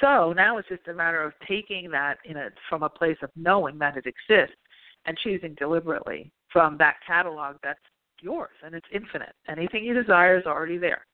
So 0.00 0.32
now 0.32 0.56
it's 0.58 0.68
just 0.68 0.88
a 0.88 0.94
matter 0.94 1.22
of 1.22 1.32
taking 1.46 1.90
that 1.90 2.18
in 2.24 2.36
a, 2.36 2.48
from 2.68 2.82
a 2.82 2.88
place 2.88 3.18
of 3.22 3.30
knowing 3.36 3.78
that 3.78 3.96
it 3.96 4.06
exists 4.06 4.56
and 5.04 5.16
choosing 5.18 5.54
deliberately 5.54 6.32
from 6.50 6.78
that 6.78 6.96
catalog 7.06 7.56
that's 7.62 7.80
yours 8.20 8.56
and 8.64 8.74
it's 8.74 8.86
infinite. 8.92 9.34
Anything 9.48 9.84
you 9.84 9.92
desire 9.92 10.38
is 10.38 10.46
already 10.46 10.78
there. 10.78 11.04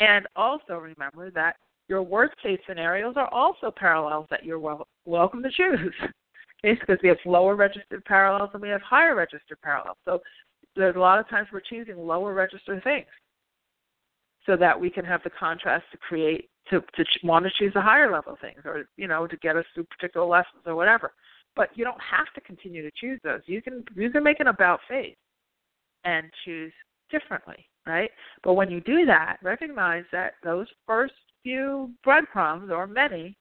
And 0.00 0.26
also 0.36 0.74
remember 0.74 1.30
that 1.30 1.56
your 1.88 2.02
worst 2.02 2.34
case 2.42 2.60
scenarios 2.66 3.14
are 3.16 3.32
also 3.32 3.70
parallels 3.70 4.26
that 4.30 4.44
you're 4.44 4.58
wel- 4.58 4.88
welcome 5.04 5.42
to 5.42 5.50
choose. 5.50 5.92
okay, 6.64 6.78
because 6.78 6.98
we 7.02 7.08
have 7.08 7.18
lower 7.24 7.54
registered 7.54 8.04
parallels 8.04 8.50
and 8.52 8.62
we 8.62 8.68
have 8.68 8.82
higher 8.82 9.14
registered 9.14 9.60
parallels. 9.62 9.96
So 10.04 10.20
there's 10.76 10.96
a 10.96 11.00
lot 11.00 11.18
of 11.18 11.28
times 11.28 11.48
we're 11.52 11.60
choosing 11.60 11.96
lower 11.98 12.32
register 12.34 12.80
things 12.82 13.06
so 14.46 14.56
that 14.56 14.78
we 14.78 14.90
can 14.90 15.04
have 15.04 15.22
the 15.22 15.30
contrast 15.30 15.84
to 15.92 15.98
create 15.98 16.48
to 16.70 16.80
to 16.94 17.04
want 17.24 17.44
to 17.44 17.50
choose 17.58 17.72
the 17.74 17.80
higher 17.80 18.10
level 18.10 18.36
things 18.40 18.60
or 18.64 18.84
you 18.96 19.08
know 19.08 19.26
to 19.26 19.36
get 19.38 19.56
us 19.56 19.64
through 19.74 19.84
particular 19.84 20.26
lessons 20.26 20.62
or 20.66 20.74
whatever. 20.74 21.12
But 21.54 21.68
you 21.74 21.84
don't 21.84 22.00
have 22.00 22.32
to 22.34 22.40
continue 22.40 22.82
to 22.82 22.90
choose 22.98 23.20
those. 23.22 23.40
You 23.46 23.60
can 23.60 23.84
you 23.96 24.10
can 24.10 24.22
make 24.22 24.40
an 24.40 24.48
about 24.48 24.80
face 24.88 25.16
and 26.04 26.26
choose 26.44 26.72
differently 27.10 27.66
right? 27.86 28.10
But 28.42 28.54
when 28.54 28.70
you 28.70 28.80
do 28.80 29.06
that 29.06 29.38
recognize 29.42 30.04
that 30.12 30.34
those 30.42 30.66
first 30.86 31.14
few 31.42 31.90
breadcrumbs 32.04 32.70
or 32.70 32.86
many 32.86 33.36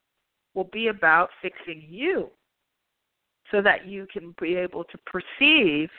will 0.53 0.69
be 0.71 0.87
about 0.87 1.29
fixing 1.41 1.85
you 1.87 2.29
so 3.51 3.61
that 3.61 3.85
you 3.85 4.07
can 4.11 4.33
be 4.41 4.55
able 4.55 4.83
to 4.85 4.97
perceive 5.05 5.89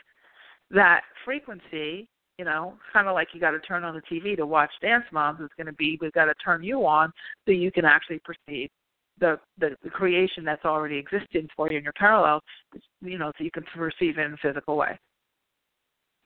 that 0.73 1.03
frequency, 1.25 2.09
you 2.39 2.45
know, 2.45 2.75
kind 2.93 3.09
of 3.09 3.15
like 3.15 3.29
you 3.33 3.41
got 3.41 3.53
to 3.53 3.61
turn 3.61 3.85
on 3.85 3.95
the 3.95 4.03
TV 4.03 4.37
to 4.37 4.47
watch 4.47 4.71
Dance 4.81 5.05
Moms. 5.13 5.39
It's 5.43 5.55
going 5.57 5.67
to 5.67 5.73
be 5.75 5.99
we've 6.01 6.13
got 6.13 6.27
to 6.27 6.35
turn 6.45 6.63
you 6.63 6.87
on 6.87 7.13
so 7.47 7.53
you 7.53 7.71
can 7.71 7.85
actually 7.85 8.21
perceive 8.25 8.69
the, 9.21 9.39
the 9.59 9.77
the 9.83 9.91
creation 9.91 10.45
that's 10.45 10.65
already 10.65 10.97
existing 10.97 11.49
for 11.55 11.71
you 11.71 11.79
in 11.79 11.85
your 11.85 11.93
parallel, 11.93 12.41
you 13.01 13.19
know, 13.19 13.31
so 13.37 13.45
you 13.45 13.51
can 13.51 13.65
perceive 13.75 14.19
it 14.19 14.25
in 14.25 14.33
a 14.33 14.37
physical 14.39 14.77
way. 14.77 14.99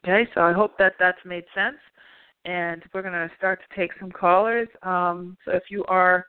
Okay, 0.04 0.28
so 0.34 0.42
I 0.42 0.52
hope 0.52 0.78
that 0.78 0.94
that's 0.98 1.18
made 1.24 1.44
sense, 1.54 1.78
and 2.44 2.82
we're 2.94 3.02
going 3.02 3.12
to 3.12 3.30
start 3.36 3.60
to 3.68 3.76
take 3.76 3.90
some 3.98 4.10
callers. 4.12 4.68
Um, 4.82 5.36
so 5.44 5.52
if 5.52 5.64
you 5.68 5.84
are 5.88 6.26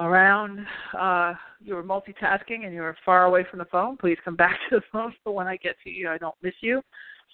around 0.00 0.66
uh, 0.98 1.34
you're 1.60 1.82
multitasking 1.82 2.64
and 2.64 2.72
you're 2.72 2.96
far 3.04 3.26
away 3.26 3.44
from 3.48 3.58
the 3.58 3.64
phone, 3.66 3.96
please 3.96 4.18
come 4.24 4.36
back 4.36 4.56
to 4.70 4.76
the 4.76 4.82
phone 4.92 5.12
so 5.24 5.30
when 5.30 5.46
I 5.46 5.56
get 5.56 5.76
to 5.84 5.90
you, 5.90 6.08
I 6.08 6.18
don't 6.18 6.34
miss 6.42 6.54
you. 6.60 6.82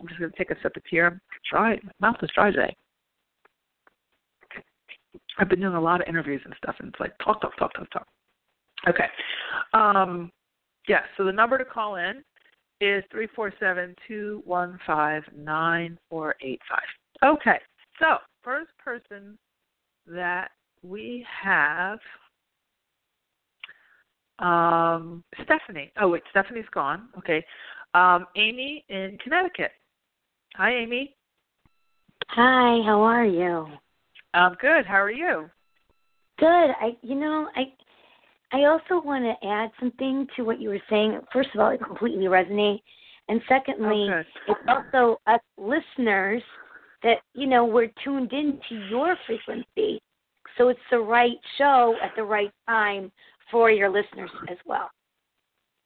I'm 0.01 0.09
just 0.09 0.21
going 0.21 0.31
to 0.31 0.37
take 0.37 0.51
a 0.51 0.57
sip 0.63 0.77
of 0.77 0.83
tea. 0.91 1.01
I'm 1.01 1.21
dry. 1.51 1.79
My 2.01 2.11
mouth 2.11 2.17
is 2.23 2.31
dry 2.35 2.51
today. 2.51 2.77
I've 5.39 5.49
been 5.49 5.61
doing 5.61 5.75
a 5.75 5.81
lot 5.81 6.01
of 6.01 6.09
interviews 6.09 6.43
and 6.45 6.55
stuff, 6.59 6.77
and 6.79 6.89
it's 6.89 7.01
like 7.01 7.13
talk, 7.23 7.41
talk, 7.41 7.57
talk, 7.59 7.73
talk, 7.75 7.91
talk. 7.91 8.07
Okay. 8.89 9.07
Um, 9.73 10.31
yeah, 10.89 11.01
so 11.17 11.25
the 11.25 11.33
number 11.33 11.59
to 11.59 11.65
call 11.65 11.97
in 11.97 12.23
is 12.81 13.03
three 13.11 13.29
four 13.35 13.53
seven 13.59 13.95
two 14.07 14.43
one 14.45 14.79
five 14.87 15.23
nine 15.35 15.99
four 16.11 16.35
eight 16.43 16.61
five. 16.71 17.31
Okay, 17.31 17.59
so 17.99 18.19
first 18.43 18.71
person 18.83 19.39
that 20.07 20.51
we 20.83 21.27
have 21.43 21.99
um, 24.39 25.25
Stephanie. 25.45 25.93
Oh 26.01 26.09
wait, 26.09 26.23
Stephanie's 26.31 26.65
gone. 26.73 27.09
Okay. 27.19 27.45
Um, 27.95 28.27
Amy 28.37 28.85
in 28.89 29.19
Connecticut. 29.23 29.73
Hi, 30.57 30.75
Amy. 30.75 31.15
Hi. 32.29 32.83
How 32.85 33.01
are 33.03 33.25
you? 33.25 33.67
I'm 34.35 34.55
good. 34.61 34.85
How 34.87 35.01
are 35.01 35.11
you? 35.11 35.49
Good. 36.39 36.47
I, 36.47 36.97
you 37.03 37.15
know, 37.15 37.49
I, 37.57 37.73
I 38.53 38.65
also 38.65 39.03
want 39.03 39.25
to 39.25 39.49
add 39.49 39.71
something 39.81 40.27
to 40.37 40.43
what 40.43 40.61
you 40.61 40.69
were 40.69 40.83
saying. 40.91 41.19
First 41.33 41.51
of 41.55 41.61
all, 41.61 41.71
it 41.71 41.83
completely 41.83 42.27
resonates, 42.27 42.83
and 43.29 43.41
secondly, 43.49 44.09
it's 44.47 44.61
also 44.69 45.21
us 45.27 45.41
listeners 45.57 46.43
that 47.03 47.19
you 47.35 47.47
know 47.47 47.65
we're 47.65 47.91
tuned 48.05 48.33
into 48.33 48.87
your 48.91 49.17
frequency, 49.27 50.03
so 50.59 50.69
it's 50.69 50.81
the 50.91 50.99
right 50.99 51.37
show 51.57 51.95
at 52.03 52.13
the 52.17 52.23
right 52.23 52.53
time 52.69 53.11
for 53.51 53.71
your 53.71 53.89
listeners 53.91 54.31
as 54.51 54.59
well. 54.67 54.91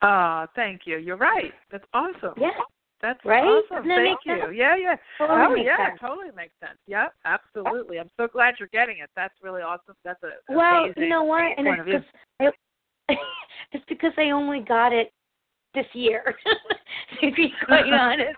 Ah, 0.02 0.42
uh, 0.42 0.46
thank 0.54 0.82
you. 0.86 0.96
You're 0.96 1.16
right. 1.16 1.52
That's 1.70 1.84
awesome. 1.92 2.34
Yeah. 2.38 2.50
That's 3.02 3.20
right. 3.24 3.42
awesome. 3.44 3.88
That 3.88 3.96
thank 3.96 4.18
you. 4.26 4.40
Sense? 4.40 4.52
Yeah, 4.54 4.76
yeah. 4.76 4.96
Totally 5.16 5.60
oh, 5.60 5.64
yeah, 5.64 5.88
sense. 5.88 6.00
totally 6.00 6.28
makes 6.36 6.52
sense. 6.60 6.78
Yep, 6.86 7.14
absolutely. 7.24 7.98
I'm 7.98 8.10
so 8.16 8.28
glad 8.28 8.54
you're 8.58 8.68
getting 8.68 8.98
it. 8.98 9.08
That's 9.16 9.34
really 9.42 9.62
awesome. 9.62 9.94
That's 10.04 10.22
a 10.22 10.54
well, 10.54 10.86
you 10.96 11.08
know 11.08 11.24
what? 11.24 11.52
And 11.56 11.66
it's 11.66 12.04
because 12.38 12.52
I, 13.08 13.14
it's 13.72 13.84
because 13.88 14.12
I 14.18 14.30
only 14.30 14.60
got 14.60 14.92
it 14.92 15.12
this 15.74 15.86
year. 15.94 16.34
to 17.20 17.32
be 17.32 17.52
quite 17.64 17.84
honest. 17.92 18.36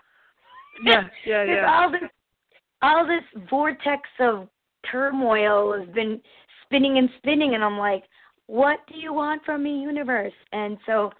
Yeah, 0.83 1.03
yeah, 1.25 1.43
yeah. 1.43 1.65
all 1.69 1.91
this, 1.91 2.01
all 2.81 3.05
this 3.05 3.43
vortex 3.49 4.01
of 4.19 4.47
turmoil 4.89 5.77
has 5.77 5.87
been 5.93 6.21
spinning 6.63 6.97
and 6.97 7.09
spinning, 7.17 7.53
and 7.53 7.63
I'm 7.63 7.77
like, 7.77 8.03
what 8.47 8.79
do 8.87 8.97
you 8.97 9.13
want 9.13 9.43
from 9.45 9.63
me, 9.63 9.81
universe? 9.81 10.33
And 10.51 10.77
so, 10.85 11.11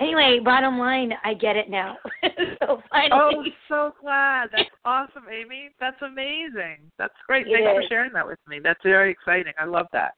anyway, 0.00 0.40
bottom 0.44 0.78
line, 0.78 1.12
I 1.24 1.34
get 1.34 1.56
it 1.56 1.68
now. 1.68 1.96
so 2.62 2.82
finally. 2.90 3.10
Oh, 3.12 3.44
so 3.68 3.94
glad. 4.00 4.50
That's 4.52 4.70
awesome, 4.84 5.24
Amy. 5.30 5.70
That's 5.80 6.00
amazing. 6.02 6.78
That's 6.98 7.14
great. 7.26 7.46
It 7.46 7.52
Thanks 7.52 7.68
is. 7.68 7.84
for 7.84 7.88
sharing 7.88 8.12
that 8.12 8.26
with 8.26 8.38
me. 8.46 8.60
That's 8.62 8.80
very 8.82 9.10
exciting. 9.10 9.52
I 9.58 9.64
love 9.64 9.86
that. 9.92 10.12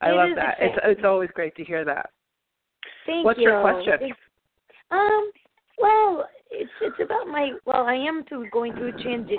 I 0.00 0.10
It 0.10 0.14
love 0.14 0.30
that. 0.36 0.56
It's 0.60 0.76
exciting. 0.76 0.90
it's 0.90 1.04
always 1.04 1.30
great 1.34 1.54
to 1.56 1.64
hear 1.64 1.84
that. 1.84 2.10
Thank 3.06 3.24
What's 3.24 3.38
you. 3.40 3.50
What's 3.52 3.86
your 3.86 3.98
question? 3.98 4.16
Um, 4.90 5.30
well, 5.78 6.28
it's 6.50 6.70
it's 6.80 6.96
about 7.02 7.26
my 7.26 7.52
well, 7.64 7.86
I 7.86 7.94
am 7.94 8.24
through 8.28 8.50
going 8.50 8.72
through 8.74 8.88
a 8.88 9.02
transition, 9.02 9.38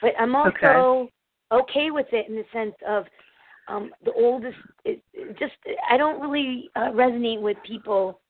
but 0.00 0.12
I'm 0.18 0.34
also 0.34 1.08
okay, 1.52 1.90
with 1.90 2.06
it 2.12 2.28
in 2.28 2.36
the 2.36 2.44
sense 2.52 2.74
of 2.86 3.04
um 3.68 3.90
the 4.04 4.12
oldest. 4.12 4.56
It, 4.84 5.02
it 5.12 5.38
just 5.38 5.54
I 5.90 5.96
don't 5.96 6.20
really 6.20 6.70
uh, 6.76 6.90
resonate 6.90 7.40
with 7.40 7.56
people 7.66 8.20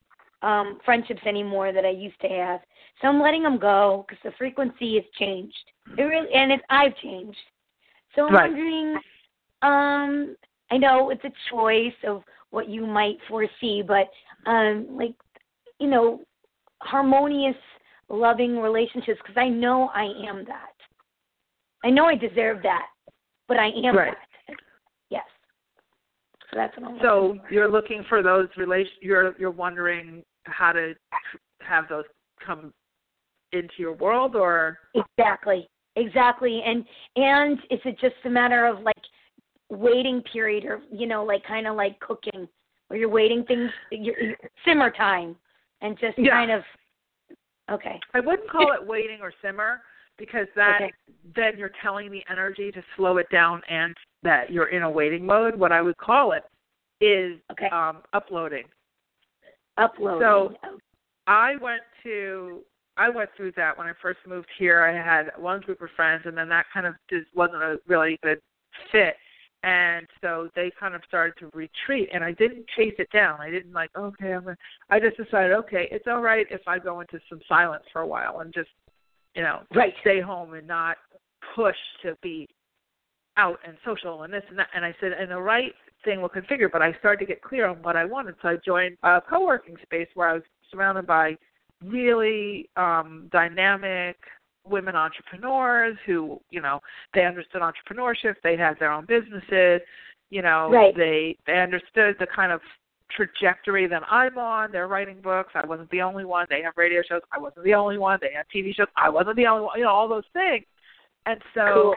um 0.43 0.79
friendships 0.85 1.23
anymore 1.27 1.73
that 1.73 1.85
I 1.85 1.91
used 1.91 2.21
to 2.21 2.29
have, 2.29 2.61
so 3.01 3.09
I'm 3.09 3.21
letting 3.21 3.43
them 3.43 3.59
go 3.59 4.05
because 4.09 4.23
the 4.25 4.37
frequency 4.37 4.95
has 4.97 5.05
changed. 5.19 5.55
It 5.97 6.03
really 6.03 6.33
and 6.33 6.53
it's 6.53 6.65
I've 6.71 6.97
changed. 6.97 7.39
So 8.15 8.27
I'm 8.27 8.33
Right. 8.33 8.51
wondering. 8.51 8.97
Um, 9.63 10.37
I 10.71 10.77
know 10.77 11.11
it's 11.11 11.25
a 11.25 11.33
choice 11.51 11.95
of 12.07 12.23
what 12.51 12.69
you 12.69 12.87
might 12.87 13.17
foresee, 13.29 13.83
but 13.83 14.09
um, 14.47 14.87
like 14.91 15.15
you 15.79 15.89
know, 15.89 16.21
harmonious, 16.83 17.57
loving 18.09 18.59
relationships 18.59 19.21
because 19.23 19.41
I 19.41 19.49
know 19.49 19.91
I 19.95 20.05
am 20.27 20.45
that. 20.47 20.73
I 21.85 21.91
know 21.91 22.07
I 22.07 22.17
deserve 22.17 22.63
that, 22.63 22.87
but 23.47 23.59
I 23.59 23.69
am 23.69 23.97
Right. 23.97 24.13
that. 24.13 24.28
So 26.51 26.57
that's 26.57 26.77
what 26.77 26.87
I'm. 26.91 26.99
So 27.03 27.27
looking 27.29 27.43
you're 27.51 27.71
looking 27.71 28.05
for 28.09 28.23
those 28.23 28.49
relation. 28.57 28.93
You're 29.01 29.35
you're 29.39 29.51
wondering 29.51 30.23
how 30.45 30.73
to 30.73 30.95
have 31.61 31.89
those 31.89 32.05
come 32.45 32.73
into 33.53 33.75
your 33.79 33.95
world, 33.95 34.37
or 34.37 34.79
exactly, 34.95 35.69
exactly, 35.97 36.63
and 36.65 36.85
and 37.17 37.59
is 37.71 37.81
it 37.85 37.99
just 38.01 38.15
a 38.25 38.31
matter 38.31 38.67
of 38.67 38.81
like 38.81 38.95
waiting 39.71 40.23
period, 40.33 40.65
or 40.65 40.81
you 40.91 41.07
know, 41.07 41.25
like 41.25 41.45
kind 41.45 41.67
of 41.67 41.77
like 41.77 41.99
cooking, 42.01 42.49
where 42.89 42.99
you're 42.99 43.09
waiting 43.09 43.45
things, 43.45 43.71
your 43.91 44.15
simmer 44.65 44.91
time, 44.91 45.37
and 45.81 45.99
just 45.99 46.19
Yeah. 46.19 46.33
kind 46.33 46.51
of. 46.51 46.63
Okay. 47.71 48.01
I 48.15 48.21
wouldn't 48.21 48.49
call 48.49 48.73
it 48.73 48.87
waiting 48.87 49.19
or 49.21 49.33
simmer 49.43 49.83
because 50.17 50.47
that 50.57 50.81
Okay. 50.81 50.93
then 51.37 51.59
you're 51.59 51.73
telling 51.83 52.11
the 52.11 52.25
energy 52.31 52.73
to 52.73 52.83
slow 52.97 53.19
it 53.19 53.29
down 53.31 53.63
and 53.69 53.95
that 54.23 54.51
you're 54.51 54.69
in 54.69 54.83
a 54.83 54.91
waiting 54.91 55.25
mode. 55.25 55.55
What 55.55 55.73
I 55.73 55.83
would 55.83 55.97
call 55.97 56.33
it 56.33 56.45
is 57.01 57.39
Okay. 57.53 57.69
um, 57.69 58.03
uploading. 58.13 58.65
Uploading. 59.77 60.21
So- 60.21 60.79
I 61.29 61.57
went 61.57 61.83
to 62.05 62.65
I 62.97 63.09
went 63.11 63.31
through 63.37 63.53
that 63.53 63.79
when 63.79 63.87
I 63.87 63.93
first 64.03 64.19
moved 64.27 64.49
here. 64.59 64.83
I 64.83 64.93
had 64.93 65.31
one 65.39 65.61
group 65.61 65.81
of 65.83 65.91
friends, 65.95 66.23
and 66.25 66.37
then 66.37 66.49
that 66.49 66.67
kind 66.75 66.85
of 66.85 66.95
just 67.09 67.27
wasn't 67.35 67.63
a 67.63 67.79
really 67.87 68.19
good 68.25 68.41
fit. 68.91 69.15
And 69.63 70.07
so 70.21 70.49
they 70.57 70.73
kind 70.79 70.95
of 70.95 71.03
started 71.07 71.35
to 71.39 71.51
retreat, 71.57 72.09
and 72.13 72.25
I 72.25 72.33
didn't 72.33 72.67
chase 72.77 72.95
it 72.99 73.09
down. 73.13 73.41
I 73.41 73.51
didn't 73.51 73.73
like, 73.73 73.91
okay, 73.97 74.33
I'm. 74.33 74.45
Gonna, 74.45 74.57
I 74.91 74.99
just 74.99 75.17
decided, 75.17 75.53
okay, 75.53 75.89
it's 75.93 76.07
all 76.09 76.21
right 76.21 76.47
if 76.51 76.63
I 76.67 76.79
go 76.79 77.01
into 77.01 77.21
some 77.29 77.41
silence 77.49 77.85
for 77.93 78.01
a 78.01 78.07
while 78.07 78.41
and 78.41 78.53
just, 78.53 78.71
you 79.35 79.43
know, 79.43 79.61
right. 79.75 79.95
stay 80.01 80.21
home 80.21 80.55
and 80.55 80.67
not 80.67 80.97
push 81.55 81.77
to 82.03 82.17
be 82.23 82.49
out 83.39 83.59
and 83.67 83.77
social 83.85 84.25
and 84.25 84.33
this 84.33 84.43
and 84.51 84.59
that. 84.59 84.69
And 84.75 84.85
I 84.85 84.95
said, 85.01 85.13
and 85.13 85.31
the 85.31 85.41
right 85.41 85.73
thing 86.05 86.21
will 86.21 86.29
configure, 86.29 86.71
but 86.71 86.83
I 86.83 86.93
started 86.99 87.21
to 87.21 87.27
get 87.27 87.43
clear 87.43 87.67
on 87.67 87.77
what 87.83 87.97
I 87.97 88.05
wanted. 88.05 88.35
So 88.43 88.49
I 88.49 88.57
joined 88.57 88.99
a 89.03 89.21
co-working 89.21 89.77
space 89.83 90.09
where 90.15 90.29
I 90.29 90.35
was 90.35 90.43
surrounded 90.71 91.07
by 91.07 91.37
really 91.85 92.69
um, 92.77 93.29
dynamic 93.33 94.17
women 94.67 94.97
entrepreneurs 94.97 95.97
who, 96.05 96.41
you 96.51 96.61
know, 96.61 96.81
they 97.15 97.25
understood 97.25 97.63
entrepreneurship, 97.63 98.35
they 98.43 98.57
had 98.57 98.79
their 98.79 98.93
own 98.93 99.07
businesses, 99.07 99.81
you 100.31 100.43
know, 100.43 100.69
right. 100.71 100.95
they 100.95 101.37
they 101.47 101.59
understood 101.59 102.17
the 102.19 102.27
kind 102.35 102.53
of 102.53 102.61
trajectory 103.11 103.87
that 103.87 104.03
I'm 104.11 104.37
on. 104.37 104.71
They're 104.71 104.89
writing 104.89 105.21
books. 105.23 105.53
I 105.55 105.67
wasn't 105.67 105.91
the 105.91 106.03
only 106.03 106.25
one. 106.25 106.47
They 106.51 106.63
have 106.63 106.75
radio 106.77 107.03
shows. 107.09 107.23
I 107.33 107.39
wasn't 107.39 107.65
the 107.65 107.75
only 107.75 107.97
one. 107.97 108.19
They 108.21 108.33
have 108.37 108.47
TV 108.55 108.75
shows. 108.75 108.89
I 108.97 109.09
wasn't 109.09 109.37
the 109.37 109.47
only 109.47 109.65
one. 109.65 109.79
You 109.79 109.85
know, 109.85 109.91
all 109.91 110.09
those 110.09 110.25
things. 110.35 110.65
And 111.25 111.41
so, 111.55 111.73
cool. 111.75 111.95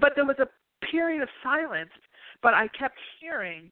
But 0.00 0.12
there 0.14 0.26
was 0.26 0.38
a 0.38 0.48
period 0.86 1.22
of 1.22 1.28
silence. 1.42 1.90
But 2.42 2.54
I 2.54 2.68
kept 2.68 2.98
hearing, 3.20 3.70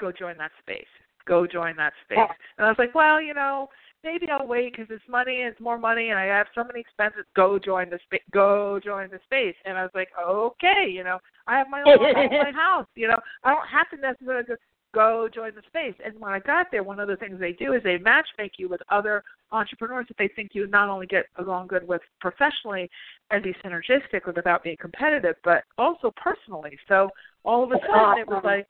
"Go 0.00 0.10
join 0.10 0.38
that 0.38 0.52
space 0.60 0.86
go 1.26 1.46
join 1.46 1.76
that 1.76 1.92
space. 2.04 2.18
Yeah. 2.18 2.32
And 2.56 2.66
I 2.66 2.70
was 2.70 2.78
like, 2.78 2.94
well, 2.94 3.20
you 3.20 3.34
know, 3.34 3.68
maybe 4.02 4.26
I'll 4.30 4.46
wait 4.46 4.72
because 4.72 4.86
it's 4.90 5.04
money, 5.08 5.42
it's 5.42 5.60
more 5.60 5.78
money, 5.78 6.10
and 6.10 6.18
I 6.18 6.24
have 6.26 6.46
so 6.54 6.64
many 6.64 6.80
expenses. 6.80 7.24
Go 7.34 7.58
join 7.58 7.90
the 7.90 7.98
space. 8.04 8.22
Go 8.32 8.80
join 8.82 9.10
the 9.10 9.18
space. 9.24 9.56
And 9.64 9.76
I 9.76 9.82
was 9.82 9.90
like, 9.94 10.08
okay, 10.18 10.86
you 10.88 11.04
know, 11.04 11.18
I 11.46 11.58
have 11.58 11.66
my 11.68 11.82
own 11.82 12.00
my 12.12 12.52
house. 12.54 12.86
You 12.94 13.08
know, 13.08 13.18
I 13.44 13.50
don't 13.50 13.68
have 13.68 13.90
to 13.90 13.96
necessarily 13.96 14.44
go, 14.44 14.54
go 14.96 15.28
join 15.32 15.52
the 15.54 15.62
space. 15.66 15.94
And 16.04 16.18
when 16.18 16.32
I 16.32 16.38
got 16.38 16.68
there, 16.70 16.82
one 16.82 16.98
of 16.98 17.08
the 17.08 17.16
things 17.16 17.38
they 17.38 17.52
do 17.52 17.74
is 17.74 17.82
they 17.82 17.98
match 17.98 18.26
make 18.38 18.52
you 18.58 18.68
with 18.68 18.80
other 18.88 19.22
entrepreneurs 19.52 20.06
that 20.08 20.16
they 20.18 20.30
think 20.34 20.50
you 20.54 20.66
not 20.68 20.88
only 20.88 21.06
get 21.06 21.26
along 21.38 21.66
good 21.66 21.86
with 21.86 22.00
professionally 22.20 22.88
and 23.30 23.42
be 23.42 23.54
synergistic 23.64 24.26
without 24.26 24.64
being 24.64 24.76
competitive, 24.80 25.36
but 25.44 25.64
also 25.76 26.12
personally. 26.16 26.78
So 26.88 27.10
all 27.44 27.62
of 27.62 27.70
a 27.70 27.78
sudden, 27.86 28.18
it 28.18 28.26
was 28.26 28.42
like 28.42 28.66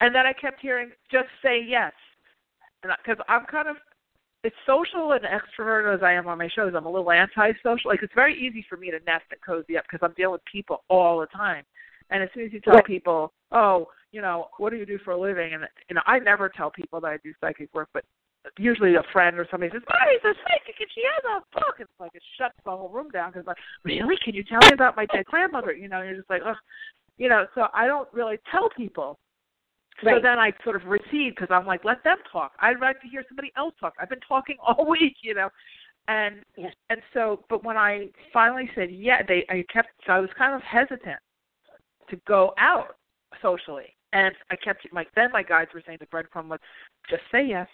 and 0.00 0.14
then 0.14 0.26
I 0.26 0.32
kept 0.32 0.60
hearing, 0.60 0.90
just 1.10 1.28
say 1.42 1.62
yes. 1.66 1.92
Because 2.82 3.22
I'm 3.28 3.44
kind 3.44 3.68
of, 3.68 3.76
as 4.44 4.52
social 4.66 5.12
and 5.12 5.20
extroverted 5.24 5.94
as 5.94 6.02
I 6.02 6.14
am 6.14 6.26
on 6.26 6.38
my 6.38 6.48
shows, 6.54 6.72
I'm 6.74 6.86
a 6.86 6.90
little 6.90 7.10
anti-social. 7.10 7.90
Like, 7.90 8.02
it's 8.02 8.14
very 8.14 8.34
easy 8.34 8.64
for 8.68 8.78
me 8.78 8.90
to 8.90 8.98
nest 9.06 9.24
and 9.30 9.40
cozy 9.44 9.76
up 9.76 9.84
because 9.84 10.00
I'm 10.02 10.14
dealing 10.16 10.32
with 10.32 10.44
people 10.50 10.82
all 10.88 11.20
the 11.20 11.26
time. 11.26 11.64
And 12.08 12.22
as 12.22 12.30
soon 12.32 12.46
as 12.46 12.52
you 12.52 12.60
tell 12.60 12.82
people, 12.82 13.32
oh, 13.52 13.88
you 14.12 14.22
know, 14.22 14.48
what 14.58 14.70
do 14.70 14.76
you 14.76 14.86
do 14.86 14.98
for 15.04 15.12
a 15.12 15.20
living? 15.20 15.54
And, 15.54 15.64
you 15.88 15.94
know, 15.94 16.02
I 16.06 16.18
never 16.18 16.48
tell 16.48 16.70
people 16.70 17.00
that 17.00 17.08
I 17.08 17.16
do 17.22 17.32
psychic 17.40 17.72
work, 17.74 17.88
but 17.92 18.04
usually 18.58 18.94
a 18.94 19.02
friend 19.12 19.38
or 19.38 19.46
somebody 19.50 19.70
says, 19.72 19.82
"Oh, 19.88 20.10
he's 20.10 20.24
a 20.24 20.34
psychic, 20.42 20.80
and 20.80 20.88
she 20.94 21.02
has 21.04 21.24
a 21.24 21.58
book." 21.58 21.74
And 21.78 21.88
it's 21.88 22.00
like 22.00 22.12
it 22.14 22.22
shuts 22.38 22.54
the 22.64 22.70
whole 22.70 22.88
room 22.88 23.10
down 23.10 23.30
because 23.30 23.46
like, 23.46 23.58
really? 23.84 24.16
Can 24.24 24.34
you 24.34 24.42
tell 24.44 24.60
me 24.62 24.72
about 24.72 24.96
my 24.96 25.06
dead 25.06 25.26
grandmother? 25.26 25.72
You 25.72 25.88
know, 25.88 26.02
you're 26.02 26.16
just 26.16 26.30
like, 26.30 26.42
oh, 26.44 26.54
you 27.18 27.28
know. 27.28 27.46
So 27.54 27.66
I 27.74 27.86
don't 27.86 28.08
really 28.12 28.38
tell 28.50 28.70
people 28.76 29.18
Right. 30.02 30.16
So 30.16 30.22
then 30.22 30.38
I 30.38 30.52
sort 30.64 30.76
of 30.76 30.84
recede 30.86 31.34
because 31.34 31.48
I'm 31.50 31.66
like, 31.66 31.84
let 31.84 32.02
them 32.04 32.16
talk. 32.32 32.52
I'd 32.60 32.80
like 32.80 33.00
to 33.02 33.08
hear 33.08 33.24
somebody 33.28 33.52
else 33.56 33.74
talk. 33.78 33.94
I've 34.00 34.08
been 34.08 34.20
talking 34.26 34.56
all 34.66 34.88
week, 34.88 35.16
you 35.22 35.34
know, 35.34 35.48
and 36.08 36.36
yes. 36.56 36.72
and 36.88 37.00
so, 37.12 37.44
but 37.48 37.64
when 37.64 37.76
I 37.76 38.08
finally 38.32 38.70
said 38.74 38.90
yeah, 38.90 39.22
they 39.26 39.44
I 39.48 39.64
kept. 39.72 39.88
So 40.06 40.12
I 40.12 40.20
was 40.20 40.30
kind 40.36 40.54
of 40.54 40.62
hesitant 40.62 41.20
to 42.08 42.16
go 42.26 42.54
out 42.58 42.96
socially, 43.42 43.94
and 44.12 44.34
I 44.50 44.56
kept 44.56 44.86
like 44.92 45.08
then 45.14 45.30
my 45.32 45.42
guides 45.42 45.70
were 45.74 45.82
saying 45.86 45.98
the 46.00 46.06
breadcrumb 46.06 46.48
was 46.48 46.60
just 47.08 47.22
say 47.30 47.46
yes, 47.46 47.68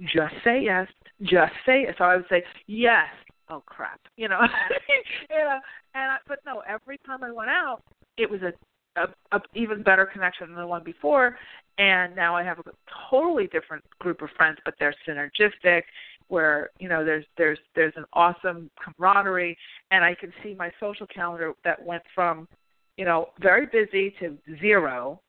just 0.00 0.34
say 0.44 0.60
yes, 0.62 0.86
just 1.22 1.52
say 1.66 1.82
yes. 1.86 1.94
So 1.98 2.04
I 2.04 2.16
would 2.16 2.26
say 2.28 2.42
yes. 2.66 3.08
Oh 3.48 3.62
crap, 3.66 4.00
you 4.16 4.28
know, 4.28 4.40
you 5.30 5.36
know, 5.36 5.58
and 5.94 6.12
I, 6.12 6.16
but 6.26 6.38
no, 6.46 6.62
every 6.68 6.98
time 7.06 7.22
I 7.22 7.32
went 7.32 7.50
out, 7.50 7.82
it 8.16 8.30
was 8.30 8.40
a 8.42 8.52
a, 8.96 9.36
a 9.36 9.40
even 9.54 9.82
better 9.82 10.06
connection 10.06 10.48
than 10.48 10.56
the 10.56 10.66
one 10.66 10.84
before. 10.84 11.36
And 11.78 12.14
now 12.14 12.36
I 12.36 12.42
have 12.42 12.58
a 12.58 12.62
totally 13.10 13.46
different 13.46 13.82
group 13.98 14.22
of 14.22 14.28
friends 14.36 14.58
but 14.64 14.74
they're 14.78 14.94
synergistic 15.08 15.82
where 16.28 16.70
you 16.78 16.88
know 16.88 17.04
there's 17.04 17.24
there's 17.36 17.58
there's 17.74 17.94
an 17.96 18.04
awesome 18.12 18.70
camaraderie. 18.82 19.56
And 19.90 20.04
I 20.04 20.14
can 20.14 20.32
see 20.42 20.54
my 20.54 20.70
social 20.80 21.06
calendar 21.06 21.52
that 21.64 21.84
went 21.84 22.02
from 22.14 22.48
you 22.96 23.04
know 23.04 23.30
very 23.40 23.66
busy 23.66 24.14
to 24.20 24.36
zero 24.60 25.20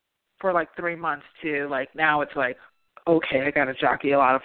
for 0.44 0.52
like 0.52 0.68
3 0.76 0.96
months 0.96 1.26
to 1.42 1.68
like 1.70 1.90
now 1.96 2.20
it's 2.22 2.36
like 2.36 2.58
okay 3.08 3.46
I 3.48 3.52
got 3.52 3.66
to 3.66 3.74
jockey 3.74 4.12
a 4.12 4.18
lot 4.18 4.36
of 4.36 4.42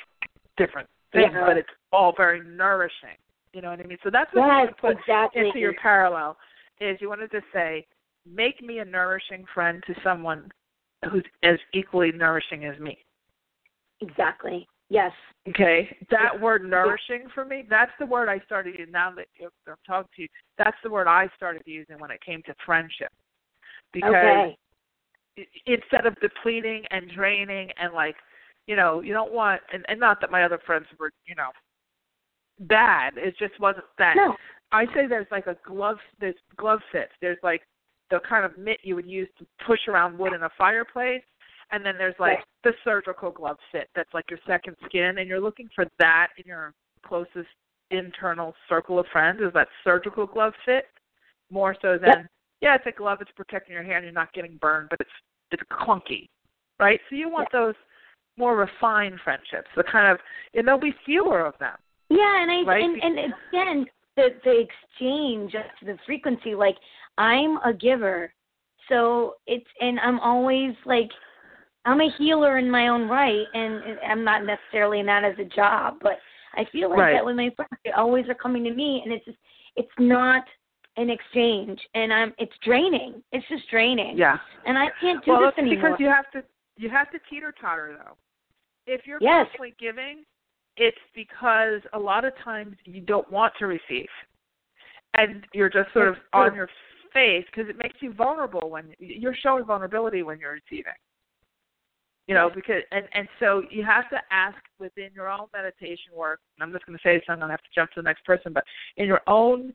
different 0.57 0.89
things 1.13 1.33
yeah. 1.33 1.45
but 1.45 1.57
it's 1.57 1.69
all 1.93 2.13
very 2.17 2.41
nourishing 2.47 3.19
you 3.53 3.63
know 3.63 3.71
what 3.71 3.81
I 3.81 3.83
mean 3.83 3.99
so 4.05 4.11
that's 4.11 4.33
what 4.33 4.47
yes, 4.47 4.69
you 4.69 4.75
put 4.81 4.99
exactly. 5.01 5.47
into 5.47 5.59
your 5.59 5.75
parallel 5.75 6.37
is 6.81 6.99
you 7.01 7.09
wanted 7.09 7.31
to 7.33 7.41
say 7.53 7.85
make 8.27 8.63
me 8.63 8.79
a 8.79 8.85
nourishing 8.85 9.45
friend 9.55 9.83
to 9.87 9.95
someone 10.05 10.51
who's 11.11 11.25
as 11.43 11.59
equally 11.75 12.13
nourishing 12.13 12.65
as 12.65 12.79
me. 12.79 12.99
Exactly. 14.01 14.67
Yes. 14.91 15.13
Okay. 15.49 15.97
That 16.11 16.41
word 16.41 16.69
nourishing 16.69 17.29
for 17.35 17.45
me, 17.45 17.65
that's 17.69 17.93
the 17.99 18.07
word 18.07 18.29
I 18.29 18.41
started 18.45 18.75
using 18.79 18.93
now 18.93 19.13
that 19.17 19.27
I'm 19.67 19.75
talking 19.87 20.11
to 20.17 20.23
you. 20.23 20.29
That's 20.57 20.77
the 20.83 20.91
word 20.91 21.07
I 21.07 21.29
started 21.37 21.63
using 21.67 21.99
when 21.99 22.11
it 22.11 22.21
came 22.25 22.43
to 22.45 22.55
friendship. 22.65 23.13
Because 23.93 24.11
okay. 24.11 24.59
Instead 25.67 26.07
of 26.07 26.19
depleting 26.21 26.85
and 26.91 27.11
draining 27.15 27.71
and 27.81 27.93
like, 27.93 28.17
you 28.67 28.77
know, 28.77 29.01
you 29.01 29.13
don't 29.13 29.33
want 29.33 29.61
and, 29.73 29.85
and 29.89 29.99
not 29.99 30.21
that 30.21 30.31
my 30.31 30.45
other 30.45 30.61
friends 30.67 30.87
were, 30.99 31.13
you 31.27 31.35
know, 31.35 31.51
bad. 32.61 33.15
It 33.17 33.35
just 33.39 33.59
wasn't 33.61 33.87
that. 33.99 34.15
No. 34.17 34.35
I 34.73 34.85
say 34.87 35.07
there's 35.09 35.27
like 35.31 35.47
a 35.47 35.57
glove 35.67 35.99
there's 36.21 36.35
glove 36.57 36.81
fits. 36.93 37.13
There's 37.21 37.39
like 37.43 37.63
the 38.11 38.21
kind 38.29 38.45
of 38.45 38.57
mitt 38.59 38.81
you 38.83 38.95
would 38.95 39.07
use 39.07 39.29
to 39.39 39.47
push 39.67 39.81
around 39.89 40.19
wood 40.19 40.33
in 40.33 40.43
a 40.43 40.51
fireplace. 40.57 41.23
And 41.71 41.85
then 41.85 41.95
there's 41.99 42.15
like 42.19 42.39
the 42.65 42.73
surgical 42.83 43.31
glove 43.31 43.59
fit 43.73 43.89
that's 43.95 44.13
like 44.15 44.25
your 44.31 44.39
second 44.47 44.75
skin, 44.87 45.19
and 45.19 45.29
you're 45.29 45.41
looking 45.41 45.69
for 45.75 45.87
that 45.99 46.29
in 46.39 46.45
your 46.47 46.73
closest 47.05 47.49
internal 47.91 48.55
circle 48.69 48.99
of 48.99 49.07
friends. 49.13 49.41
Is 49.43 49.53
that 49.53 49.69
surgical 49.85 50.27
glove 50.27 50.55
fit 50.65 50.87
more 51.51 51.77
so 51.81 51.99
than 51.99 52.09
yep. 52.09 52.27
yeah, 52.61 52.75
it's 52.75 52.87
a 52.87 52.93
glove, 52.93 53.19
it's 53.21 53.31
protecting 53.37 53.75
your 53.75 53.83
hand, 53.83 54.05
you're 54.05 54.13
not 54.13 54.33
getting 54.33 54.57
burned, 54.61 54.89
but 54.91 55.01
it's 55.01 55.11
it's 55.51 55.63
clunky, 55.71 56.29
right? 56.79 57.01
So 57.09 57.17
you 57.17 57.29
want 57.29 57.49
yep. 57.53 57.61
those 57.61 57.75
more 58.37 58.57
refined 58.57 59.19
friendships, 59.25 59.69
the 59.77 59.85
kind 59.85 60.11
of 60.13 60.19
and 60.55 60.67
there'll 60.67 60.81
be 60.81 60.95
fewer 61.05 61.45
of 61.45 61.55
them. 61.59 61.77
Yeah, 62.09 62.43
and 62.43 62.51
I 62.51 62.63
right? 62.63 62.85
and, 62.85 63.03
and 63.03 63.19
again 63.51 63.87
the 64.17 64.29
the 64.45 64.65
exchange, 64.67 65.55
of 65.55 65.87
the 65.87 65.99
frequency, 66.07 66.55
like 66.55 66.77
I'm 67.17 67.59
a 67.59 67.73
giver. 67.73 68.33
So 68.89 69.35
it's 69.47 69.67
and 69.81 69.99
I'm 70.01 70.21
always 70.21 70.75
like 70.87 71.11
I'm 71.85 72.01
a 72.01 72.11
healer 72.19 72.59
in 72.59 72.71
my 72.71 72.89
own 72.89 73.09
right 73.09 73.47
and 73.55 73.99
I'm 74.09 74.25
not 74.25 74.45
necessarily 74.45 75.01
in 75.01 75.07
that 75.07 75.25
as 75.25 75.35
a 75.39 75.45
job, 75.45 75.95
but 76.03 76.19
I 76.55 76.65
feel 76.73 76.91
like 76.91 76.99
right. 76.99 77.13
that 77.13 77.25
with 77.25 77.37
my 77.37 77.51
friends 77.57 77.71
they 77.85 77.93
always 77.93 78.29
are 78.29 78.35
coming 78.35 78.65
to 78.65 78.73
me 78.73 79.03
and 79.05 79.13
it's 79.13 79.25
just 79.25 79.39
it's 79.77 79.89
not 79.99 80.45
an 80.99 81.11
exchange 81.11 81.81
and 81.95 82.13
I'm 82.13 82.35
it's 82.39 82.53
draining. 82.65 83.23
It's 83.33 83.47
just 83.49 83.71
draining. 83.71 84.19
Yeah. 84.19 84.37
And 84.67 84.77
I 84.77 84.89
can't 85.01 85.25
do 85.25 85.33
well, 85.33 85.43
this 85.43 85.53
it's 85.57 85.59
anymore. 85.59 85.91
Because 85.91 86.01
you 86.01 86.09
have 86.09 86.31
to 86.33 86.43
you 86.77 86.91
have 86.91 87.11
to 87.13 87.19
teeter 87.31 87.55
totter 87.59 87.97
though. 87.97 88.17
If 88.87 89.07
you're 89.07 89.19
yes. 89.21 89.47
constantly 89.47 89.75
giving, 89.79 90.25
it's 90.77 90.99
because 91.15 91.81
a 91.93 91.99
lot 91.99 92.25
of 92.25 92.33
times 92.43 92.77
you 92.85 93.01
don't 93.01 93.31
want 93.31 93.53
to 93.59 93.67
receive. 93.67 94.09
And 95.15 95.47
you're 95.55 95.71
just 95.71 95.93
sort 95.93 96.09
of 96.09 96.17
on 96.33 96.55
your 96.55 96.69
face 97.13 97.45
because 97.47 97.69
it 97.69 97.77
makes 97.79 97.97
you 98.01 98.13
vulnerable 98.13 98.71
when 98.71 98.93
you're 98.99 99.37
showing 99.41 99.65
vulnerability 99.65 100.23
when 100.23 100.39
you're 100.39 100.53
receiving. 100.53 100.93
You 102.27 102.35
know, 102.35 102.51
because 102.55 102.83
and 102.93 103.05
and 103.15 103.29
so 103.39 103.63
you 103.71 103.85
have 103.85 104.11
to 104.11 104.19
ask 104.31 104.59
within 104.79 105.11
your 105.15 105.31
own 105.31 105.47
meditation 105.55 106.13
work. 106.15 106.41
And 106.57 106.67
I'm 106.67 106.73
just 106.73 106.85
going 106.87 106.99
to 106.99 107.03
say 107.03 107.17
this. 107.17 107.25
I'm 107.29 107.39
going 107.39 107.49
to 107.49 107.53
have 107.53 107.63
to 107.63 107.71
jump 107.75 107.91
to 107.93 108.03
the 108.03 108.05
next 108.05 108.25
person, 108.25 108.53
but 108.53 108.65
in 108.97 109.07
your 109.07 109.23
own 109.27 109.73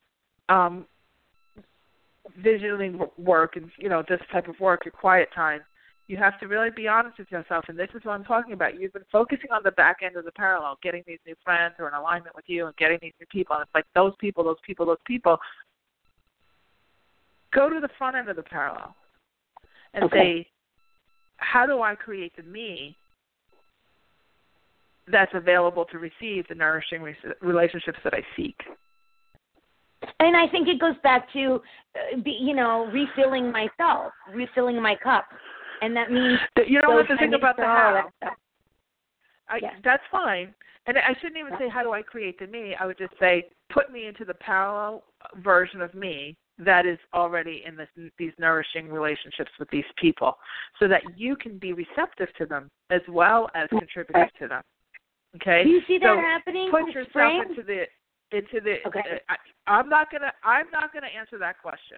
um, 0.50 0.86
visioning 2.42 3.00
work 3.18 3.56
and 3.56 3.70
you 3.78 3.90
know 3.90 4.04
this 4.08 4.22
type 4.32 4.48
of 4.48 4.60
work, 4.60 4.86
your 4.86 4.92
quiet 4.92 5.30
time, 5.34 5.62
you 6.08 6.18
have 6.18 6.40
to 6.40 6.48
really 6.48 6.70
be 6.76 6.88
honest 6.88 7.18
with 7.18 7.32
yourself. 7.32 7.66
And 7.68 7.78
this 7.78 7.90
is 7.96 8.04
what 8.04 8.14
I'm 8.14 8.24
talking 8.24 8.54
about. 8.54 8.80
You've 8.80 8.94
been 8.94 9.04
focusing 9.12 9.52
on 9.52 9.62
the 9.64 9.72
back 9.72 9.98
end 10.04 10.16
of 10.16 10.26
the 10.26 10.32
parallel, 10.32 10.78
getting 10.82 11.04
these 11.06 11.20
new 11.26 11.36
friends 11.44 11.76
who 11.78 11.84
are 11.84 11.90
in 11.90 11.94
alignment 11.94 12.36
with 12.36 12.46
you, 12.48 12.66
and 12.66 12.76
getting 12.78 13.00
these 13.02 13.14
new 13.20 13.28
people. 13.28 13.56
And 13.56 13.64
it's 13.64 13.76
like 13.76 13.86
those 13.96 14.14
people, 14.20 14.44
those 14.44 14.58
people, 14.66 14.86
those 14.86 14.98
people 15.06 15.38
go 17.54 17.70
to 17.70 17.80
the 17.80 17.90
front 17.98 18.16
end 18.16 18.30
of 18.30 18.36
the 18.36 18.44
parallel 18.44 18.96
and 19.94 20.06
okay. 20.06 20.18
say, 20.18 20.48
how 21.38 21.66
do 21.66 21.82
I 21.82 21.94
create 21.94 22.36
the 22.36 22.44
me 22.44 22.98
that's 25.08 25.32
available 25.34 25.86
to 25.86 26.00
receive 26.00 26.48
the 26.48 26.56
nourishing 26.56 27.02
re- 27.02 27.16
relationships 27.42 28.00
that 28.04 28.14
I 28.14 28.22
seek. 28.36 28.56
And 30.24 30.38
I 30.38 30.48
think 30.48 30.68
it 30.68 30.80
goes 30.80 30.96
back 31.04 31.32
to, 31.34 31.62
uh, 31.96 32.22
be, 32.24 32.38
you 32.40 32.56
know, 32.56 32.90
refilling 32.92 33.52
myself, 33.52 34.14
refilling 34.34 34.82
my 34.82 34.96
cup, 34.96 35.26
and 35.82 35.96
that 35.96 36.12
means 36.12 36.40
you 36.66 36.80
don't 36.82 36.98
have 36.98 37.08
to 37.08 37.18
think 37.18 37.36
about 37.36 37.58
the 37.58 37.64
how. 37.64 38.10
That 38.22 38.34
I, 39.50 39.60
yeah. 39.62 39.72
That's 39.84 40.04
fine. 40.12 40.54
And 40.86 40.98
I 40.98 41.14
shouldn't 41.22 41.38
even 41.38 41.54
say 41.60 41.70
how 41.70 41.84
do 41.84 41.92
I 41.94 42.02
create 42.02 42.40
the 42.40 42.48
me. 42.48 42.76
I 42.80 42.86
would 42.86 42.98
just 42.98 43.14
say 43.20 43.48
put 43.70 43.92
me 43.92 44.08
into 44.08 44.26
the 44.26 44.34
parallel 44.36 45.04
version 45.44 45.82
of 45.82 45.94
me 45.94 46.38
that 46.58 46.86
is 46.86 47.00
already 47.14 47.64
in 47.66 47.76
this, 47.76 47.90
these 48.18 48.32
nourishing 48.38 48.90
relationships 48.90 49.52
with 49.60 49.70
these 49.72 49.86
people, 49.98 50.38
so 50.80 50.88
that 50.88 51.02
you 51.18 51.36
can 51.36 51.58
be 51.58 51.74
receptive 51.74 52.30
to 52.38 52.46
them 52.46 52.70
as 52.90 53.02
well 53.10 53.50
as 53.56 53.68
contributing 53.70 54.28
to 54.40 54.48
them. 54.48 54.62
Okay. 55.36 55.64
Do 55.64 55.70
you 55.70 55.82
see 55.88 55.98
that 55.98 56.16
so 56.16 56.22
happening? 56.22 56.70
Put 56.70 56.94
yourself 56.94 57.10
spring? 57.10 57.44
into 57.50 57.64
the 57.64 57.86
into 58.34 58.60
the. 58.60 58.78
Okay. 58.88 59.00
Uh, 59.30 59.34
I, 59.68 59.72
I'm 59.72 59.90
not 59.90 60.12
gonna. 60.12 60.32
I'm 60.44 60.70
not 60.72 60.94
gonna 60.94 61.08
answer 61.08 61.38
that 61.38 61.62
question 61.62 61.98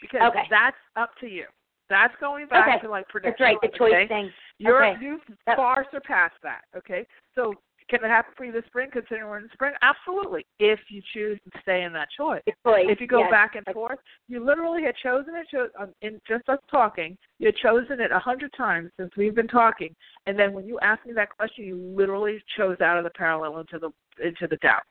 because 0.00 0.20
Okay. 0.30 0.46
that's 0.48 0.76
up 0.96 1.10
to 1.20 1.26
you. 1.26 1.44
That's 1.90 2.14
going 2.20 2.46
back 2.46 2.68
Okay. 2.68 2.86
to 2.86 2.90
like 2.90 3.08
prediction. 3.08 3.36
That's 3.38 3.62
right, 3.62 3.70
the 3.72 3.76
choice 3.76 3.92
okay? 3.92 4.08
thing. 4.08 4.32
You're 4.58 4.84
Okay. 4.84 5.04
you've 5.04 5.20
Yep. 5.46 5.56
far 5.56 5.86
surpassed 5.90 6.40
that. 6.42 6.62
Okay, 6.76 7.06
so 7.34 7.54
can 7.88 8.02
it 8.02 8.08
happen 8.08 8.32
for 8.36 8.44
you 8.44 8.52
this 8.52 8.64
spring? 8.66 8.88
Considering 8.90 9.28
we're 9.28 9.38
in 9.38 9.42
the 9.42 9.50
spring, 9.52 9.74
absolutely. 9.82 10.46
If 10.58 10.80
you 10.88 11.02
choose 11.12 11.38
to 11.52 11.60
stay 11.60 11.82
in 11.82 11.92
that 11.92 12.08
choice. 12.16 12.40
Choice. 12.64 12.86
If 12.88 13.00
you 13.00 13.06
go 13.06 13.20
yes. 13.20 13.30
back 13.30 13.56
and 13.56 13.66
forth, 13.74 13.98
you 14.28 14.42
literally 14.42 14.82
had 14.82 14.94
chosen 15.02 15.34
it. 15.34 15.46
Cho- 15.50 15.68
um, 15.78 15.92
in 16.00 16.18
just 16.26 16.48
us 16.48 16.60
talking, 16.70 17.18
you 17.38 17.46
had 17.46 17.56
chosen 17.56 18.00
it 18.00 18.10
a 18.10 18.18
hundred 18.18 18.52
times 18.56 18.90
since 18.96 19.10
we've 19.16 19.34
been 19.34 19.48
talking, 19.48 19.94
and 20.26 20.38
then 20.38 20.54
when 20.54 20.64
you 20.66 20.78
asked 20.80 21.04
me 21.04 21.12
that 21.12 21.36
question, 21.36 21.64
you 21.66 21.76
literally 21.76 22.42
chose 22.56 22.80
out 22.80 22.96
of 22.96 23.04
the 23.04 23.10
parallel 23.10 23.58
into 23.58 23.78
the 23.78 23.90
into 24.24 24.46
the 24.46 24.56
doubt. 24.58 24.82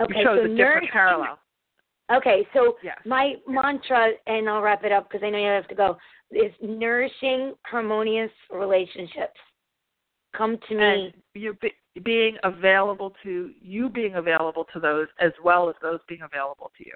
Okay, 0.00 0.22
so 0.24 0.32
a 0.32 0.34
different 0.36 0.54
nourishing- 0.56 0.88
parallel. 0.90 1.38
Okay, 2.12 2.46
so 2.52 2.78
Yes. 2.82 2.98
my 3.04 3.36
mantra, 3.46 4.12
and 4.26 4.48
I'll 4.48 4.62
wrap 4.62 4.84
it 4.84 4.92
up 4.92 5.08
because 5.08 5.24
I 5.24 5.30
know 5.30 5.38
you 5.38 5.46
have 5.46 5.66
to 5.68 5.74
go, 5.74 5.98
is 6.30 6.52
nourishing 6.60 7.56
harmonious 7.64 8.30
relationships. 8.50 9.40
Come 10.32 10.58
to 10.68 10.74
me. 10.74 10.82
and 10.84 11.22
you 11.34 11.54
be, 11.54 11.72
being 12.02 12.36
available 12.44 13.10
to 13.22 13.54
you 13.60 13.88
being 13.88 14.16
available 14.16 14.64
to 14.72 14.78
those 14.80 15.08
as 15.18 15.32
well 15.42 15.68
as 15.70 15.76
those 15.80 15.98
being 16.08 16.22
available 16.22 16.70
to 16.76 16.84
you. 16.86 16.92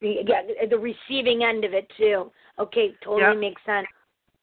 Yeah, 0.00 0.42
the- 0.42 0.66
the 0.68 0.78
receiving 0.78 1.42
end 1.42 1.64
of 1.64 1.74
it 1.74 1.88
too. 1.90 2.32
Okay, 2.58 2.92
totally 3.00 3.22
Yep. 3.32 3.36
makes 3.38 3.62
sense. 3.64 3.88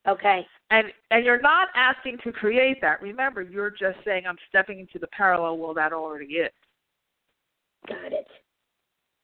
Okay. 0.06 0.46
And 0.70 0.94
and 1.12 1.24
you're 1.26 1.40
not 1.40 1.70
asking 1.76 2.18
to 2.20 2.32
create 2.34 2.82
that. 2.82 3.02
Remember, 3.02 3.42
you're 3.42 3.70
just 3.70 4.04
saying 4.04 4.28
I'm 4.28 4.38
stepping 4.50 4.80
into 4.80 5.00
the 5.00 5.08
parallel 5.08 5.58
world 5.58 5.78
that 5.78 5.94
already 5.94 6.38
is. 6.40 6.52
Got 7.88 8.14
it. 8.14 8.28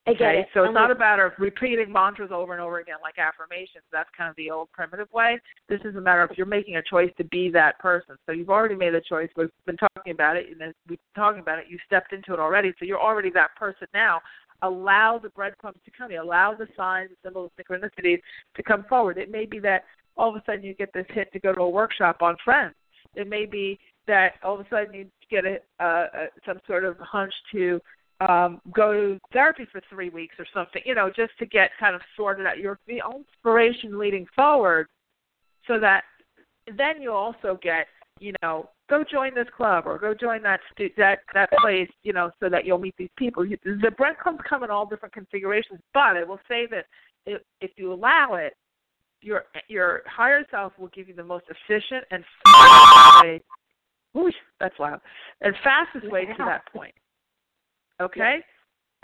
I 0.08 0.12
Okay, 0.12 0.40
it. 0.40 0.48
so 0.54 0.64
it's 0.64 0.70
I'm 0.70 0.74
not 0.74 0.90
a 0.90 0.96
matter 0.96 1.26
of 1.26 1.34
repeating 1.38 1.92
mantras 1.92 2.32
over 2.34 2.54
and 2.54 2.62
over 2.62 2.80
again 2.80 2.96
like 3.04 3.20
affirmations. 3.20 3.84
That's 3.92 4.10
kind 4.18 4.32
of 4.32 4.36
the 4.36 4.50
old 4.50 4.72
primitive 4.72 5.08
way. 5.14 5.40
This 5.70 5.80
is 5.86 5.96
a 5.96 6.02
matter 6.02 6.24
of 6.24 6.32
you're 6.36 6.48
making 6.48 6.78
a 6.78 6.82
choice 6.82 7.12
to 7.18 7.24
be 7.26 7.50
that 7.52 7.78
person. 7.78 8.16
So 8.26 8.32
you've 8.32 8.50
already 8.50 8.76
made 8.76 8.96
the 8.96 9.02
choice. 9.08 9.30
We've 9.38 9.50
been 9.68 9.78
talking 9.78 10.12
about 10.12 10.38
it, 10.38 10.48
and 10.52 10.62
as 10.62 10.74
we've 10.90 10.98
been 10.98 11.24
talking 11.24 11.42
about 11.42 11.60
it, 11.60 11.66
you 11.70 11.78
stepped 11.86 12.14
into 12.14 12.34
it 12.34 12.40
already. 12.40 12.74
So 12.80 12.86
you're 12.86 13.00
already 13.00 13.30
that 13.36 13.56
person 13.56 13.88
now. 13.94 14.22
Allow 14.64 15.20
the 15.22 15.30
breadcrumbs 15.30 15.80
to 15.86 15.92
come. 15.96 16.12
You 16.12 16.22
allow 16.22 16.56
the 16.56 16.68
signs, 16.76 17.12
the 17.12 17.16
symbols, 17.24 17.52
synchronicities 17.60 18.22
to 18.56 18.64
come 18.64 18.86
forward. 18.90 19.20
It 19.20 19.30
may 19.30 19.46
be 19.46 19.60
that 19.60 19.84
all 20.18 20.30
of 20.30 20.36
a 20.36 20.44
sudden 20.46 20.64
you 20.64 20.74
get 20.74 20.92
this 20.94 21.06
hit 21.10 21.32
to 21.34 21.40
go 21.40 21.54
to 21.54 21.62
a 21.62 21.70
workshop 21.70 22.22
on 22.22 22.38
friends. 22.44 22.74
It 23.16 23.28
may 23.30 23.46
be 23.46 23.80
that 24.08 24.34
all 24.44 24.56
of 24.56 24.62
a 24.62 24.70
sudden 24.70 24.94
you 24.94 25.06
get 25.30 25.46
a, 25.46 25.58
uh, 25.80 25.84
uh, 25.84 26.08
some 26.46 26.60
sort 26.68 26.86
of 26.86 26.98
hunch 26.98 27.34
to 27.52 27.80
um, 28.28 28.62
go 28.74 28.94
to 28.94 29.20
therapy 29.34 29.66
for 29.72 29.82
three 29.90 30.10
weeks 30.10 30.36
or 30.38 30.46
something, 30.54 30.82
you 30.86 30.94
know, 30.96 31.10
just 31.16 31.32
to 31.40 31.46
get 31.46 31.72
kind 31.80 31.96
of 31.96 32.02
sorted 32.16 32.46
out 32.46 32.60
your 32.60 32.78
the 32.88 33.02
inspiration 33.18 33.98
leading 33.98 34.28
forward, 34.36 34.88
so 35.68 35.80
that 35.80 36.04
then 36.78 37.02
you'll 37.02 37.16
also 37.16 37.60
get, 37.62 37.88
you 38.20 38.34
know, 38.42 38.70
go 38.90 39.04
join 39.10 39.34
this 39.34 39.48
club 39.56 39.86
or 39.88 39.98
go 39.98 40.14
join 40.14 40.44
that 40.44 40.60
stu- 40.72 40.92
that 40.98 41.20
that 41.34 41.50
place, 41.62 41.90
you 42.04 42.14
know, 42.14 42.30
so 42.40 42.50
that 42.50 42.66
you'll 42.66 42.78
meet 42.78 42.96
these 42.98 43.10
people. 43.18 43.44
The 43.44 43.92
breadcrumbs 43.98 44.40
come 44.48 44.64
in 44.64 44.70
all 44.70 44.86
different 44.86 45.14
configurations, 45.14 45.80
but 45.94 46.18
I 46.18 46.24
will 46.24 46.40
say 46.48 46.68
that 46.68 46.86
if, 47.26 47.42
if 47.60 47.72
you 47.78 47.92
allow 47.92 48.36
it, 48.36 48.56
your 49.22 49.46
your 49.68 50.02
higher 50.06 50.46
self 50.52 50.74
will 50.78 50.90
give 50.90 51.08
you 51.08 51.16
the 51.16 51.24
most 51.24 51.46
efficient 51.50 52.06
and 52.12 52.24
fastest 52.44 53.24
way. 53.24 53.42
Whoosh, 54.14 54.36
that's 54.60 54.78
loud. 54.78 55.00
And 55.42 55.56
fastest 55.64 56.12
way 56.12 56.26
to 56.26 56.34
that 56.40 56.72
point. 56.72 56.94
Okay. 58.02 58.40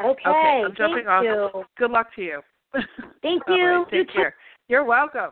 Okay. 0.04 0.30
Okay, 0.30 0.64
I'm 0.66 0.76
jumping 0.76 1.06
thank 1.06 1.08
off. 1.08 1.24
You. 1.24 1.64
Good 1.78 1.91
luck 1.91 2.14
to 2.16 2.22
you. 2.22 2.41
Thank 3.22 3.43
you. 3.48 3.66
right, 3.66 3.86
You 3.91 4.00
take 4.04 4.08
too. 4.10 4.14
care. 4.14 4.36
You're 4.68 4.84
welcome. 4.84 5.32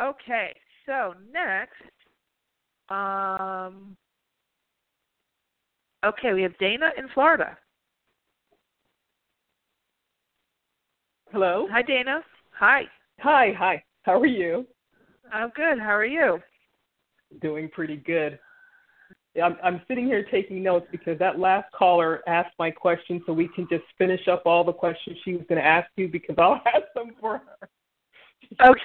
Okay, 0.00 0.54
so 0.86 1.14
next, 1.32 1.72
um, 2.88 3.96
okay, 6.04 6.32
we 6.32 6.42
have 6.42 6.56
Dana 6.58 6.90
in 6.96 7.08
Florida. 7.14 7.56
Hello. 11.32 11.66
Hi, 11.70 11.82
Dana. 11.82 12.20
Hi. 12.52 12.82
Hi, 13.20 13.52
hi. 13.58 13.82
How 14.02 14.18
are 14.20 14.26
you? 14.26 14.66
I'm 15.32 15.50
good. 15.50 15.78
How 15.78 15.94
are 15.94 16.06
you? 16.06 16.40
Doing 17.42 17.68
pretty 17.68 17.96
good. 17.96 18.38
I'm 19.40 19.56
I'm 19.62 19.80
sitting 19.88 20.06
here 20.06 20.24
taking 20.30 20.62
notes 20.62 20.86
because 20.90 21.18
that 21.18 21.38
last 21.38 21.70
caller 21.72 22.22
asked 22.26 22.54
my 22.58 22.70
question, 22.70 23.22
so 23.26 23.32
we 23.32 23.48
can 23.48 23.66
just 23.70 23.84
finish 23.96 24.26
up 24.28 24.42
all 24.46 24.64
the 24.64 24.72
questions 24.72 25.16
she 25.24 25.32
was 25.32 25.44
going 25.48 25.60
to 25.60 25.66
ask 25.66 25.88
you 25.96 26.08
because 26.08 26.36
I'll 26.38 26.60
have 26.72 26.84
them 26.94 27.14
for 27.20 27.38
her. 27.38 27.68
Okay. 28.68 28.80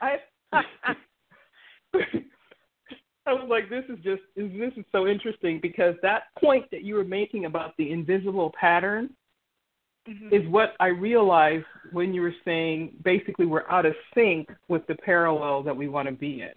I 0.00 0.16
I 3.26 3.32
was 3.32 3.48
like, 3.48 3.70
this 3.70 3.84
is 3.88 3.98
just 4.04 4.22
this 4.36 4.72
is 4.76 4.84
so 4.92 5.06
interesting 5.06 5.58
because 5.60 5.94
that 6.02 6.24
point 6.38 6.70
that 6.70 6.82
you 6.82 6.94
were 6.94 7.04
making 7.04 7.46
about 7.46 7.76
the 7.78 7.90
invisible 7.90 8.52
pattern 8.58 9.10
Mhm. 10.08 10.32
is 10.32 10.46
what 10.48 10.76
I 10.80 10.88
realized 10.88 11.64
when 11.92 12.12
you 12.12 12.20
were 12.20 12.34
saying 12.44 12.94
basically 13.02 13.46
we're 13.46 13.68
out 13.70 13.86
of 13.86 13.94
sync 14.14 14.50
with 14.68 14.86
the 14.86 14.96
parallel 14.96 15.62
that 15.62 15.74
we 15.74 15.88
want 15.88 16.08
to 16.08 16.12
be 16.12 16.42
in. 16.42 16.52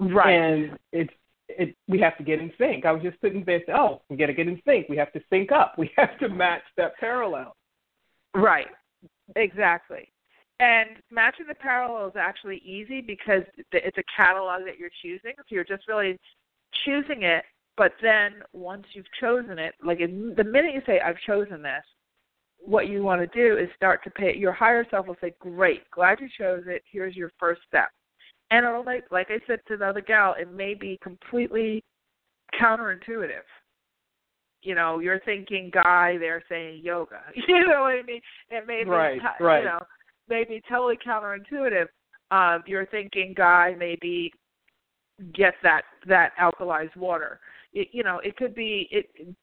Right. 0.00 0.30
And 0.30 0.78
it's 0.92 1.12
it 1.48 1.76
we 1.88 1.98
have 2.00 2.16
to 2.18 2.24
get 2.24 2.40
in 2.40 2.52
sync. 2.58 2.84
I 2.84 2.92
was 2.92 3.02
just 3.02 3.20
sitting 3.20 3.44
there 3.44 3.60
saying, 3.66 3.78
Oh, 3.78 4.02
we 4.08 4.16
gotta 4.16 4.32
get 4.32 4.48
in 4.48 4.60
sync. 4.64 4.88
We 4.88 4.96
have 4.96 5.12
to 5.12 5.20
sync 5.30 5.52
up. 5.52 5.74
We 5.78 5.90
have 5.96 6.18
to 6.18 6.28
match 6.28 6.62
that 6.76 6.96
parallel. 6.98 7.56
Right. 8.34 8.68
Exactly. 9.36 10.12
And 10.60 10.90
matching 11.10 11.46
the 11.48 11.54
parallel 11.54 12.08
is 12.08 12.16
actually 12.16 12.58
easy 12.58 13.00
because 13.00 13.42
it's 13.72 13.96
a 13.96 14.02
catalog 14.14 14.64
that 14.66 14.78
you're 14.78 14.90
choosing. 15.02 15.32
So 15.38 15.44
you're 15.48 15.64
just 15.64 15.88
really 15.88 16.18
choosing 16.84 17.22
it. 17.22 17.44
But 17.76 17.92
then 18.02 18.42
once 18.52 18.84
you've 18.92 19.10
chosen 19.20 19.58
it, 19.58 19.74
like 19.82 20.00
in, 20.00 20.34
the 20.36 20.44
minute 20.44 20.74
you 20.74 20.82
say, 20.84 21.00
I've 21.00 21.16
chosen 21.26 21.62
this, 21.62 21.82
what 22.58 22.88
you 22.88 23.02
want 23.02 23.22
to 23.22 23.26
do 23.28 23.56
is 23.56 23.70
start 23.74 24.04
to 24.04 24.10
pay. 24.10 24.36
Your 24.36 24.52
higher 24.52 24.86
self 24.90 25.06
will 25.06 25.16
say, 25.20 25.32
Great, 25.40 25.90
glad 25.90 26.20
you 26.20 26.28
chose 26.36 26.64
it. 26.66 26.82
Here's 26.90 27.16
your 27.16 27.32
first 27.40 27.62
step. 27.66 27.88
And 28.50 28.66
it'll 28.66 28.84
like, 28.84 29.04
like 29.10 29.28
I 29.30 29.38
said 29.46 29.60
to 29.68 29.76
the 29.76 29.86
other 29.86 30.00
gal, 30.00 30.34
it 30.38 30.52
may 30.52 30.74
be 30.74 30.98
completely 31.02 31.84
counterintuitive 32.60 33.42
you 34.62 34.74
know, 34.74 34.98
you're 34.98 35.20
thinking 35.20 35.70
guy, 35.72 36.16
they're 36.18 36.42
saying 36.48 36.80
yoga. 36.82 37.20
You 37.48 37.66
know 37.66 37.82
what 37.82 37.94
I 37.94 38.02
mean? 38.06 38.20
It 38.50 38.66
may 38.66 38.84
be, 38.84 38.90
Right, 38.90 39.20
t- 39.20 39.44
right. 39.44 39.60
you 39.60 39.64
know, 39.64 39.80
maybe 40.28 40.62
totally 40.68 40.98
counterintuitive. 41.04 41.86
Um, 42.30 42.62
you're 42.66 42.86
thinking 42.86 43.34
guy, 43.36 43.74
maybe 43.76 44.32
get 45.34 45.54
that 45.62 45.82
that 46.06 46.30
alkalized 46.40 46.96
water. 46.96 47.40
It, 47.72 47.88
you 47.92 48.04
know, 48.04 48.20
it 48.22 48.36
could 48.36 48.54
be 48.54 48.88
it 48.90 49.34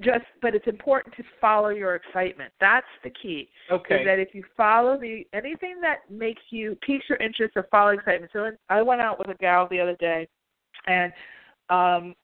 just, 0.00 0.24
but 0.42 0.54
it's 0.54 0.66
important 0.66 1.14
to 1.16 1.22
follow 1.40 1.68
your 1.68 1.94
excitement. 1.94 2.52
That's 2.60 2.86
the 3.04 3.10
key. 3.10 3.48
Okay. 3.70 4.00
Is 4.00 4.06
that 4.06 4.18
if 4.18 4.34
you 4.34 4.42
follow 4.56 4.98
the 4.98 5.24
anything 5.32 5.80
that 5.82 5.98
makes 6.10 6.42
you 6.50 6.76
piques 6.84 7.04
your 7.08 7.18
interest 7.18 7.52
or 7.56 7.66
follow 7.70 7.90
excitement. 7.90 8.32
So 8.32 8.50
I 8.68 8.82
went 8.82 9.00
out 9.00 9.18
with 9.18 9.28
a 9.28 9.34
gal 9.34 9.68
the 9.70 9.80
other 9.80 9.96
day, 9.96 10.28
and 10.86 11.12
um 11.70 12.14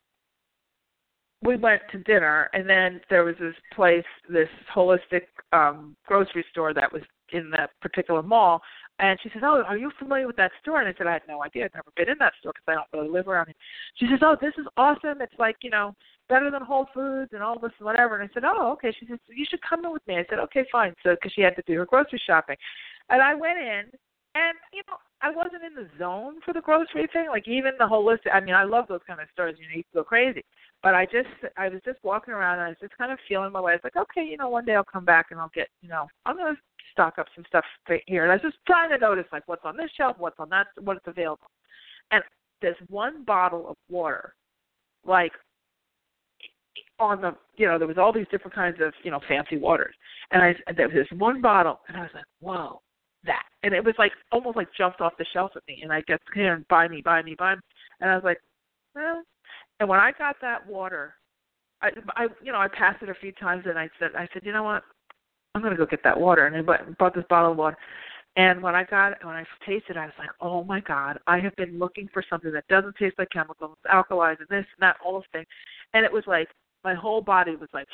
we 1.43 1.57
went 1.57 1.81
to 1.91 1.99
dinner 2.01 2.51
and 2.53 2.69
then 2.69 3.01
there 3.09 3.25
was 3.25 3.35
this 3.41 3.55
place 3.75 4.05
this 4.29 4.49
holistic 4.75 5.23
um 5.53 5.97
grocery 6.07 6.45
store 6.51 6.75
that 6.75 6.93
was 6.93 7.03
in 7.33 7.51
that 7.51 7.71
particular 7.81 8.23
mall 8.23 8.61
and 9.01 9.19
she 9.23 9.31
says 9.31 9.43
oh 9.45 9.63
are 9.67 9.79
you 9.79 9.91
familiar 9.99 10.27
with 10.27 10.37
that 10.37 10.53
store? 10.61 10.81
And 10.81 10.89
i 10.89 10.97
said 10.97 11.07
i 11.07 11.13
had 11.13 11.23
no 11.29 11.43
idea. 11.43 11.65
I'd 11.65 11.75
never 11.75 11.91
been 11.97 12.09
in 12.09 12.19
that 12.19 12.35
store 12.41 12.53
because 12.53 12.65
i 12.69 12.75
don't 12.75 12.87
really 12.93 13.13
live 13.13 13.29
around 13.29 13.47
here. 13.47 13.57
She 13.97 14.07
says 14.07 14.21
oh 14.23 14.37
this 14.41 14.55
is 14.59 14.67
awesome. 14.77 15.21
It's 15.21 15.39
like 15.39 15.57
you 15.63 15.71
know 15.71 15.95
better 16.29 16.51
than 16.51 16.63
whole 16.63 16.87
foods 16.95 17.31
and 17.33 17.43
all 17.43 17.59
this 17.59 17.73
and 17.79 17.87
whatever. 17.87 18.19
And 18.19 18.29
i 18.29 18.35
said 18.35 18.45
oh 18.45 18.73
okay. 18.73 18.95
She 18.99 19.07
says 19.07 19.19
you 19.29 19.47
should 19.49 19.63
come 19.63 19.85
in 19.85 19.93
with 19.93 20.07
me. 20.07 20.17
I 20.17 20.27
said 20.29 20.39
okay 20.39 20.65
fine. 20.71 20.95
So 21.03 21.15
because 21.15 21.33
she 21.33 21.43
had 21.43 21.57
to 21.57 21.63
do 21.67 21.79
her 21.79 21.87
grocery 21.87 22.21
shopping. 22.27 22.57
And 23.09 23.23
i 23.23 23.35
went 23.35 23.59
in 23.59 23.85
And 24.35 24.57
you 24.73 24.83
know, 24.87 24.97
I 25.23 25.31
wasn't 25.31 25.65
in 25.65 25.75
the 25.75 25.89
zone 25.99 26.37
for 26.45 26.55
the 26.55 26.61
grocery 26.61 27.09
thing. 27.13 27.29
Like 27.29 27.49
even 27.49 27.73
the 27.79 27.85
holistic. 27.85 28.33
I 28.33 28.41
mean, 28.41 28.55
I 28.55 28.65
love 28.65 28.87
those 28.89 29.01
kind 29.07 29.21
of 29.21 29.27
stores. 29.33 29.57
You 29.59 29.67
know, 29.67 29.77
you 29.77 29.85
go 29.95 30.05
crazy. 30.05 30.45
But 30.83 30.95
I 30.95 31.05
just, 31.05 31.29
I 31.59 31.69
was 31.69 31.81
just 31.85 31.99
walking 32.03 32.33
around 32.33 32.55
and 32.55 32.63
I 32.63 32.69
was 32.69 32.79
just 32.81 32.97
kind 32.97 33.13
of 33.13 33.19
feeling 33.29 33.53
my 33.53 33.61
way. 33.61 33.73
I 33.73 33.75
was 33.77 33.85
like, 33.85 33.97
okay, 33.97 34.25
you 34.25 34.39
know, 34.39 34.49
one 34.49 34.65
day 34.65 34.75
I'll 34.75 34.85
come 34.85 35.05
back 35.05 35.27
and 35.31 35.39
I'll 35.39 35.51
get, 35.55 35.69
you 35.83 35.89
know, 35.91 36.07
I'm 36.25 36.37
gonna 36.37 36.57
stock 36.93 37.19
up 37.19 37.27
some 37.35 37.45
stuff 37.49 37.65
here. 38.07 38.23
And 38.23 38.33
I 38.33 38.37
was 38.37 38.43
just 38.43 38.57
trying 38.67 38.91
to 38.91 38.99
notice 38.99 39.27
like 39.33 39.43
what's 39.47 39.65
on 39.65 39.77
this 39.77 39.91
shelf, 39.97 40.17
what's 40.19 40.39
on 40.39 40.49
that, 40.51 40.69
what's 40.81 41.07
available. 41.07 41.51
And 42.13 42.23
there's 42.63 42.77
one 42.89 43.25
bottle 43.25 43.69
of 43.69 43.77
water, 43.91 44.35
like 45.05 45.33
on 46.99 47.21
the, 47.21 47.35
you 47.57 47.67
know, 47.67 47.79
there 47.79 47.89
was 47.89 47.99
all 47.99 48.13
these 48.13 48.27
different 48.31 48.55
kinds 48.55 48.77
of, 48.81 48.93
you 49.03 49.11
know, 49.11 49.21
fancy 49.29 49.57
waters. 49.57 49.95
And 50.31 50.43
I, 50.43 50.55
there 50.77 50.89
was 50.89 50.95
this 50.95 51.19
one 51.19 51.41
bottle, 51.41 51.81
and 51.89 51.97
I 51.97 52.01
was 52.01 52.11
like, 52.15 52.25
whoa, 52.41 52.81
that. 53.25 53.45
And 53.63 53.75
it 53.75 53.85
was 53.85 53.95
like 53.99 54.13
almost 54.33 54.57
like 54.57 54.69
jumped 54.77 55.01
off 55.01 55.13
the 55.19 55.27
shelf 55.33 55.53
at 55.57 55.63
me. 55.69 55.81
And 55.83 55.93
I 55.93 56.03
kept 56.03 56.25
hearing, 56.35 56.65
buy 56.69 56.89
me, 56.89 57.03
buy 57.03 57.23
me, 57.23 57.35
buy 57.39 57.55
me. 57.55 57.61
And 58.01 58.11
I 58.11 58.15
was 58.15 58.25
like, 58.25 58.39
well. 58.95 59.23
And 59.79 59.89
when 59.89 59.99
I 59.99 60.13
got 60.13 60.37
that 60.43 60.67
water, 60.67 61.15
I, 61.83 61.89
I, 62.17 62.27
you 62.43 62.53
know, 62.53 62.59
I 62.59 62.69
passed 62.69 63.03
it 63.03 63.09
a 63.09 63.15
few 63.15 63.33
times, 63.33 63.65
and 63.67 63.79
I 63.79 63.89
said, 63.99 64.11
I 64.17 64.29
said, 64.33 64.43
you 64.45 64.53
know 64.53 64.63
what, 64.63 64.83
I'm 65.55 65.63
gonna 65.63 65.77
go 65.77 65.87
get 65.87 66.05
that 66.05 66.21
water. 66.21 66.47
And 66.47 66.57
I 66.57 66.63
bought, 66.63 66.99
bought 66.99 67.15
this 67.15 67.25
bottle 67.31 67.53
of 67.53 67.57
water. 67.57 67.79
And 68.37 68.63
when 68.63 68.75
I 68.75 68.85
got 68.85 69.25
when 69.25 69.35
I 69.35 69.45
tasted 69.67 69.97
it, 69.97 69.99
I 69.99 70.05
was 70.05 70.15
like, 70.19 70.31
oh 70.41 70.63
my 70.63 70.81
God, 70.81 71.19
I 71.27 71.41
have 71.41 71.57
been 71.57 71.79
looking 71.79 72.09
for 72.13 72.23
something 72.29 72.53
that 72.53 72.69
doesn't 72.69 72.97
taste 72.97 73.17
like 73.19 73.31
chemicals, 73.31 73.77
alkalis, 73.93 74.39
and 74.39 74.49
this 74.49 74.67
and 74.77 74.83
that, 74.83 74.97
all 75.05 75.15
those 75.15 75.23
things. 75.33 75.47
And 75.95 76.05
it 76.05 76.13
was 76.13 76.25
like 76.27 76.49
my 76.85 76.95
whole 76.95 77.23
body 77.23 77.57
was 77.57 77.69
like, 77.73 77.89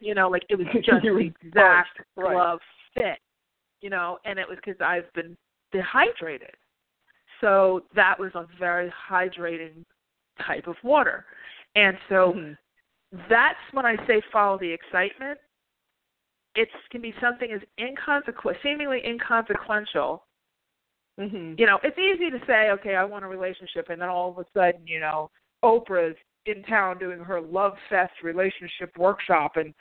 you 0.00 0.14
know, 0.14 0.28
like 0.28 0.42
it 0.48 0.56
was 0.56 0.66
just 0.74 1.02
the 1.02 1.16
exact 1.16 2.00
right. 2.16 2.32
glove 2.32 2.60
fit 2.94 3.18
you 3.80 3.90
know, 3.90 4.18
and 4.24 4.38
it 4.38 4.48
was 4.48 4.58
because 4.64 4.80
I've 4.80 5.12
been 5.14 5.36
dehydrated. 5.72 6.54
So 7.40 7.82
that 7.94 8.18
was 8.18 8.30
a 8.34 8.46
very 8.58 8.92
hydrating 9.10 9.84
type 10.46 10.66
of 10.66 10.76
water. 10.82 11.24
And 11.76 11.96
so 12.08 12.34
mm-hmm. 12.36 13.18
that's 13.28 13.58
when 13.72 13.86
I 13.86 13.96
say 14.06 14.20
follow 14.32 14.58
the 14.58 14.70
excitement. 14.70 15.38
It 16.54 16.68
can 16.90 17.00
be 17.00 17.14
something 17.20 17.52
as 17.52 17.60
inconsequential, 17.78 18.60
seemingly 18.62 19.00
inconsequential. 19.06 20.24
Mm-hmm. 21.20 21.54
You 21.58 21.66
know, 21.66 21.78
it's 21.82 21.98
easy 21.98 22.30
to 22.30 22.38
say, 22.46 22.70
okay, 22.70 22.94
I 22.94 23.04
want 23.04 23.24
a 23.24 23.28
relationship, 23.28 23.90
and 23.90 24.00
then 24.00 24.08
all 24.08 24.30
of 24.30 24.38
a 24.38 24.44
sudden, 24.54 24.86
you 24.86 25.00
know, 25.00 25.30
Oprah's 25.64 26.16
in 26.46 26.62
town 26.64 26.98
doing 26.98 27.18
her 27.18 27.40
Love 27.40 27.74
Fest 27.88 28.12
relationship 28.22 28.96
workshop, 28.96 29.52
and 29.56 29.74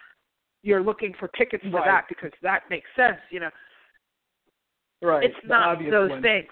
you're 0.63 0.83
looking 0.83 1.13
for 1.19 1.29
tickets 1.29 1.63
for 1.71 1.77
right. 1.77 1.85
that 1.85 2.05
because 2.09 2.31
that 2.41 2.63
makes 2.69 2.87
sense, 2.95 3.19
you 3.31 3.39
know. 3.39 3.49
Right. 5.01 5.23
It's 5.23 5.35
not 5.45 5.77
those 5.91 6.09
one. 6.09 6.21
things. 6.21 6.49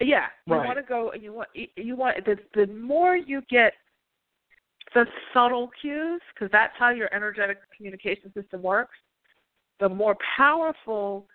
Yeah, 0.00 0.26
you 0.46 0.54
right. 0.54 0.66
want 0.66 0.78
to 0.78 0.82
go. 0.82 1.12
You 1.14 1.32
want 1.32 1.48
you 1.54 1.94
want 1.94 2.24
the 2.24 2.36
the 2.54 2.66
more 2.72 3.16
you 3.16 3.42
get 3.48 3.72
the 4.94 5.06
subtle 5.32 5.70
cues, 5.80 6.20
because 6.34 6.50
that's 6.50 6.72
how 6.78 6.90
your 6.90 7.12
energetic 7.14 7.58
communication 7.76 8.32
system 8.34 8.62
works. 8.62 8.96
The 9.78 9.88
more 9.88 10.16
powerful 10.36 11.26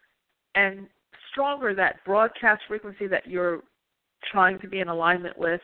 and 0.56 0.88
stronger 1.32 1.74
that 1.74 2.04
broadcast 2.06 2.64
frequency 2.68 3.08
that 3.08 3.28
you're 3.28 3.62
trying 4.32 4.60
to 4.60 4.68
be 4.68 4.80
in 4.80 4.89
alignment 4.89 5.38
with, 5.38 5.62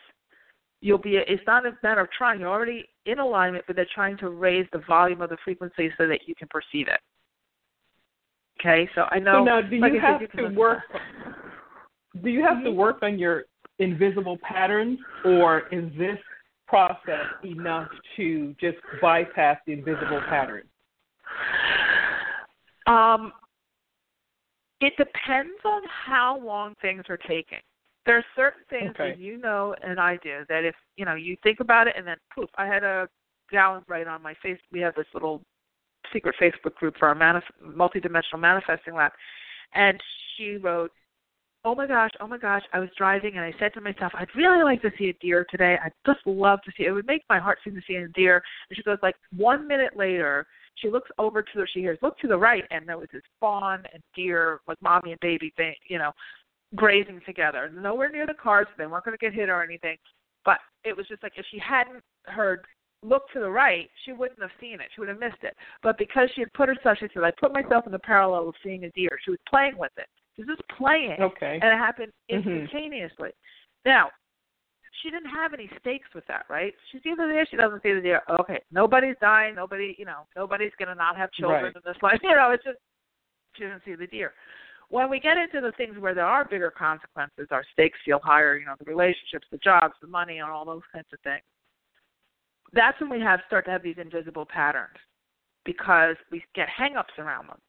you'll 0.79 0.97
be. 0.97 1.17
It's 1.17 1.43
not 1.45 1.65
a 1.65 1.71
matter 1.83 2.01
of 2.01 2.11
trying. 2.17 2.39
You're 2.39 2.49
already 2.49 2.87
in 3.05 3.19
alignment, 3.19 3.65
but 3.67 3.75
they're 3.75 3.87
trying 3.93 4.17
to 4.19 4.29
raise 4.29 4.67
the 4.71 4.81
volume 4.87 5.21
of 5.21 5.29
the 5.29 5.37
frequency 5.43 5.91
so 5.97 6.07
that 6.07 6.21
you 6.27 6.35
can 6.35 6.47
perceive 6.49 6.87
it. 6.87 7.01
Okay, 8.59 8.89
so 8.95 9.05
I 9.11 9.19
know. 9.19 9.39
So 9.39 9.43
now, 9.43 9.61
do 9.61 9.75
you 9.75 9.81
like 9.81 9.93
have 10.01 10.21
said, 10.21 10.37
to 10.37 10.49
work? 10.49 10.79
Do 12.23 12.29
you 12.29 12.41
have 12.41 12.57
mm-hmm. 12.57 12.65
to 12.65 12.71
work 12.71 13.03
on 13.03 13.19
your 13.19 13.45
invisible 13.77 14.37
patterns, 14.41 14.97
or 15.23 15.67
is 15.71 15.85
this 15.97 16.17
process 16.67 17.25
enough 17.43 17.87
to 18.17 18.55
just 18.59 18.77
bypass 19.01 19.57
the 19.65 19.73
invisible 19.73 20.21
patterns? 20.27 20.67
Um, 22.87 23.31
it 24.81 24.93
depends 24.97 25.59
on 25.65 25.81
how 26.05 26.39
long 26.43 26.73
things 26.81 27.03
are 27.09 27.17
taking. 27.17 27.59
There 28.05 28.17
are 28.17 28.25
certain 28.35 28.63
things 28.69 28.91
okay. 28.91 29.11
that 29.11 29.19
you 29.19 29.37
know 29.37 29.75
and 29.83 29.99
I 29.99 30.17
do 30.23 30.39
that 30.49 30.63
if 30.63 30.75
you 30.95 31.05
know 31.05 31.15
you 31.15 31.37
think 31.43 31.59
about 31.59 31.87
it 31.87 31.93
and 31.97 32.07
then 32.07 32.17
poof, 32.33 32.49
I 32.57 32.65
had 32.65 32.83
a 32.83 33.07
gal 33.51 33.83
right 33.87 34.07
on 34.07 34.23
my 34.23 34.33
face. 34.41 34.57
We 34.71 34.79
have 34.79 34.95
this 34.95 35.05
little 35.13 35.41
secret 36.13 36.35
Facebook 36.41 36.75
group 36.75 36.95
for 36.97 37.07
our 37.07 37.15
manif- 37.15 37.43
multidimensional 37.63 38.39
manifesting 38.39 38.95
lab, 38.95 39.11
and 39.73 39.99
she 40.35 40.57
wrote, 40.57 40.91
"Oh 41.65 41.75
my 41.75 41.87
gosh, 41.87 42.11
oh 42.19 42.27
my 42.27 42.37
gosh! 42.37 42.63
I 42.73 42.79
was 42.79 42.89
driving 42.97 43.35
and 43.35 43.41
I 43.45 43.53
said 43.59 43.73
to 43.73 43.81
myself, 43.81 44.11
I'd 44.15 44.33
really 44.35 44.63
like 44.63 44.81
to 44.81 44.91
see 44.97 45.09
a 45.09 45.13
deer 45.13 45.45
today. 45.49 45.77
I'd 45.83 45.93
just 46.05 46.25
love 46.25 46.59
to 46.63 46.71
see. 46.77 46.83
It. 46.83 46.89
it 46.89 46.91
would 46.91 47.07
make 47.07 47.23
my 47.29 47.39
heart 47.39 47.59
sing 47.63 47.75
to 47.75 47.81
see 47.87 47.95
a 47.95 48.07
deer." 48.09 48.41
And 48.69 48.77
she 48.77 48.83
goes, 48.83 48.97
like 49.01 49.15
one 49.35 49.67
minute 49.67 49.95
later, 49.95 50.45
she 50.75 50.89
looks 50.89 51.09
over 51.17 51.41
to 51.41 51.49
the 51.55 51.67
she 51.73 51.81
hears 51.81 51.99
look 52.01 52.17
to 52.19 52.27
the 52.27 52.37
right, 52.37 52.63
and 52.71 52.87
there 52.87 52.97
was 52.97 53.09
this 53.11 53.21
fawn 53.39 53.83
and 53.93 54.01
deer, 54.15 54.61
like 54.67 54.81
mommy 54.81 55.11
and 55.11 55.19
baby 55.19 55.53
thing, 55.57 55.75
you 55.87 55.97
know, 55.97 56.11
grazing 56.75 57.21
together. 57.25 57.69
Nowhere 57.73 58.09
near 58.09 58.27
the 58.27 58.33
cars. 58.33 58.67
So 58.69 58.73
they 58.77 58.87
weren't 58.87 59.05
going 59.05 59.17
to 59.17 59.23
get 59.23 59.33
hit 59.33 59.49
or 59.49 59.63
anything. 59.63 59.97
But 60.45 60.59
it 60.83 60.95
was 60.95 61.07
just 61.07 61.23
like 61.23 61.33
if 61.35 61.45
she 61.51 61.59
hadn't 61.59 62.03
heard 62.25 62.65
looked 63.03 63.31
to 63.33 63.39
the 63.39 63.49
right, 63.49 63.89
she 64.05 64.11
wouldn't 64.11 64.41
have 64.41 64.51
seen 64.59 64.75
it. 64.75 64.87
She 64.93 65.01
would 65.01 65.09
have 65.09 65.19
missed 65.19 65.43
it. 65.43 65.55
But 65.81 65.97
because 65.97 66.29
she 66.35 66.41
had 66.41 66.51
put 66.53 66.69
herself, 66.69 66.97
she 66.99 67.07
said, 67.13 67.23
I 67.23 67.31
put 67.39 67.53
myself 67.53 67.85
in 67.85 67.91
the 67.91 67.99
parallel 67.99 68.49
of 68.49 68.55
seeing 68.63 68.83
a 68.83 68.89
deer. 68.91 69.17
She 69.23 69.31
was 69.31 69.39
playing 69.49 69.77
with 69.77 69.91
it. 69.97 70.07
She 70.35 70.43
was 70.43 70.57
just 70.57 70.67
playing. 70.77 71.17
Okay. 71.21 71.59
And 71.61 71.71
it 71.71 71.77
happened 71.77 72.11
Mm-hmm. 72.31 72.49
instantaneously. 72.49 73.29
Mm-hmm. 73.29 73.89
Now, 73.89 74.09
she 75.01 75.09
didn't 75.09 75.29
have 75.29 75.53
any 75.53 75.69
stakes 75.79 76.09
with 76.13 76.25
that, 76.27 76.45
right? 76.49 76.73
She's 76.91 77.01
either 77.05 77.27
there, 77.27 77.47
she 77.49 77.57
doesn't 77.57 77.81
see 77.81 77.93
the 77.93 78.01
deer. 78.01 78.21
Okay, 78.41 78.59
nobody's 78.71 79.15
dying. 79.21 79.55
Nobody, 79.55 79.95
you 79.97 80.05
know, 80.05 80.27
nobody's 80.35 80.73
going 80.77 80.89
to 80.89 80.95
not 80.95 81.15
have 81.15 81.31
children 81.31 81.63
right. 81.63 81.75
in 81.75 81.81
this 81.85 82.01
life. 82.03 82.19
You 82.23 82.35
know, 82.35 82.51
it's 82.51 82.63
just 82.63 82.77
she 83.55 83.63
didn't 83.63 83.81
see 83.85 83.95
the 83.95 84.07
deer. 84.07 84.33
When 84.89 85.09
we 85.09 85.19
get 85.19 85.37
into 85.37 85.61
the 85.61 85.71
things 85.73 85.97
where 85.97 86.13
there 86.13 86.25
are 86.25 86.45
bigger 86.45 86.71
consequences, 86.71 87.47
our 87.51 87.63
stakes 87.73 87.97
feel 88.03 88.19
higher. 88.21 88.57
You 88.57 88.65
know, 88.65 88.75
the 88.77 88.85
relationships, 88.85 89.47
the 89.51 89.57
jobs, 89.59 89.93
the 90.01 90.07
money, 90.07 90.39
and 90.39 90.49
all 90.49 90.65
those 90.65 90.81
kinds 90.91 91.07
of 91.13 91.19
things 91.21 91.43
that's 92.73 92.99
when 92.99 93.09
we 93.09 93.19
have 93.19 93.39
start 93.47 93.65
to 93.65 93.71
have 93.71 93.83
these 93.83 93.97
invisible 93.99 94.45
patterns 94.45 94.97
because 95.65 96.15
we 96.31 96.43
get 96.55 96.67
hang-ups 96.69 97.13
around 97.17 97.47
them. 97.47 97.59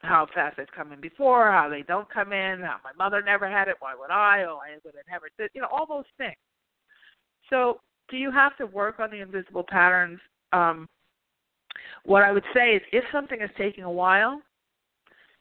How 0.00 0.26
fast 0.34 0.58
it's 0.58 0.70
come 0.76 0.92
in 0.92 1.00
before, 1.00 1.50
how 1.50 1.68
they 1.68 1.82
don't 1.82 2.10
come 2.12 2.32
in, 2.32 2.60
how 2.60 2.76
my 2.84 2.92
mother 2.98 3.22
never 3.22 3.48
had 3.48 3.68
it, 3.68 3.76
why 3.78 3.94
would 3.98 4.10
I? 4.10 4.44
Oh, 4.46 4.58
I 4.62 4.74
would 4.84 4.94
have 4.94 5.04
never 5.10 5.30
did. 5.38 5.50
You 5.54 5.62
know, 5.62 5.68
all 5.72 5.86
those 5.86 6.04
things. 6.18 6.36
So, 7.48 7.80
do 8.10 8.18
you 8.18 8.30
have 8.30 8.56
to 8.58 8.66
work 8.66 9.00
on 9.00 9.10
the 9.10 9.20
invisible 9.20 9.64
patterns? 9.66 10.20
Um, 10.52 10.88
what 12.04 12.22
I 12.22 12.32
would 12.32 12.44
say 12.52 12.76
is, 12.76 12.82
if 12.92 13.04
something 13.10 13.40
is 13.40 13.50
taking 13.56 13.84
a 13.84 13.90
while, 13.90 14.42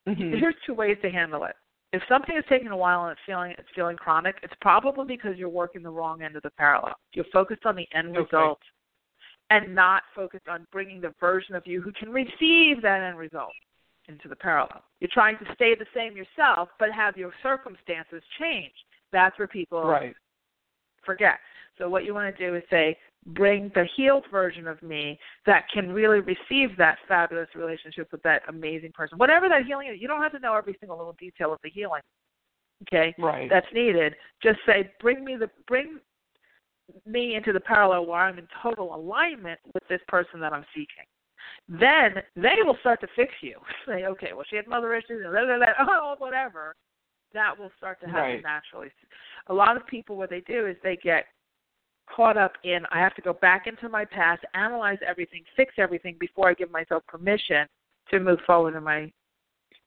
mm-hmm. 0.08 0.38
here's 0.40 0.56
two 0.66 0.74
ways 0.74 0.98
to 1.02 1.10
handle 1.10 1.44
it. 1.44 1.56
If 1.92 2.02
something 2.08 2.36
is 2.36 2.44
taking 2.48 2.70
a 2.70 2.78
while 2.78 3.04
and 3.04 3.12
it's 3.12 3.22
feeling 3.26 3.54
it's 3.58 3.68
feeling 3.76 3.98
chronic, 3.98 4.38
it's 4.44 4.54
probably 4.62 5.06
because 5.06 5.38
you're 5.38 5.50
working 5.50 5.84
the 5.84 5.92
wrong 5.92 6.22
end 6.22 6.38
of 6.38 6.44
the 6.44 6.50
parallel. 6.52 6.96
You're 7.14 7.26
focused 7.34 7.66
on 7.66 7.76
the 7.76 7.88
end 7.94 8.18
okay. 8.18 8.20
result 8.32 8.60
and 9.54 9.76
not 9.76 10.02
focused 10.16 10.48
on 10.48 10.66
bringing 10.72 11.00
the 11.00 11.14
version 11.20 11.54
of 11.54 11.62
you 11.68 11.80
who 11.80 11.92
can 11.92 12.10
receive 12.10 12.82
that 12.82 13.02
end 13.02 13.20
result 13.20 13.54
into 14.08 14.28
the 14.28 14.36
parallel. 14.36 14.82
You're 15.00 15.12
trying 15.14 15.38
to 15.38 15.46
stay 15.54 15.76
the 15.76 15.86
same 15.96 16.18
yourself, 16.18 16.70
but 16.80 16.92
have 16.92 17.16
your 17.16 17.32
circumstances 17.44 18.24
change. 18.40 18.74
That's 19.12 19.38
where 19.38 19.48
people 19.48 19.84
right. 19.84 20.16
forget. 21.06 21.36
So 21.78 21.88
what 21.88 22.04
you 22.04 22.16
want 22.16 22.36
to 22.36 22.50
do 22.50 22.56
is 22.56 22.64
say, 22.72 22.98
bring 23.28 23.72
the 23.76 23.86
healed 23.96 24.26
version 24.32 24.68
of 24.68 24.82
me 24.82 25.20
that 25.46 25.66
can 25.72 25.92
really 25.92 26.20
receive 26.20 26.76
that 26.78 26.98
fabulous 27.08 27.48
relationship 27.56 28.12
with 28.12 28.24
that 28.24 28.42
amazing 28.50 28.92
person. 28.92 29.20
Whatever 29.20 29.48
that 29.50 29.66
healing 29.68 29.88
is, 29.94 30.02
you 30.02 30.08
don't 30.08 30.22
have 30.22 30.34
to 30.34 30.40
know 30.40 30.56
every 30.56 30.76
single 30.80 30.98
little 30.98 31.16
detail 31.20 31.54
of 31.54 31.60
the 31.64 31.70
healing. 31.70 32.02
Okay? 32.88 33.14
Right. 33.20 33.50
That's 33.50 33.68
needed. 33.72 34.16
Just 34.42 34.60
say, 34.66 34.92
bring 35.00 35.24
me 35.24 35.38
the 35.38 35.50
bring 35.68 36.00
me 37.06 37.36
into 37.36 37.54
the 37.54 37.60
parallel 37.60 38.06
where 38.06 38.20
I'm 38.20 38.38
in 38.38 38.48
total 38.62 38.96
alignment 38.96 39.60
with 39.74 39.84
this 39.90 40.02
person 40.08 40.40
that 40.40 40.54
I'm 40.54 40.66
seeking. 40.74 41.06
Then 41.68 42.16
they 42.36 42.62
will 42.64 42.78
start 42.82 43.02
to 43.02 43.08
fix 43.16 43.32
you. 43.42 43.58
Say, 43.88 44.06
okay, 44.06 44.34
well, 44.34 44.46
she 44.50 44.56
had 44.56 44.68
mother 44.68 44.94
issues, 44.94 45.24
and 45.24 45.32
blah, 45.32 45.46
blah, 45.46 45.58
blah, 45.58 45.68
oh, 45.80 46.16
whatever. 46.18 46.76
That 47.34 47.58
will 47.58 47.72
start 47.78 48.00
to 48.02 48.06
happen 48.06 48.22
right. 48.22 48.44
naturally. 48.44 48.90
A 49.48 49.54
lot 49.54 49.76
of 49.76 49.88
people, 49.88 50.16
what 50.16 50.30
they 50.30 50.42
do 50.42 50.68
is 50.68 50.76
they 50.84 50.98
get 50.98 51.26
caught 52.14 52.38
up 52.38 52.54
in, 52.64 52.82
I 52.92 53.00
have 53.00 53.16
to 53.16 53.22
go 53.22 53.34
back 53.34 53.66
into 53.66 53.90
my 53.90 54.06
past, 54.06 54.44
analyze 54.54 55.00
everything, 55.08 55.44
fix 55.56 55.74
everything 55.78 56.16
before 56.20 56.50
I 56.50 56.54
give 56.54 56.70
myself 56.70 57.04
permission 57.08 57.66
to 58.12 58.20
move 58.20 58.40
forward 58.46 58.76
in 58.76 58.84
my 58.84 59.12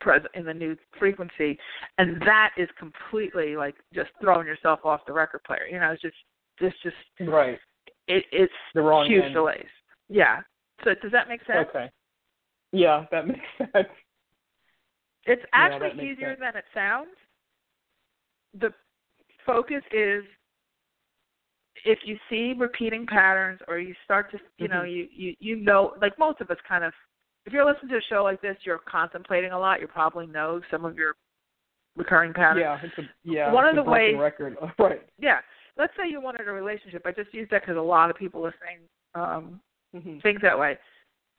present 0.00 0.30
in 0.34 0.44
the 0.44 0.52
new 0.52 0.76
frequency 0.98 1.58
and 1.98 2.20
that 2.20 2.50
is 2.58 2.68
completely 2.78 3.56
like 3.56 3.74
just 3.94 4.10
throwing 4.20 4.46
yourself 4.46 4.80
off 4.84 5.00
the 5.06 5.12
record 5.12 5.42
player 5.44 5.66
you 5.70 5.78
know 5.78 5.90
it's 5.90 6.02
just 6.02 6.16
this 6.60 6.72
just 6.82 6.96
right. 7.28 7.58
It, 8.08 8.24
it's 8.32 8.52
the 8.74 8.82
wrong 8.82 9.06
huge 9.06 9.24
end. 9.24 9.34
delays. 9.34 9.66
Yeah. 10.08 10.40
So 10.84 10.90
does 11.02 11.12
that 11.12 11.28
make 11.28 11.40
sense? 11.46 11.66
Okay. 11.70 11.90
Yeah, 12.72 13.04
that 13.10 13.26
makes 13.26 13.40
sense. 13.58 13.88
It's 15.24 15.42
actually 15.52 15.90
yeah, 15.96 16.12
easier 16.12 16.28
sense. 16.30 16.40
than 16.40 16.56
it 16.56 16.64
sounds. 16.72 17.08
the 18.58 18.70
focus 19.44 19.82
is 19.92 20.24
if 21.84 21.98
you 22.04 22.16
see 22.30 22.54
repeating 22.58 23.06
patterns 23.06 23.60
or 23.68 23.78
you 23.78 23.94
start 24.04 24.30
to 24.32 24.38
you 24.58 24.66
know 24.68 24.82
Mhm. 24.82 24.92
you 24.92 25.08
you 25.12 25.36
you 25.40 25.56
know 25.56 25.94
like 26.00 26.18
most 26.18 26.40
of 26.40 26.50
us 26.50 26.56
kind 26.68 26.82
of 26.84 26.92
if 27.44 27.52
you're 27.52 27.64
listening 27.64 27.90
to 27.90 27.98
a 27.98 28.00
show 28.08 28.24
like 28.24 28.40
this 28.40 28.56
you're 28.64 28.78
contemplating 28.78 29.52
a 29.52 29.58
lot 29.58 29.80
you 29.80 29.86
probably 29.86 30.26
know 30.26 30.60
some 30.70 30.84
of 30.84 30.96
your 30.96 31.14
recurring 31.96 32.32
patterns 32.32 32.60
Yeah, 32.60 32.78
it's 32.82 32.98
a 32.98 33.02
yeah. 33.24 33.52
One 33.52 33.66
of 33.66 33.76
the 33.76 33.82
ways- 33.88 34.16
record. 34.18 34.56
right. 34.78 35.02
yeah 35.18 35.38
let's 35.76 35.92
say 35.96 36.08
you 36.10 36.20
wanted 36.20 36.48
a 36.48 36.52
relationship 36.52 37.02
i 37.04 37.12
just 37.12 37.32
use 37.32 37.48
that 37.50 37.62
because 37.62 37.76
a 37.76 37.80
lot 37.80 38.10
of 38.10 38.16
people 38.16 38.42
listening 38.42 38.80
um 39.14 39.60
hmm 39.94 40.18
think 40.22 40.40
that 40.42 40.58
way. 40.58 40.76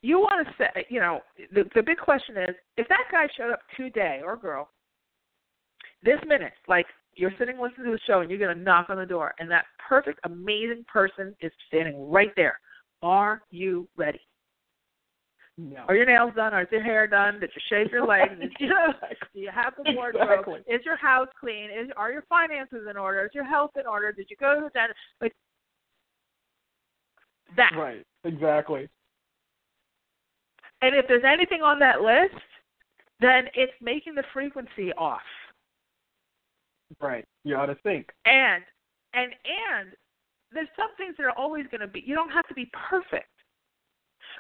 You 0.02 0.20
want 0.20 0.48
to 0.48 0.54
say 0.58 0.86
you 0.90 1.00
know 1.00 1.22
the 1.54 1.64
the 1.76 1.84
big 1.84 1.98
question 1.98 2.38
is 2.38 2.56
if 2.78 2.88
that 2.88 3.06
guy 3.12 3.28
showed 3.36 3.52
up 3.52 3.60
today 3.76 4.22
or 4.24 4.38
girl 4.38 4.70
this 6.04 6.20
minute 6.28 6.54
like 6.68 6.86
you're 7.16 7.34
sitting 7.40 7.60
listening 7.60 7.88
to 7.88 7.92
the 7.92 8.00
show 8.06 8.22
and 8.22 8.30
you're 8.30 8.40
going 8.40 8.56
to 8.56 8.64
knock 8.64 8.90
on 8.90 8.98
the 8.98 9.06
door 9.06 9.34
and 9.40 9.50
that 9.50 9.66
perfect 9.88 10.20
amazing 10.24 10.86
person 10.92 11.36
is 11.42 11.52
standing 11.68 12.10
right 12.10 12.32
there. 12.36 12.60
Are 13.02 13.42
you 13.50 13.88
ready 13.98 14.20
No. 15.60 15.84
are 15.88 15.96
your 15.96 16.06
nails 16.06 16.34
done 16.36 16.54
are 16.54 16.68
your 16.72 16.84
hair 16.84 17.08
done 17.08 17.40
did 17.40 17.50
you 17.56 17.62
shave 17.68 17.92
your 17.92 18.06
legs 18.06 18.32
Did 18.40 18.54
you 18.60 18.68
know 18.70 18.94
do 19.34 19.40
you 19.40 19.50
have 19.52 19.74
the 19.84 19.92
wardrobe 19.94 20.30
Exactly. 20.30 20.60
is 20.68 20.86
your 20.86 20.98
house 20.98 21.28
clean 21.40 21.72
is 21.72 21.90
are 21.98 22.12
your 22.12 22.22
finances 22.30 22.86
in 22.88 22.96
order 22.96 23.26
is 23.26 23.32
your 23.34 23.44
health 23.44 23.72
in 23.76 23.88
order 23.88 24.12
did 24.12 24.28
you 24.30 24.36
go 24.40 24.54
to 24.56 24.62
the 24.66 24.70
dentist 24.70 25.00
like 25.20 25.34
that 27.56 27.72
Right. 27.76 28.06
Exactly. 28.24 28.88
And 30.82 30.96
if 30.96 31.06
there's 31.08 31.24
anything 31.26 31.62
on 31.62 31.80
that 31.80 32.02
list, 32.02 32.36
then 33.20 33.46
it's 33.56 33.74
making 33.82 34.16
the 34.16 34.24
frequency 34.34 34.94
off. 34.98 35.22
Right. 37.02 37.26
You 37.44 37.56
ought 37.56 37.68
to 37.68 37.76
think. 37.76 38.12
And 38.26 38.64
and 39.14 39.32
and 39.32 39.94
there's 40.52 40.68
some 40.78 40.90
things 40.98 41.16
that 41.18 41.24
are 41.24 41.32
always 41.38 41.66
going 41.72 41.82
to 41.82 41.88
be. 41.88 42.04
You 42.06 42.16
don't 42.16 42.30
have 42.32 42.48
to 42.48 42.54
be 42.54 42.70
perfect. 42.90 43.30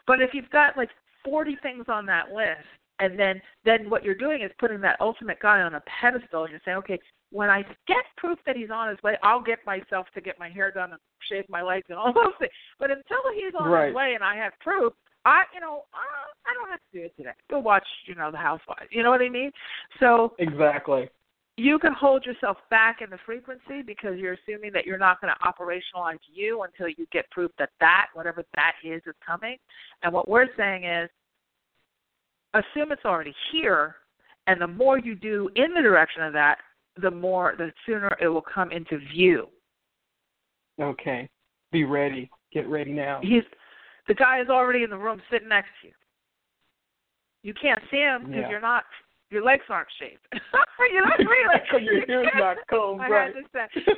But 0.05 0.21
if 0.21 0.31
you've 0.33 0.49
got 0.49 0.77
like 0.77 0.89
40 1.29 1.57
things 1.61 1.85
on 1.89 2.05
that 2.05 2.31
list, 2.31 2.65
and 2.99 3.19
then 3.19 3.41
then 3.65 3.89
what 3.89 4.03
you're 4.03 4.15
doing 4.15 4.41
is 4.41 4.51
putting 4.59 4.81
that 4.81 4.97
ultimate 5.01 5.39
guy 5.41 5.61
on 5.61 5.75
a 5.75 5.83
pedestal, 6.01 6.43
and 6.43 6.51
you're 6.51 6.61
saying, 6.65 6.77
okay, 6.77 6.99
when 7.31 7.49
I 7.49 7.63
get 7.87 8.05
proof 8.15 8.39
that 8.45 8.55
he's 8.55 8.69
on 8.71 8.89
his 8.89 8.97
way, 9.03 9.17
I'll 9.23 9.41
get 9.41 9.59
myself 9.65 10.07
to 10.15 10.21
get 10.21 10.39
my 10.39 10.49
hair 10.49 10.71
done 10.71 10.91
and 10.91 10.99
shave 11.29 11.43
my 11.49 11.61
legs 11.61 11.85
and 11.89 11.97
all 11.97 12.13
those 12.13 12.33
things. 12.39 12.51
But 12.79 12.91
until 12.91 13.17
he's 13.35 13.53
on 13.59 13.69
Right. 13.69 13.87
his 13.87 13.95
way 13.95 14.11
and 14.15 14.23
I 14.23 14.35
have 14.37 14.53
proof, 14.61 14.93
I, 15.25 15.43
you 15.53 15.59
know, 15.59 15.83
I, 15.93 16.49
I 16.49 16.53
don't 16.53 16.69
have 16.69 16.79
to 16.79 16.99
do 16.99 17.05
it 17.05 17.13
today. 17.17 17.31
Go 17.49 17.59
watch, 17.59 17.85
you 18.05 18.15
know, 18.15 18.31
The 18.31 18.37
Housewives. 18.37 18.87
You 18.91 19.03
know 19.03 19.09
what 19.09 19.21
I 19.21 19.27
mean? 19.27 19.51
So 19.99 20.33
Exactly. 20.39 21.09
you 21.57 21.77
can 21.79 21.91
hold 21.91 22.25
yourself 22.25 22.55
back 22.69 23.01
in 23.01 23.09
the 23.09 23.17
frequency 23.25 23.81
because 23.85 24.17
you're 24.17 24.37
assuming 24.45 24.71
that 24.71 24.85
you're 24.85 24.97
not 24.97 25.19
going 25.19 25.33
to 25.33 25.45
operationalize 25.45 26.19
you 26.33 26.63
until 26.63 26.87
you 26.87 27.05
get 27.11 27.29
proof 27.31 27.51
that 27.59 27.71
that, 27.81 28.05
whatever 28.13 28.43
that 28.55 28.73
is, 28.85 29.01
is 29.05 29.15
coming. 29.25 29.57
And 30.01 30.13
what 30.13 30.29
we're 30.29 30.47
saying 30.55 30.85
is 30.85 31.09
assume 32.59 32.91
it's 32.91 33.05
already 33.05 33.33
here, 33.51 33.95
and 34.47 34.59
the 34.61 34.67
more 34.67 34.97
you 34.99 35.15
do 35.15 35.49
in 35.55 35.73
the 35.73 35.81
direction 35.81 36.23
of 36.23 36.33
that, 36.33 36.57
the 37.01 37.11
more, 37.11 37.53
the 37.57 37.71
sooner 37.85 38.15
it 38.21 38.27
will 38.27 38.41
come 38.53 38.71
into 38.71 38.97
view. 39.13 39.47
Okay. 40.81 41.29
Be 41.71 41.83
ready. 41.83 42.29
Get 42.53 42.67
ready 42.67 42.91
now. 42.91 43.19
He's 43.21 43.43
the 44.07 44.13
guy 44.13 44.39
is 44.41 44.47
already 44.49 44.83
in 44.83 44.89
the 44.89 44.97
room 44.97 45.21
sitting 45.29 45.49
next 45.49 45.69
to 45.81 45.87
you. 45.89 45.93
You 47.43 47.53
can't 47.53 47.81
see 47.91 47.97
him 47.97 48.21
because 48.25 48.35
Yeah. 48.43 48.49
you're 48.49 48.61
not, 48.61 48.85
your 49.29 49.43
legs 49.43 49.63
aren't 49.69 49.89
shaved. 49.99 50.21
you're 50.91 51.05
not 51.05 51.17
really. 51.19 51.59
Because 51.65 51.81
your 51.81 51.93
you 51.99 52.05
hair's 52.07 52.29
can't- 52.33 52.59
combed, 52.69 53.01
I 53.01 53.09
right? 53.09 53.33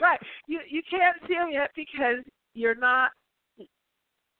right. 0.01 0.19
You 0.47 0.59
you 0.67 0.81
can't 0.89 1.17
see 1.27 1.35
him 1.35 1.49
yet 1.51 1.69
because 1.75 2.23
you're 2.53 2.75
not 2.75 3.11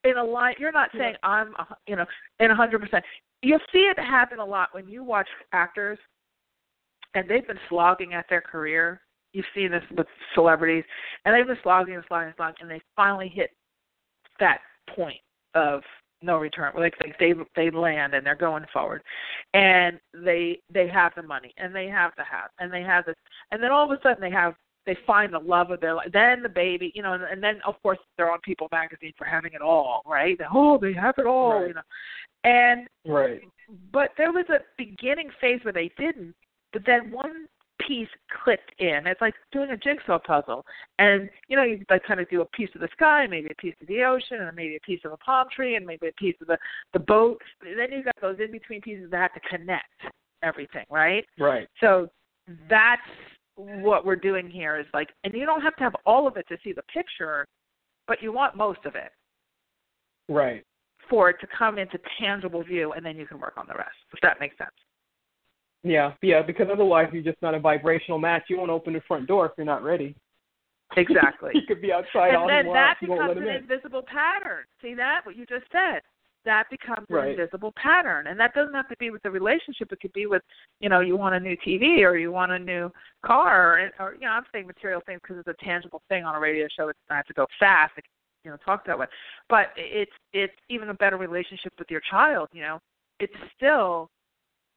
in 0.04 0.16
a 0.16 0.24
line. 0.24 0.54
You're 0.58 0.72
not 0.72 0.90
saying 0.96 1.14
I'm 1.22 1.54
you 1.86 1.94
know 1.96 2.06
in 2.40 2.50
a 2.50 2.54
hundred 2.54 2.80
percent. 2.80 3.04
You'll 3.42 3.58
see 3.72 3.78
it 3.78 3.98
happen 3.98 4.38
a 4.38 4.44
lot 4.44 4.68
when 4.72 4.88
you 4.88 5.02
watch 5.02 5.28
actors, 5.52 5.98
and 7.14 7.28
they've 7.28 7.46
been 7.46 7.58
slogging 7.68 8.14
at 8.14 8.26
their 8.28 8.40
career. 8.40 9.00
You've 9.32 9.46
seen 9.54 9.70
this 9.70 9.82
with 9.96 10.06
celebrities, 10.34 10.84
and 11.24 11.34
they've 11.34 11.46
been 11.46 11.56
slogging 11.62 11.94
and 11.94 12.04
slogging 12.08 12.28
and 12.28 12.36
slogging, 12.36 12.56
and 12.62 12.70
they 12.70 12.82
finally 12.96 13.28
hit 13.28 13.50
that 14.40 14.60
point 14.94 15.20
of 15.54 15.82
no 16.22 16.36
return. 16.36 16.72
Like 16.76 16.94
they 16.98 17.14
they 17.18 17.34
they 17.56 17.70
land 17.70 18.14
and 18.14 18.26
they're 18.26 18.34
going 18.34 18.64
forward, 18.72 19.02
and 19.54 19.98
they 20.12 20.60
they 20.72 20.88
have 20.88 21.12
the 21.16 21.22
money 21.22 21.54
and 21.56 21.74
they 21.74 21.86
have 21.86 22.12
the 22.16 22.24
house 22.24 22.50
and 22.58 22.72
they 22.72 22.82
have 22.82 23.06
this, 23.06 23.16
and 23.50 23.62
then 23.62 23.70
all 23.70 23.84
of 23.84 23.98
a 23.98 24.02
sudden 24.02 24.20
they 24.20 24.30
have 24.30 24.54
they 24.86 24.96
find 25.06 25.32
the 25.32 25.38
love 25.38 25.70
of 25.70 25.80
their 25.80 25.94
life. 25.94 26.08
Then 26.12 26.42
the 26.42 26.48
baby, 26.48 26.92
you 26.94 27.02
know, 27.02 27.12
and, 27.12 27.24
and 27.24 27.42
then 27.42 27.60
of 27.66 27.80
course 27.82 27.98
they're 28.16 28.30
on 28.30 28.40
People 28.40 28.68
Magazine 28.72 29.12
for 29.16 29.24
having 29.24 29.52
it 29.52 29.62
all, 29.62 30.02
right? 30.06 30.38
Oh, 30.52 30.78
they 30.78 30.92
have 30.92 31.14
it 31.18 31.26
all, 31.26 31.60
Right. 31.60 31.68
you 31.68 31.74
know, 31.74 31.82
and 32.44 32.88
Right. 33.04 33.42
but 33.92 34.10
there 34.16 34.32
was 34.32 34.46
a 34.48 34.60
beginning 34.76 35.30
phase 35.40 35.60
where 35.62 35.72
they 35.72 35.90
didn't, 35.98 36.34
but 36.72 36.84
then 36.86 37.10
one 37.10 37.46
piece 37.86 38.08
clicked 38.44 38.72
in. 38.78 39.06
It's 39.06 39.20
like 39.20 39.34
doing 39.52 39.70
a 39.70 39.76
jigsaw 39.76 40.18
puzzle, 40.18 40.64
and 40.98 41.30
you 41.48 41.56
know 41.56 41.62
you 41.62 41.84
like 41.88 42.04
kind 42.04 42.20
of 42.20 42.28
do 42.28 42.42
a 42.42 42.46
piece 42.46 42.70
of 42.74 42.80
the 42.80 42.88
sky, 42.92 43.26
maybe 43.26 43.48
a 43.50 43.54
piece 43.54 43.74
of 43.80 43.88
the 43.88 44.04
ocean, 44.04 44.40
and 44.40 44.54
maybe 44.54 44.76
a 44.76 44.80
piece 44.80 45.00
of 45.04 45.12
a 45.12 45.16
palm 45.16 45.46
tree, 45.54 45.76
and 45.76 45.86
maybe 45.86 46.08
a 46.08 46.12
piece 46.12 46.36
of 46.40 46.46
the 46.46 46.58
the 46.92 46.98
boat. 46.98 47.40
And 47.66 47.78
then 47.78 47.92
you 47.92 48.02
got 48.02 48.20
those 48.20 48.38
in 48.38 48.52
between 48.52 48.80
pieces 48.80 49.10
that 49.10 49.32
have 49.32 49.34
to 49.34 49.48
connect 49.48 49.86
everything, 50.42 50.84
right? 50.90 51.24
Right. 51.38 51.68
So 51.80 52.08
that's 52.68 53.02
what 53.56 54.04
we're 54.04 54.16
doing 54.16 54.48
here 54.48 54.78
is 54.78 54.86
like, 54.94 55.08
and 55.24 55.34
you 55.34 55.44
don't 55.46 55.60
have 55.62 55.76
to 55.76 55.82
have 55.84 55.94
all 56.06 56.26
of 56.26 56.36
it 56.36 56.46
to 56.48 56.56
see 56.64 56.72
the 56.72 56.82
picture, 56.92 57.46
but 58.06 58.22
you 58.22 58.32
want 58.32 58.56
most 58.56 58.80
of 58.84 58.94
it 58.94 59.12
Right. 60.28 60.64
for 61.08 61.28
it 61.30 61.36
to 61.40 61.46
come 61.56 61.78
into 61.78 61.98
tangible 62.20 62.62
view, 62.62 62.92
and 62.92 63.04
then 63.04 63.16
you 63.16 63.26
can 63.26 63.38
work 63.40 63.54
on 63.56 63.66
the 63.68 63.74
rest. 63.74 63.96
If 64.12 64.20
that 64.22 64.40
makes 64.40 64.56
sense. 64.58 64.70
Yeah. 65.82 66.12
Yeah. 66.22 66.42
Because 66.42 66.68
otherwise, 66.70 67.08
you're 67.12 67.22
just 67.22 67.40
not 67.42 67.54
a 67.54 67.58
vibrational 67.58 68.18
match. 68.18 68.44
You 68.48 68.58
won't 68.58 68.70
open 68.70 68.92
the 68.92 69.00
front 69.08 69.26
door 69.26 69.46
if 69.46 69.52
you're 69.56 69.64
not 69.66 69.82
ready. 69.82 70.14
Exactly. 70.96 71.52
you 71.54 71.62
could 71.66 71.80
be 71.80 71.92
outside 71.92 72.34
all 72.34 72.48
and 72.48 72.50
then 72.50 72.64
the 72.66 72.70
while. 72.70 72.74
that 72.74 72.96
becomes 73.00 73.36
an 73.36 73.42
in. 73.44 73.56
invisible 73.56 74.02
pattern. 74.02 74.64
See 74.82 74.94
that? 74.94 75.20
What 75.24 75.36
you 75.36 75.46
just 75.46 75.64
said. 75.72 76.00
That 76.44 76.64
becomes 76.70 77.06
an 77.10 77.28
invisible 77.28 77.72
pattern. 77.76 78.26
And 78.26 78.40
that 78.40 78.54
doesn't 78.54 78.74
have 78.74 78.88
to 78.88 78.96
be 78.98 79.10
with 79.10 79.22
the 79.22 79.30
relationship. 79.30 79.92
It 79.92 80.00
could 80.00 80.12
be 80.12 80.26
with, 80.26 80.42
you 80.80 80.88
know, 80.88 81.00
you 81.00 81.16
want 81.16 81.34
a 81.34 81.40
new 81.40 81.56
TV 81.66 82.00
or 82.00 82.16
you 82.16 82.32
want 82.32 82.52
a 82.52 82.58
new 82.58 82.90
car 83.24 83.78
or, 83.78 83.90
or 83.98 84.14
you 84.14 84.22
know, 84.22 84.28
I'm 84.28 84.44
saying 84.52 84.66
material 84.66 85.02
things 85.04 85.20
because 85.22 85.38
it's 85.38 85.48
a 85.48 85.64
tangible 85.64 86.02
thing 86.08 86.24
on 86.24 86.34
a 86.34 86.40
radio 86.40 86.66
show. 86.74 86.88
It's 86.88 86.98
not 87.10 87.26
to 87.26 87.34
go 87.34 87.46
fast, 87.58 87.92
like, 87.96 88.06
you 88.44 88.50
know, 88.50 88.56
talk 88.64 88.86
that 88.86 88.98
way. 88.98 89.06
But 89.48 89.66
it's 89.76 90.12
it's 90.32 90.54
even 90.70 90.88
a 90.88 90.94
better 90.94 91.18
relationship 91.18 91.74
with 91.78 91.90
your 91.90 92.00
child, 92.10 92.48
you 92.52 92.62
know. 92.62 92.80
It's 93.18 93.34
still 93.56 94.08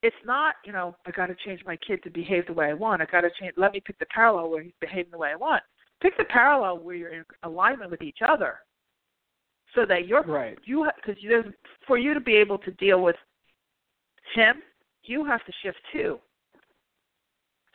it's 0.04 0.16
not, 0.26 0.56
you 0.66 0.74
know, 0.74 0.96
I 1.08 1.12
got 1.12 1.28
to 1.28 1.36
change 1.46 1.62
my 1.66 1.78
kid 1.78 2.04
to 2.04 2.10
behave 2.10 2.46
the 2.46 2.54
way 2.54 2.68
I 2.70 2.74
want. 2.74 3.02
I 3.02 3.06
got 3.06 3.22
to 3.22 3.30
change. 3.40 3.54
Let 3.56 3.72
me 3.72 3.82
pick 3.84 3.98
the 4.00 4.06
parallel 4.08 4.50
where 4.50 4.62
he's 4.62 4.74
behaving 4.82 5.12
the 5.12 5.18
way 5.18 5.30
I 5.30 5.36
want. 5.36 5.64
Pick 6.02 6.18
the 6.18 6.26
parallel 6.26 6.80
where 6.80 6.96
you're 6.96 7.14
in 7.14 7.24
alignment 7.44 7.90
with 7.90 8.02
each 8.02 8.18
other, 8.28 8.56
so 9.76 9.86
that 9.86 10.08
you're 10.08 10.24
Right. 10.24 10.58
you 10.64 10.90
because 10.96 11.22
there's 11.24 11.54
for 11.88 11.98
you 11.98 12.14
to 12.14 12.20
be 12.20 12.36
able 12.36 12.58
to 12.60 12.72
deal 12.72 13.02
with 13.02 13.16
him, 14.34 14.62
you 15.04 15.26
have 15.26 15.44
to 15.46 15.52
shift 15.62 15.80
too. 15.92 16.20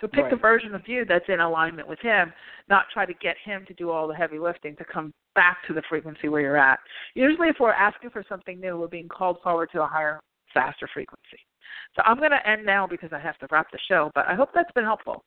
So 0.01 0.07
pick 0.07 0.30
the 0.30 0.36
version 0.36 0.74
of 0.74 0.86
you 0.86 1.05
that's 1.05 1.28
in 1.28 1.40
alignment 1.40 1.88
with 1.88 1.99
him, 1.99 2.32
not 2.68 2.84
try 2.92 3.05
to 3.05 3.14
get 3.14 3.36
him 3.44 3.64
to 3.66 3.74
do 3.74 3.90
all 3.90 4.07
the 4.07 4.14
heavy 4.14 4.38
lifting 4.38 4.76
to 4.76 4.84
come 4.84 5.12
back 5.34 5.59
to 5.66 5.74
the 5.74 5.82
frequency 5.88 6.28
where 6.28 6.40
you're 6.40 6.57
at. 6.57 6.78
Usually, 7.14 7.49
if 7.49 7.57
we're 7.59 7.72
asking 7.72 8.11
for 8.11 8.24
something 8.28 8.61
new, 8.61 8.78
we're 8.78 8.86
being 8.86 9.09
called 9.09 9.38
forward 9.42 9.70
to 9.72 9.82
a 9.82 9.86
higher, 9.86 10.20
faster 10.55 10.88
frequency. 10.94 11.40
So 11.96 12.03
I'm 12.05 12.18
going 12.18 12.30
to 12.30 12.49
end 12.49 12.64
now 12.64 12.86
because 12.86 13.12
I 13.12 13.18
have 13.18 13.38
to 13.38 13.49
wrap 13.51 13.66
the 13.72 13.78
show, 13.88 14.12
but 14.14 14.26
I 14.28 14.34
hope 14.34 14.51
that's 14.55 14.70
been 14.72 14.84
helpful. 14.84 15.24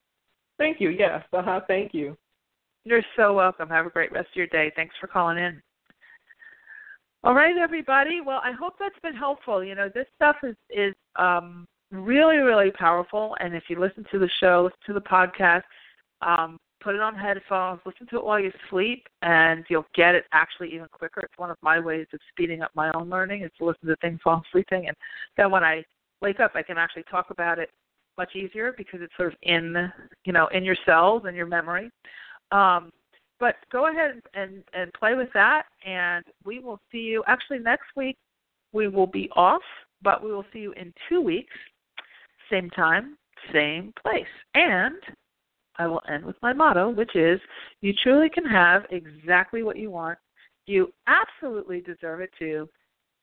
Thank 0.58 0.80
you. 0.80 0.90
Yes. 0.90 1.24
Uh 1.34 1.42
huh. 1.44 1.60
Thank 1.68 1.94
you. 1.94 2.16
You're 2.86 3.04
so 3.18 3.34
welcome. 3.34 3.68
Have 3.70 3.86
a 3.86 3.90
great 3.90 4.12
rest 4.12 4.30
of 4.30 4.36
your 4.36 4.48
day. 4.48 4.72
Thanks 4.76 4.96
for 5.00 5.08
calling 5.08 5.38
in. 5.38 5.62
All 7.24 7.36
right, 7.36 7.56
everybody. 7.56 8.20
Well, 8.20 8.42
I 8.44 8.52
hope 8.52 8.74
that's 8.80 8.98
been 9.04 9.14
helpful. 9.14 9.64
You 9.64 9.76
know, 9.76 9.90
this 9.94 10.08
stuff 10.16 10.38
is 10.42 10.56
is 10.72 10.96
um, 11.18 11.68
really, 11.92 12.38
really 12.38 12.72
powerful. 12.72 13.36
And 13.40 13.56
if 13.56 13.66
you 13.70 13.80
listen 13.80 14.04
to 14.12 14.18
the 14.18 14.30
show, 14.40 14.64
listen 14.64 14.80
to 14.88 14.94
the 14.94 15.08
podcast, 15.08 15.62
um, 16.24 16.58
put 16.84 16.96
it 16.96 17.02
on 17.02 17.16
headphones, 17.16 17.80
listen 17.86 18.08
to 18.08 18.18
it 18.18 18.26
while 18.26 18.40
you 18.40 18.52
sleep, 18.72 19.06
and 19.22 19.64
you'll 19.70 19.86
get 19.94 20.16
it 20.16 20.26
actually 20.34 20.74
even 20.74 20.88
quicker. 20.92 21.20
It's 21.20 21.38
one 21.38 21.52
of 21.52 21.58
my 21.62 21.80
ways 21.80 22.08
of 22.12 22.20
speeding 22.32 22.64
up 22.64 22.72
my 22.74 22.90
own 22.96 23.08
learning 23.08 23.44
is 23.44 23.52
to 23.60 23.66
listen 23.66 23.88
to 23.90 23.96
things 23.98 24.20
while 24.24 24.38
I'm 24.38 24.44
sleeping, 24.52 24.88
and 24.88 24.98
then 25.38 25.52
when 25.52 25.64
I 25.64 25.84
wake 26.24 26.40
up, 26.40 26.54
I 26.56 26.64
can 26.64 26.80
actually 26.80 27.04
talk 27.04 27.30
about 27.30 27.60
it 27.60 27.70
much 28.18 28.36
easier 28.36 28.74
because 28.76 29.00
it's 29.00 29.14
sort 29.16 29.32
of 29.32 29.38
in, 29.44 29.92
you 30.26 30.34
know, 30.34 30.48
in 30.48 30.64
your 30.64 30.78
cells 30.88 31.24
and 31.28 31.38
your 31.38 31.46
memory. 31.46 31.92
Um, 32.52 32.92
but 33.42 33.56
go 33.72 33.90
ahead 33.90 34.22
and, 34.36 34.64
and 34.74 34.94
play 34.94 35.16
with 35.16 35.30
that, 35.34 35.64
and 35.84 36.24
we 36.46 36.60
will 36.60 36.80
see 36.92 37.00
you. 37.00 37.24
Actually, 37.28 37.58
next 37.58 37.88
week 37.98 38.16
we 38.72 38.88
will 38.88 39.08
be 39.08 39.30
off, 39.36 39.64
but 40.04 40.24
we 40.24 40.32
will 40.32 40.46
see 40.54 40.60
you 40.60 40.72
in 40.74 40.94
two 41.10 41.20
weeks, 41.20 41.54
same 42.52 42.70
time, 42.70 43.18
same 43.52 43.94
place. 44.00 44.24
And 44.54 44.96
I 45.80 45.88
will 45.88 46.04
end 46.08 46.24
with 46.24 46.36
my 46.44 46.54
motto, 46.54 46.92
which 46.92 47.16
is 47.16 47.42
you 47.82 47.94
truly 48.04 48.30
can 48.30 48.46
have 48.46 48.84
exactly 48.92 49.64
what 49.64 49.78
you 49.78 49.90
want. 49.90 50.20
You 50.68 50.94
absolutely 51.08 51.82
deserve 51.82 52.22
it 52.22 52.30
too. 52.38 52.70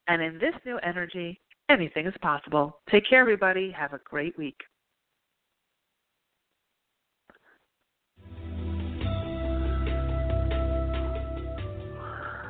And 0.08 0.20
in 0.20 0.34
this 0.34 0.54
new 0.66 0.78
energy, 0.78 1.40
anything 1.70 2.06
is 2.06 2.14
possible. 2.20 2.80
Take 2.90 3.08
care, 3.08 3.20
everybody. 3.20 3.70
Have 3.70 3.92
a 3.92 4.00
great 4.04 4.36
week. 4.36 4.56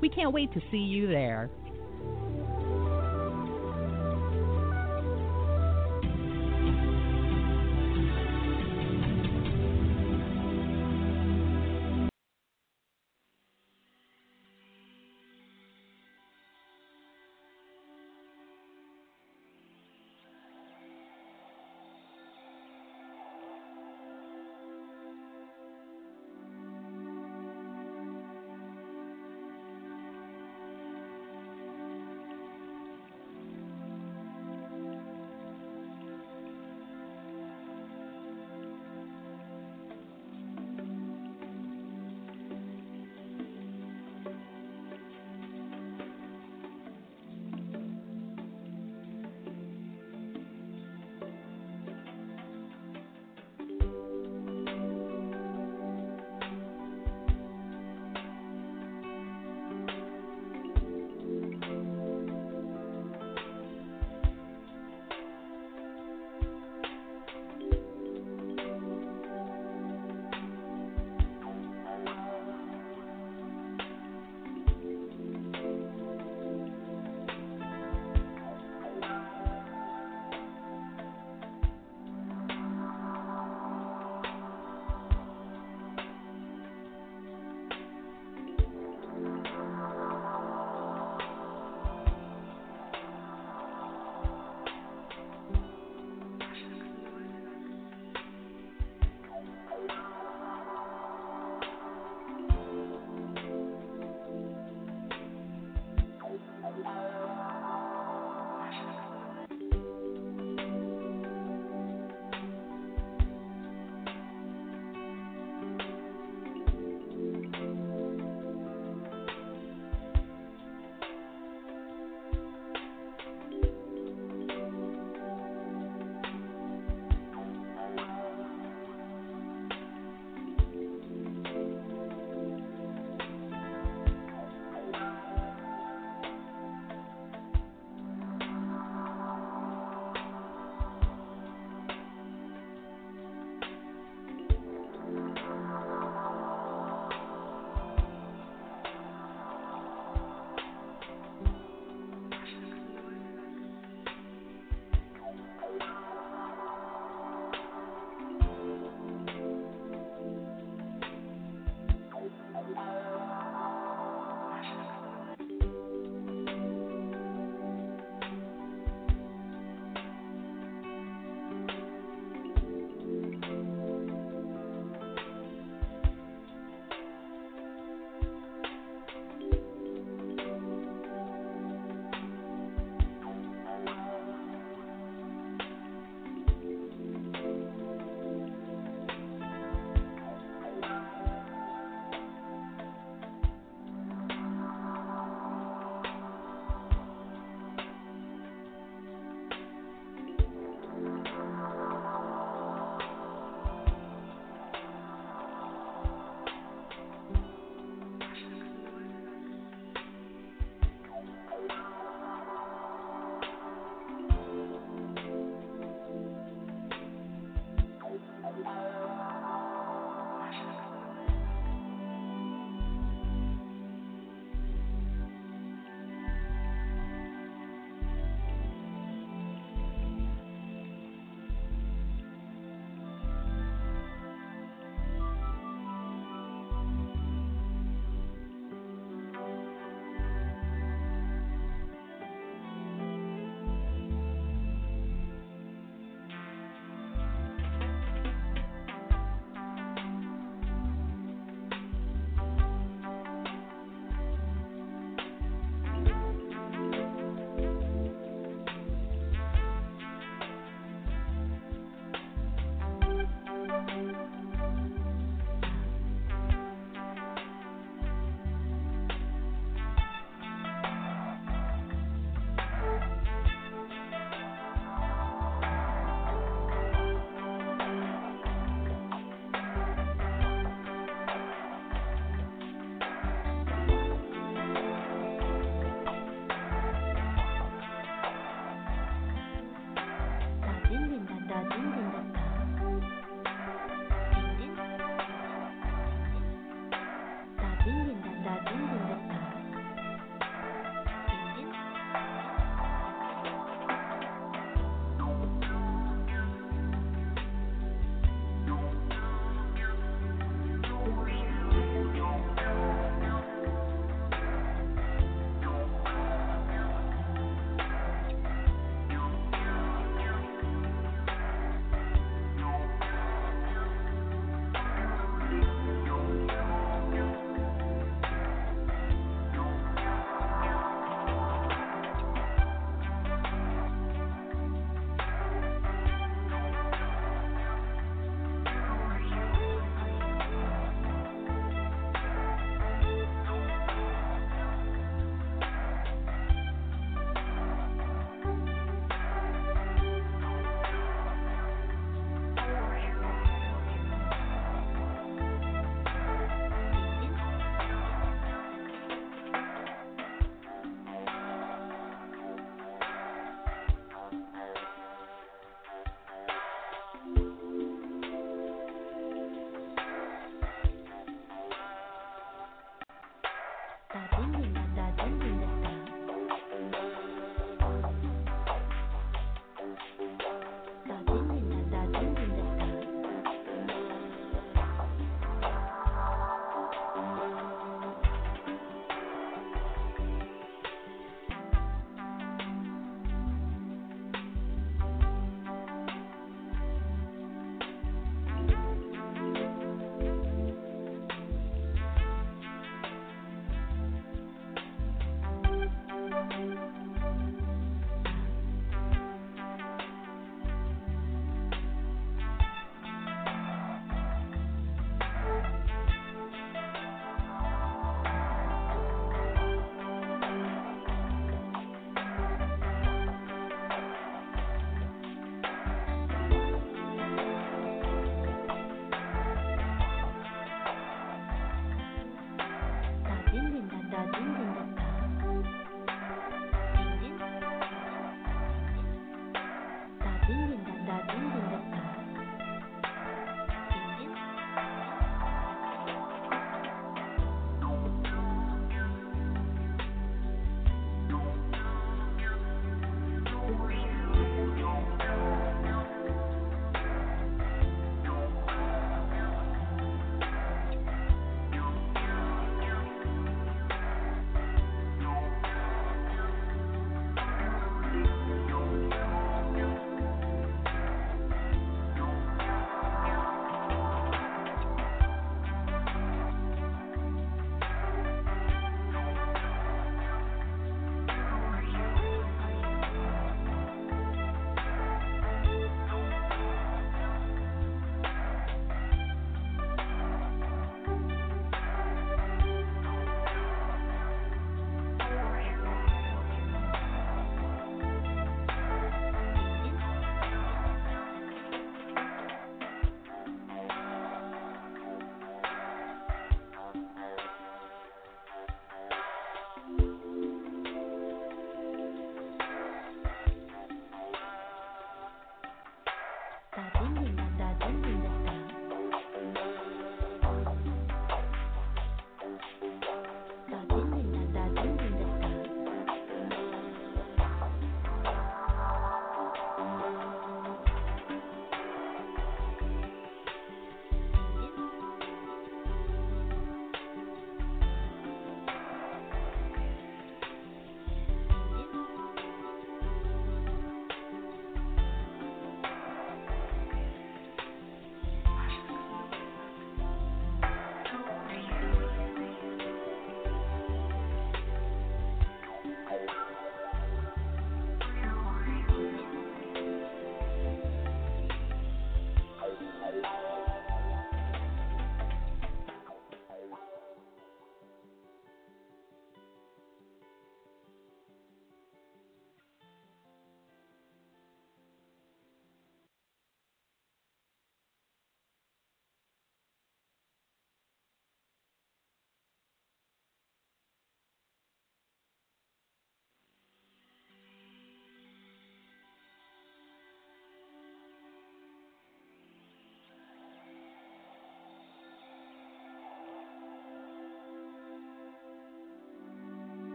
We 0.00 0.08
can't 0.08 0.32
wait 0.32 0.50
to 0.54 0.62
see 0.70 0.78
you 0.78 1.08
there. 1.08 1.50